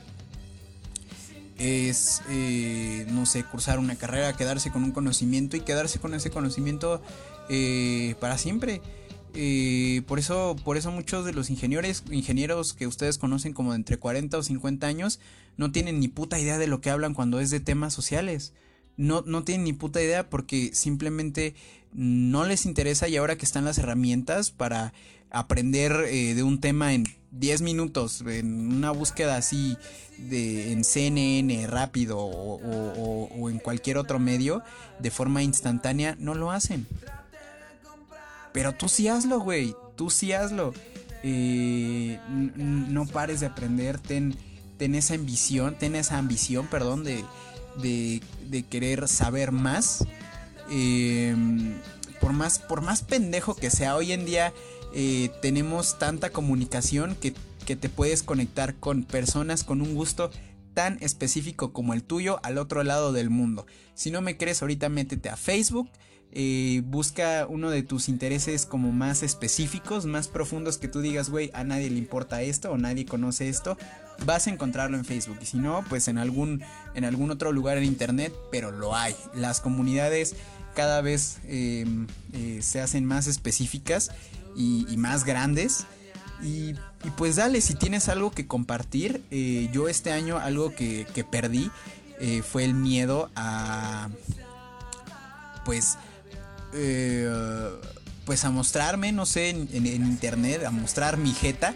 es, 1.60 2.22
eh, 2.30 3.06
no 3.10 3.26
sé, 3.26 3.44
cursar 3.44 3.78
una 3.78 3.94
carrera, 3.94 4.32
quedarse 4.32 4.70
con 4.70 4.82
un 4.82 4.92
conocimiento 4.92 5.56
y 5.56 5.60
quedarse 5.60 5.98
con 5.98 6.14
ese 6.14 6.30
conocimiento 6.30 7.02
eh, 7.50 8.14
para 8.20 8.38
siempre. 8.38 8.80
Eh, 9.34 10.02
por 10.06 10.18
eso, 10.18 10.56
por 10.64 10.76
eso 10.76 10.90
muchos 10.90 11.24
de 11.24 11.32
los 11.32 11.50
ingenieros, 11.50 12.04
ingenieros 12.10 12.74
que 12.74 12.86
ustedes 12.86 13.18
conocen 13.18 13.52
como 13.52 13.72
de 13.72 13.76
entre 13.76 13.96
40 13.96 14.38
o 14.38 14.42
50 14.42 14.86
años 14.86 15.20
no 15.56 15.70
tienen 15.70 16.00
ni 16.00 16.08
puta 16.08 16.38
idea 16.38 16.58
de 16.58 16.66
lo 16.66 16.80
que 16.80 16.90
hablan 16.90 17.14
cuando 17.14 17.40
es 17.40 17.50
de 17.50 17.60
temas 17.60 17.92
sociales. 17.92 18.52
No, 18.96 19.22
no 19.26 19.44
tienen 19.44 19.64
ni 19.64 19.72
puta 19.72 20.00
idea 20.00 20.30
porque 20.30 20.70
simplemente 20.74 21.54
no 21.92 22.44
les 22.44 22.66
interesa 22.66 23.08
y 23.08 23.16
ahora 23.16 23.36
que 23.36 23.46
están 23.46 23.64
las 23.64 23.78
herramientas 23.78 24.52
para 24.52 24.92
aprender 25.30 25.92
eh, 26.08 26.34
de 26.34 26.42
un 26.42 26.60
tema 26.60 26.94
en 26.94 27.04
10 27.32 27.62
minutos, 27.62 28.22
en 28.26 28.72
una 28.72 28.90
búsqueda 28.90 29.36
así 29.36 29.76
de, 30.18 30.72
en 30.72 30.84
CNN 30.84 31.66
rápido 31.66 32.18
o, 32.18 32.60
o, 32.60 33.28
o 33.32 33.50
en 33.50 33.58
cualquier 33.58 33.96
otro 33.96 34.18
medio 34.18 34.62
de 34.98 35.10
forma 35.10 35.42
instantánea, 35.42 36.16
no 36.18 36.34
lo 36.34 36.50
hacen. 36.50 36.86
Pero 38.52 38.74
tú 38.74 38.88
sí 38.88 39.08
hazlo, 39.08 39.40
güey. 39.40 39.74
Tú 39.96 40.10
sí 40.10 40.32
hazlo. 40.32 40.72
Eh, 41.22 42.18
no 42.56 43.06
pares 43.06 43.40
de 43.40 43.46
aprender. 43.46 43.98
Ten, 43.98 44.36
ten 44.76 44.94
esa 44.94 45.14
ambición. 45.14 45.76
Ten 45.78 45.94
esa 45.94 46.18
ambición, 46.18 46.66
perdón, 46.66 47.04
de, 47.04 47.24
de, 47.82 48.22
de 48.48 48.62
querer 48.64 49.08
saber 49.08 49.52
más. 49.52 50.04
Eh, 50.70 51.34
por 52.20 52.32
más. 52.32 52.58
Por 52.58 52.80
más 52.82 53.02
pendejo 53.02 53.54
que 53.54 53.70
sea, 53.70 53.96
hoy 53.96 54.12
en 54.12 54.24
día 54.24 54.52
eh, 54.92 55.30
tenemos 55.42 55.98
tanta 55.98 56.30
comunicación 56.30 57.14
que, 57.14 57.34
que 57.66 57.76
te 57.76 57.88
puedes 57.88 58.22
conectar 58.22 58.74
con 58.74 59.04
personas 59.04 59.64
con 59.64 59.82
un 59.82 59.94
gusto 59.94 60.30
tan 60.74 60.98
específico 61.00 61.72
como 61.72 61.94
el 61.94 62.02
tuyo 62.02 62.40
al 62.42 62.58
otro 62.58 62.82
lado 62.82 63.12
del 63.12 63.30
mundo. 63.30 63.66
Si 63.94 64.10
no 64.10 64.20
me 64.22 64.36
crees, 64.36 64.62
ahorita 64.62 64.88
métete 64.88 65.28
a 65.28 65.36
Facebook 65.36 65.90
eh, 66.32 66.82
busca 66.84 67.46
uno 67.48 67.70
de 67.70 67.82
tus 67.82 68.08
intereses 68.08 68.66
como 68.66 68.92
más 68.92 69.22
específicos, 69.22 70.06
más 70.06 70.28
profundos 70.28 70.78
que 70.78 70.88
tú 70.88 71.00
digas, 71.00 71.30
güey, 71.30 71.50
a 71.54 71.64
nadie 71.64 71.90
le 71.90 71.98
importa 71.98 72.42
esto 72.42 72.70
o 72.70 72.78
nadie 72.78 73.06
conoce 73.06 73.48
esto, 73.48 73.76
vas 74.24 74.46
a 74.46 74.50
encontrarlo 74.50 74.96
en 74.96 75.04
Facebook. 75.04 75.38
Y 75.40 75.46
si 75.46 75.58
no, 75.58 75.84
pues 75.88 76.08
en 76.08 76.18
algún, 76.18 76.62
en 76.94 77.04
algún 77.04 77.30
otro 77.30 77.52
lugar 77.52 77.78
en 77.78 77.84
internet, 77.84 78.32
pero 78.50 78.70
lo 78.70 78.94
hay. 78.94 79.14
Las 79.34 79.60
comunidades 79.60 80.34
cada 80.74 81.00
vez 81.00 81.38
eh, 81.44 81.84
eh, 82.32 82.60
se 82.62 82.80
hacen 82.80 83.04
más 83.04 83.26
específicas 83.26 84.10
y, 84.56 84.86
y 84.88 84.96
más 84.96 85.24
grandes. 85.24 85.86
Y, 86.42 86.74
y, 87.04 87.10
pues 87.16 87.36
dale, 87.36 87.60
si 87.60 87.74
tienes 87.74 88.08
algo 88.08 88.30
que 88.30 88.46
compartir, 88.46 89.22
eh, 89.30 89.68
yo 89.72 89.88
este 89.88 90.10
año 90.10 90.38
algo 90.38 90.74
que, 90.74 91.06
que 91.12 91.22
perdí 91.22 91.70
eh, 92.18 92.42
fue 92.42 92.64
el 92.64 92.74
miedo 92.74 93.30
a, 93.34 94.08
pues, 95.64 95.98
eh, 96.72 97.30
pues 98.24 98.44
a 98.44 98.50
mostrarme, 98.50 99.12
no 99.12 99.26
sé, 99.26 99.50
en, 99.50 99.86
internet, 99.86 100.64
a 100.64 100.70
mostrar 100.70 101.16
mi 101.16 101.32
jeta 101.32 101.74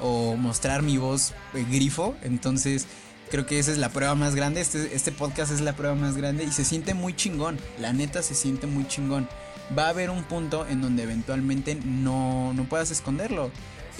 o 0.00 0.36
mostrar 0.36 0.82
mi 0.82 0.98
voz 0.98 1.32
eh, 1.54 1.64
grifo. 1.70 2.14
Entonces 2.22 2.86
creo 3.30 3.46
que 3.46 3.58
esa 3.58 3.72
es 3.72 3.78
la 3.78 3.88
prueba 3.88 4.14
más 4.14 4.34
grande. 4.34 4.60
Este, 4.60 4.94
este 4.94 5.12
podcast 5.12 5.52
es 5.52 5.60
la 5.60 5.74
prueba 5.74 5.94
más 5.94 6.16
grande 6.16 6.44
y 6.44 6.52
se 6.52 6.64
siente 6.64 6.94
muy 6.94 7.14
chingón. 7.14 7.58
La 7.78 7.92
neta 7.92 8.22
se 8.22 8.34
siente 8.34 8.66
muy 8.66 8.86
chingón. 8.86 9.28
Va 9.76 9.86
a 9.86 9.88
haber 9.90 10.10
un 10.10 10.24
punto 10.24 10.66
en 10.68 10.82
donde 10.82 11.04
eventualmente 11.04 11.74
no, 11.74 12.52
no 12.52 12.64
puedas 12.64 12.90
esconderlo. 12.90 13.50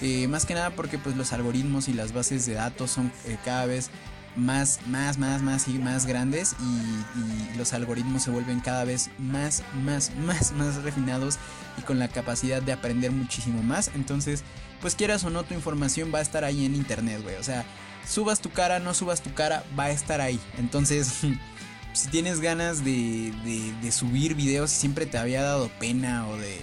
Eh, 0.01 0.27
más 0.27 0.45
que 0.45 0.53
nada 0.53 0.71
porque 0.71 0.97
pues 0.97 1.15
los 1.15 1.31
algoritmos 1.31 1.87
y 1.87 1.93
las 1.93 2.13
bases 2.13 2.45
de 2.45 2.53
datos 2.53 2.91
son 2.91 3.11
eh, 3.25 3.37
cada 3.45 3.65
vez 3.65 3.89
más, 4.35 4.79
más, 4.87 5.17
más, 5.17 5.41
más 5.41 5.67
y 5.67 5.79
más 5.79 6.05
grandes 6.05 6.55
y, 6.59 7.53
y, 7.53 7.57
los 7.57 7.73
algoritmos 7.73 8.23
se 8.23 8.31
vuelven 8.31 8.59
cada 8.59 8.83
vez 8.83 9.09
más, 9.17 9.63
más, 9.83 10.11
más, 10.15 10.51
más 10.51 10.75
refinados 10.83 11.37
y 11.77 11.81
con 11.81 11.99
la 11.99 12.07
capacidad 12.07 12.61
de 12.61 12.73
aprender 12.73 13.11
muchísimo 13.11 13.63
más. 13.63 13.91
Entonces, 13.95 14.43
pues 14.81 14.95
quieras 14.95 15.23
o 15.23 15.29
no, 15.29 15.43
tu 15.43 15.53
información 15.53 16.11
va 16.13 16.19
a 16.19 16.21
estar 16.21 16.43
ahí 16.43 16.65
en 16.65 16.75
internet, 16.75 17.21
güey. 17.23 17.35
O 17.35 17.43
sea, 17.43 17.65
subas 18.07 18.41
tu 18.41 18.49
cara, 18.51 18.79
no 18.79 18.93
subas 18.93 19.21
tu 19.21 19.33
cara, 19.33 19.63
va 19.77 19.85
a 19.85 19.91
estar 19.91 20.21
ahí. 20.21 20.39
Entonces, 20.57 21.21
si 21.93 22.07
tienes 22.09 22.41
ganas 22.41 22.83
de, 22.83 23.33
de, 23.43 23.73
de 23.81 23.91
subir 23.91 24.35
videos 24.35 24.71
y 24.73 24.75
siempre 24.75 25.05
te 25.05 25.17
había 25.17 25.41
dado 25.41 25.69
pena 25.79 26.27
o 26.27 26.37
de, 26.37 26.59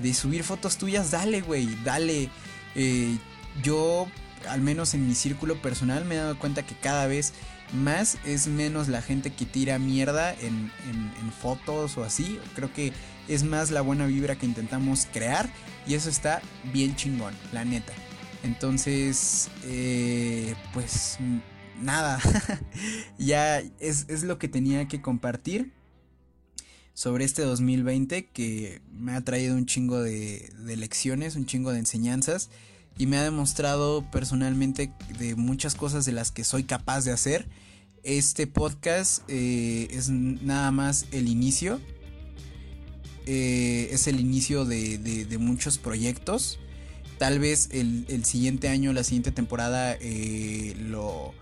de 0.00 0.14
subir 0.14 0.42
fotos 0.42 0.78
tuyas, 0.78 1.10
dale, 1.10 1.42
güey, 1.42 1.68
dale. 1.84 2.30
Eh, 2.74 3.18
yo 3.62 4.06
al 4.48 4.60
menos 4.60 4.94
en 4.94 5.06
mi 5.06 5.14
círculo 5.14 5.60
personal, 5.60 6.04
me 6.04 6.14
he 6.14 6.18
dado 6.18 6.38
cuenta 6.38 6.64
que 6.64 6.74
cada 6.74 7.06
vez 7.06 7.32
más 7.72 8.18
es 8.24 8.46
menos 8.46 8.88
la 8.88 9.02
gente 9.02 9.30
que 9.30 9.46
tira 9.46 9.78
mierda 9.78 10.34
en, 10.34 10.70
fotos 11.40 11.96
o 11.96 12.04
así. 12.04 12.38
Creo 12.54 12.72
que 12.72 12.92
es 13.28 13.44
más 13.44 13.70
la 13.70 13.80
buena 13.80 14.06
vibra 14.06 14.36
que 14.36 14.44
intentamos 14.44 15.06
crear 15.12 15.48
y 15.86 15.94
eso 15.94 16.10
está 16.10 16.42
bien 16.72 16.96
chingón, 16.96 17.34
la 17.52 17.64
neta. 17.64 17.92
Entonces, 18.42 19.48
eh, 19.64 20.54
pues 20.74 21.18
nada, 21.80 22.20
ya 23.18 23.60
es, 23.78 24.22
lo 24.22 24.38
que 24.38 24.48
tenía 24.48 24.86
que 24.88 25.00
compartir 25.00 25.72
sobre 26.92 27.24
este 27.24 27.42
2020 27.42 28.26
que 28.26 28.82
me 28.92 29.12
ha 29.14 29.20
traído 29.22 29.54
un 29.54 29.64
chingo 29.64 30.02
de 30.02 30.50
lecciones, 30.76 31.36
un 31.36 31.46
chingo 31.46 31.72
de 31.72 31.78
enseñanzas 31.78 32.50
y 33.00 33.06
me 33.06 33.16
ha 33.16 33.24
demostrado 33.24 34.04
personalmente 34.10 34.92
de 35.18 35.34
muchas 35.34 35.74
cosas 35.74 36.04
de 36.04 36.12
las 36.12 36.32
que 36.32 36.44
soy 36.44 36.64
capaz 36.64 37.02
de 37.06 37.12
hacer. 37.12 37.48
Este 38.02 38.46
podcast 38.46 39.22
eh, 39.26 39.88
es 39.90 40.10
nada 40.10 40.70
más 40.70 41.06
el 41.10 41.26
inicio. 41.26 41.80
Eh, 43.24 43.88
es 43.90 44.06
el 44.06 44.20
inicio 44.20 44.66
de, 44.66 45.34
muchos 45.40 45.78
proyectos. 45.78 46.58
Tal 47.16 47.38
vez 47.38 47.70
el, 47.72 48.04
el, 48.08 48.26
siguiente 48.26 48.68
año, 48.68 48.92
la 48.92 49.02
siguiente 49.02 49.32
temporada, 49.32 49.96
eh, 49.98 50.76
lo, 50.78 51.32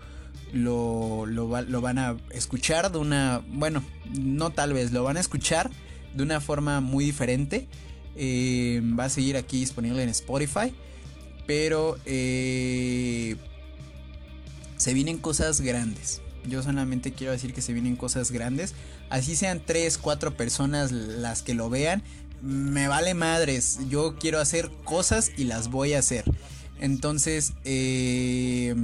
lo, 0.53 1.25
lo, 1.25 1.81
van 1.81 1.97
a 1.97 2.15
escuchar 2.31 2.89
de 2.89 2.99
una... 2.99 3.43
Bueno, 3.49 3.83
no 4.17 4.51
tal 4.51 4.71
vez, 4.71 4.93
lo 4.93 5.03
van 5.03 5.17
a 5.17 5.19
escuchar 5.19 5.69
de 6.15 6.23
una 6.23 6.39
forma 6.39 6.79
muy 6.79 7.03
diferente. 7.03 7.67
Va 8.17 9.03
a 9.03 9.09
seguir 9.09 9.35
aquí 9.35 9.59
disponible 9.59 10.03
en 10.03 10.07
Spotify 10.07 10.73
Pero 11.49 11.97
eh, 12.05 13.35
se 14.77 14.93
vienen 14.93 15.17
cosas 15.17 15.61
grandes. 15.61 16.21
Yo 16.47 16.61
solamente 16.61 17.11
quiero 17.11 17.33
decir 17.33 17.55
que 17.55 17.63
se 17.63 17.73
vienen 17.73 17.95
cosas 17.95 18.29
grandes. 18.29 18.75
Así 19.09 19.35
sean 19.35 19.59
tres, 19.65 19.97
cuatro 19.97 20.37
personas 20.37 20.91
las 20.91 21.41
que 21.41 21.55
lo 21.55 21.71
vean. 21.71 22.03
Me 22.43 22.87
vale 22.87 23.15
madres. 23.15 23.79
Yo 23.89 24.15
quiero 24.19 24.39
hacer 24.39 24.69
cosas 24.83 25.31
y 25.37 25.45
las 25.45 25.71
voy 25.71 25.93
a 25.93 25.99
hacer. 25.99 26.23
Entonces, 26.79 27.53
eh, 27.63 28.75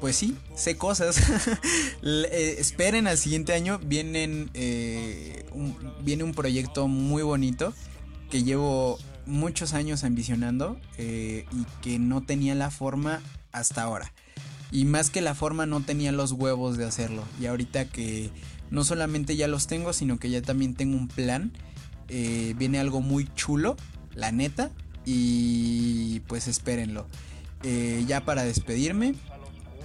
pues 0.00 0.16
sí, 0.16 0.36
sé 0.56 0.76
cosas. 0.76 1.16
Eh, 2.02 2.56
esperen 2.58 3.06
al 3.06 3.18
siguiente 3.18 3.52
año. 3.52 3.78
Vienen, 3.78 4.50
viene 6.02 6.24
un 6.24 6.34
proyecto 6.34 6.88
muy 6.88 7.22
bonito 7.22 7.72
que 8.30 8.42
llevo 8.42 8.98
muchos 9.26 9.74
años 9.74 10.04
ambicionando 10.04 10.78
y 10.98 11.66
que 11.82 11.98
no 11.98 12.22
tenía 12.22 12.54
la 12.54 12.70
forma 12.70 13.20
hasta 13.52 13.82
ahora. 13.82 14.12
Y 14.74 14.86
más 14.86 15.08
que 15.10 15.20
la 15.20 15.36
forma 15.36 15.66
no 15.66 15.82
tenía 15.82 16.10
los 16.10 16.32
huevos 16.32 16.76
de 16.76 16.84
hacerlo. 16.84 17.22
Y 17.40 17.46
ahorita 17.46 17.84
que 17.86 18.30
no 18.70 18.82
solamente 18.82 19.36
ya 19.36 19.46
los 19.46 19.68
tengo, 19.68 19.92
sino 19.92 20.18
que 20.18 20.30
ya 20.30 20.42
también 20.42 20.74
tengo 20.74 20.96
un 20.96 21.06
plan. 21.06 21.52
Eh, 22.08 22.54
viene 22.58 22.80
algo 22.80 23.00
muy 23.00 23.32
chulo, 23.36 23.76
la 24.14 24.32
neta. 24.32 24.72
Y 25.04 26.20
pues 26.26 26.48
espérenlo. 26.48 27.06
Eh, 27.62 28.04
ya 28.08 28.24
para 28.24 28.42
despedirme, 28.42 29.14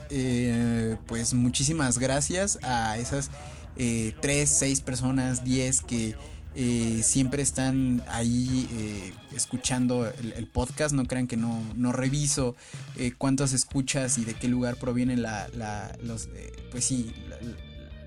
eh, 0.10 0.98
pues 1.06 1.36
muchísimas 1.36 2.00
gracias 2.00 2.58
a 2.64 2.98
esas 2.98 3.30
3, 3.76 4.50
6 4.50 4.82
personas, 4.82 5.44
10 5.46 5.82
que 5.82 6.16
eh, 6.56 7.02
siempre 7.04 7.44
están 7.44 8.04
ahí 8.08 8.68
eh, 8.74 9.14
escuchando 9.36 10.08
el, 10.08 10.48
podcast. 10.48 10.94
No 10.94 11.06
crean 11.06 11.28
que 11.28 11.38
no, 11.38 11.64
no 11.76 11.92
reviso 11.92 12.56
eh, 12.98 13.14
cuántas 13.18 13.54
escuchas 13.54 14.18
y 14.18 14.26
de 14.26 14.34
qué 14.34 14.48
lugar 14.48 14.78
provienen 14.78 15.22
la, 15.22 15.48
los, 16.02 16.30
pues 16.72 16.86
sí, 16.86 17.14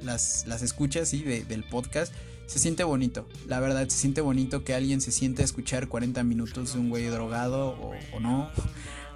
las, 0.02 0.44
las, 0.46 0.62
escuchas 0.62 1.08
¿sí? 1.08 1.22
del 1.22 1.64
podcast. 1.64 2.12
Se 2.46 2.58
siente 2.58 2.84
bonito, 2.84 3.28
la 3.46 3.60
verdad, 3.60 3.88
se 3.88 3.96
siente 3.96 4.20
bonito 4.20 4.64
que 4.64 4.74
alguien 4.74 5.00
se 5.00 5.12
siente 5.12 5.42
a 5.42 5.44
escuchar 5.44 5.88
40 5.88 6.22
minutos 6.24 6.74
de 6.74 6.80
un 6.80 6.90
güey 6.90 7.06
drogado 7.06 7.78
o, 8.12 8.20
no, 8.20 8.50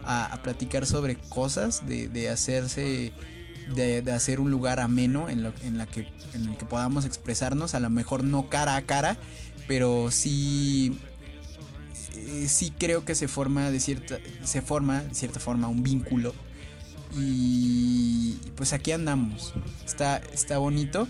a, 0.05 0.41
platicar 0.43 0.87
sobre 0.87 1.17
cosas, 1.17 1.87
de, 1.87 2.09
de 2.09 2.31
hacerse 2.31 3.13
de, 3.75 4.13
hacer 4.13 4.41
un 4.41 4.51
lugar 4.51 4.81
ameno 4.81 5.29
en, 5.29 5.53
en, 5.63 5.79
la 5.79 5.87
que, 5.87 6.09
en 6.35 6.49
el 6.49 6.57
que 6.57 6.65
podamos 6.65 7.05
expresarnos, 7.05 7.75
a 7.75 7.81
lo 7.81 7.91
mejor 7.91 8.25
no 8.25 8.49
cara 8.49 8.77
a 8.77 8.83
cara, 8.83 9.17
pero 9.67 10.11
sí, 10.11 10.99
eh, 12.15 12.47
sí 12.49 12.73
creo 12.77 13.05
que 13.05 13.15
se 13.15 13.29
forma 13.29 13.71
de 13.71 13.81
cierta, 13.81 14.19
se 14.45 14.63
forma 14.63 15.03
de 15.03 15.15
cierta 15.15 15.41
forma 15.41 15.69
un 15.69 15.83
vínculo. 15.83 16.35
Y 17.19 18.35
pues 18.57 18.73
aquí 18.73 18.93
andamos. 18.93 19.55
Está, 19.85 20.19
está 20.33 20.59
bonito. 20.59 21.09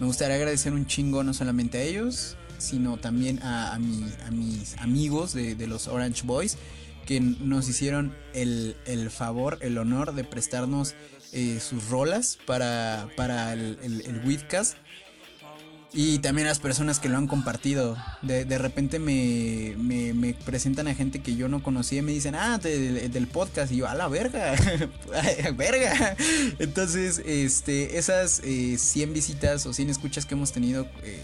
Me 0.00 0.06
gustaría 0.06 0.36
agradecer 0.36 0.72
un 0.72 0.86
chingo 0.86 1.22
no 1.22 1.34
solamente 1.34 1.78
a 1.78 1.82
ellos, 1.82 2.36
sino 2.58 2.96
también 2.96 3.42
a, 3.42 3.74
a, 3.74 3.78
mis 3.78 4.76
amigos 4.78 5.34
de, 5.34 5.54
de 5.54 5.66
los 5.66 5.86
Orange 5.86 6.22
Boys 6.24 6.56
que 7.06 7.20
nos 7.20 7.68
hicieron 7.68 8.14
el, 8.32 8.76
favor, 9.10 9.58
el 9.60 9.78
honor 9.78 10.14
de 10.14 10.24
prestarnos 10.24 10.94
eh, 11.32 11.60
sus 11.60 11.88
rolas 11.88 12.38
para, 12.46 13.08
para 13.16 13.52
el, 13.52 13.78
el. 13.82 14.20
Y 15.96 16.18
también 16.18 16.48
las 16.48 16.58
personas 16.58 16.98
que 16.98 17.08
lo 17.08 17.16
han 17.16 17.28
compartido. 17.28 17.96
De, 18.22 18.58
repente 18.58 18.98
me, 18.98 19.74
me, 19.78 20.34
presentan 20.34 20.88
a 20.88 20.94
gente 20.94 21.20
que 21.20 21.36
yo 21.36 21.48
no 21.48 21.62
conocía 21.62 22.00
y 22.00 22.02
me 22.02 22.10
dicen, 22.10 22.34
ah, 22.34 22.58
del 22.58 23.28
podcast. 23.28 23.70
Y 23.70 23.76
yo, 23.76 23.88
a 23.88 23.94
la 23.94 24.08
verga, 24.08 24.56
verga. 25.56 26.16
Entonces, 26.58 27.22
este, 27.24 27.96
esas 27.96 28.42
100 28.42 28.44
eh, 28.44 29.12
visitas 29.12 29.66
o 29.66 29.72
100 29.72 29.90
escuchas 29.90 30.26
que 30.26 30.34
hemos 30.34 30.50
tenido 30.50 30.88
eh, 31.04 31.20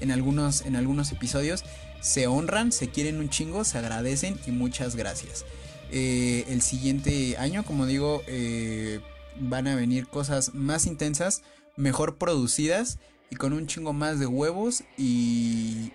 en, 0.00 0.10
algunos, 0.10 0.62
en 0.62 0.76
algunos 0.76 1.12
episodios 1.12 1.62
se 2.04 2.26
honran, 2.26 2.70
se 2.70 2.90
quieren 2.90 3.18
un 3.18 3.30
chingo, 3.30 3.64
se 3.64 3.78
agradecen 3.78 4.38
y 4.46 4.50
muchas 4.50 4.94
gracias. 4.94 5.46
Eh, 5.90 6.44
el 6.48 6.60
siguiente 6.60 7.38
año, 7.38 7.64
como 7.64 7.86
digo, 7.86 8.22
eh, 8.26 9.00
van 9.40 9.66
a 9.68 9.74
venir 9.74 10.06
cosas 10.06 10.52
más 10.52 10.84
intensas, 10.84 11.40
mejor 11.76 12.16
producidas 12.18 12.98
y 13.30 13.36
con 13.36 13.54
un 13.54 13.66
chingo 13.66 13.94
más 13.94 14.18
de 14.20 14.26
huevos 14.26 14.84
y, 14.98 15.90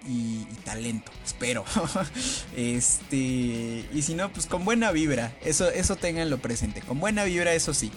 talento, 0.66 1.12
espero. 1.24 1.64
este, 2.57 3.86
y 3.93 4.01
si 4.01 4.16
no, 4.16 4.34
pues 4.34 4.47
con 4.47 4.66
buena 4.66 4.91
vibra, 4.91 5.38
eso, 5.45 5.70
eso 5.70 5.95
tenganlo 5.95 6.39
presente, 6.39 6.82
con 6.82 6.99
buena 6.99 7.24
vibra, 7.24 7.53
eso 7.53 7.76
sí. 7.76 7.91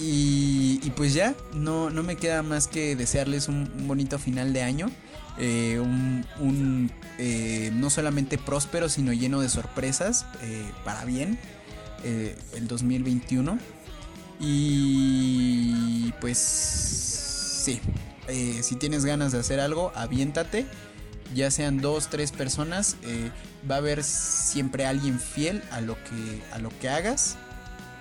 Y, 0.00 0.92
pues 0.96 1.12
ya, 1.12 1.34
no, 1.54 1.90
no 1.90 2.04
me 2.04 2.16
queda 2.16 2.42
más 2.42 2.68
que 2.68 2.94
desearles 2.94 3.48
un 3.48 3.68
bonito 3.88 4.18
final 4.18 4.52
de 4.52 4.62
año. 4.62 4.90
Eh, 5.40 5.78
un, 5.80 6.90
eh, 7.18 7.70
no 7.74 7.90
solamente 7.90 8.38
próspero, 8.38 8.88
sino 8.88 9.12
lleno 9.12 9.40
de 9.40 9.48
sorpresas, 9.48 10.26
eh, 10.42 10.70
para 10.84 11.04
bien, 11.04 11.38
el 12.04 12.68
2021. 12.68 13.58
Y 14.40 16.12
pues 16.20 16.38
sí, 16.38 17.80
si 18.62 18.76
tienes 18.76 19.04
ganas 19.04 19.32
de 19.32 19.40
hacer 19.40 19.58
algo, 19.58 19.90
aviéntate. 19.96 20.66
Ya 21.34 21.50
sean 21.50 21.80
dos, 21.80 22.08
tres 22.08 22.30
personas, 22.30 22.96
va 23.68 23.74
a 23.74 23.78
haber 23.78 24.04
siempre 24.04 24.86
alguien 24.86 25.18
fiel 25.18 25.62
a 25.72 25.80
lo 25.80 25.96
que, 25.96 26.40
a 26.52 26.58
lo 26.58 26.70
que 26.78 26.88
hagas. 26.88 27.36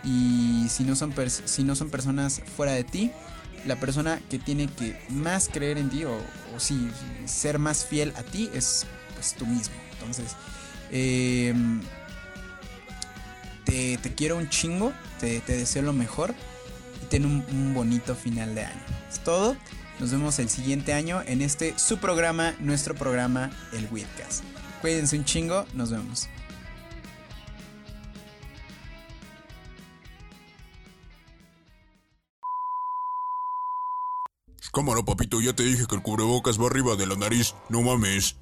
Y 0.08 0.70
si 0.70 0.86
no, 0.86 0.96
son 0.96 1.14
si 1.46 1.64
no 1.64 1.76
son 1.76 1.90
personas 1.90 2.42
fuera 2.56 2.72
de 2.72 2.86
ti, 2.86 3.12
la 3.66 3.76
persona 3.76 4.22
que 4.30 4.40
tiene 4.40 4.68
que 4.68 4.98
más 5.10 5.50
creer 5.52 5.78
en 5.78 5.90
ti 5.90 6.06
o, 6.06 6.18
sí, 6.58 6.90
ser 7.26 7.60
más 7.60 7.86
fiel 7.86 8.14
a 8.16 8.24
ti 8.24 8.50
es 8.54 8.86
pues 9.16 9.34
tú 9.34 9.46
mismo. 9.46 9.76
Entonces, 9.94 10.36
em, 10.92 11.82
te, 13.66 13.98
quiero 14.16 14.38
un 14.38 14.48
chingo, 14.48 14.94
te, 15.20 15.42
deseo 15.42 15.82
lo 15.82 15.94
mejor 15.94 16.34
y 17.04 17.06
ten 17.08 17.26
un, 17.26 17.74
bonito 17.74 18.16
final 18.16 18.56
de 18.56 18.66
año. 18.66 18.82
Es 19.12 19.20
todo. 19.20 19.58
Nos 20.00 20.12
vemos 20.12 20.40
el 20.40 20.48
siguiente 20.48 20.94
año 20.94 21.22
en 21.26 21.42
este 21.42 21.78
su 21.78 21.98
programa, 21.98 22.56
nuestro 22.60 22.96
programa, 22.96 23.50
el 23.74 23.88
Widcast. 23.92 24.44
Cuídense 24.80 25.18
un 25.18 25.26
chingo, 25.26 25.66
nos 25.74 25.90
vemos. 25.90 26.30
Cámara, 34.78 35.02
papito, 35.02 35.42
ya 35.42 35.54
te 35.54 35.64
dije 35.64 35.88
que 35.88 35.96
el 35.96 36.04
cubrebocas 36.04 36.62
va 36.62 36.68
arriba 36.68 36.96
de 36.96 37.08
la 37.08 37.16
nariz. 37.16 37.56
No 37.68 37.82
mames. 37.82 38.36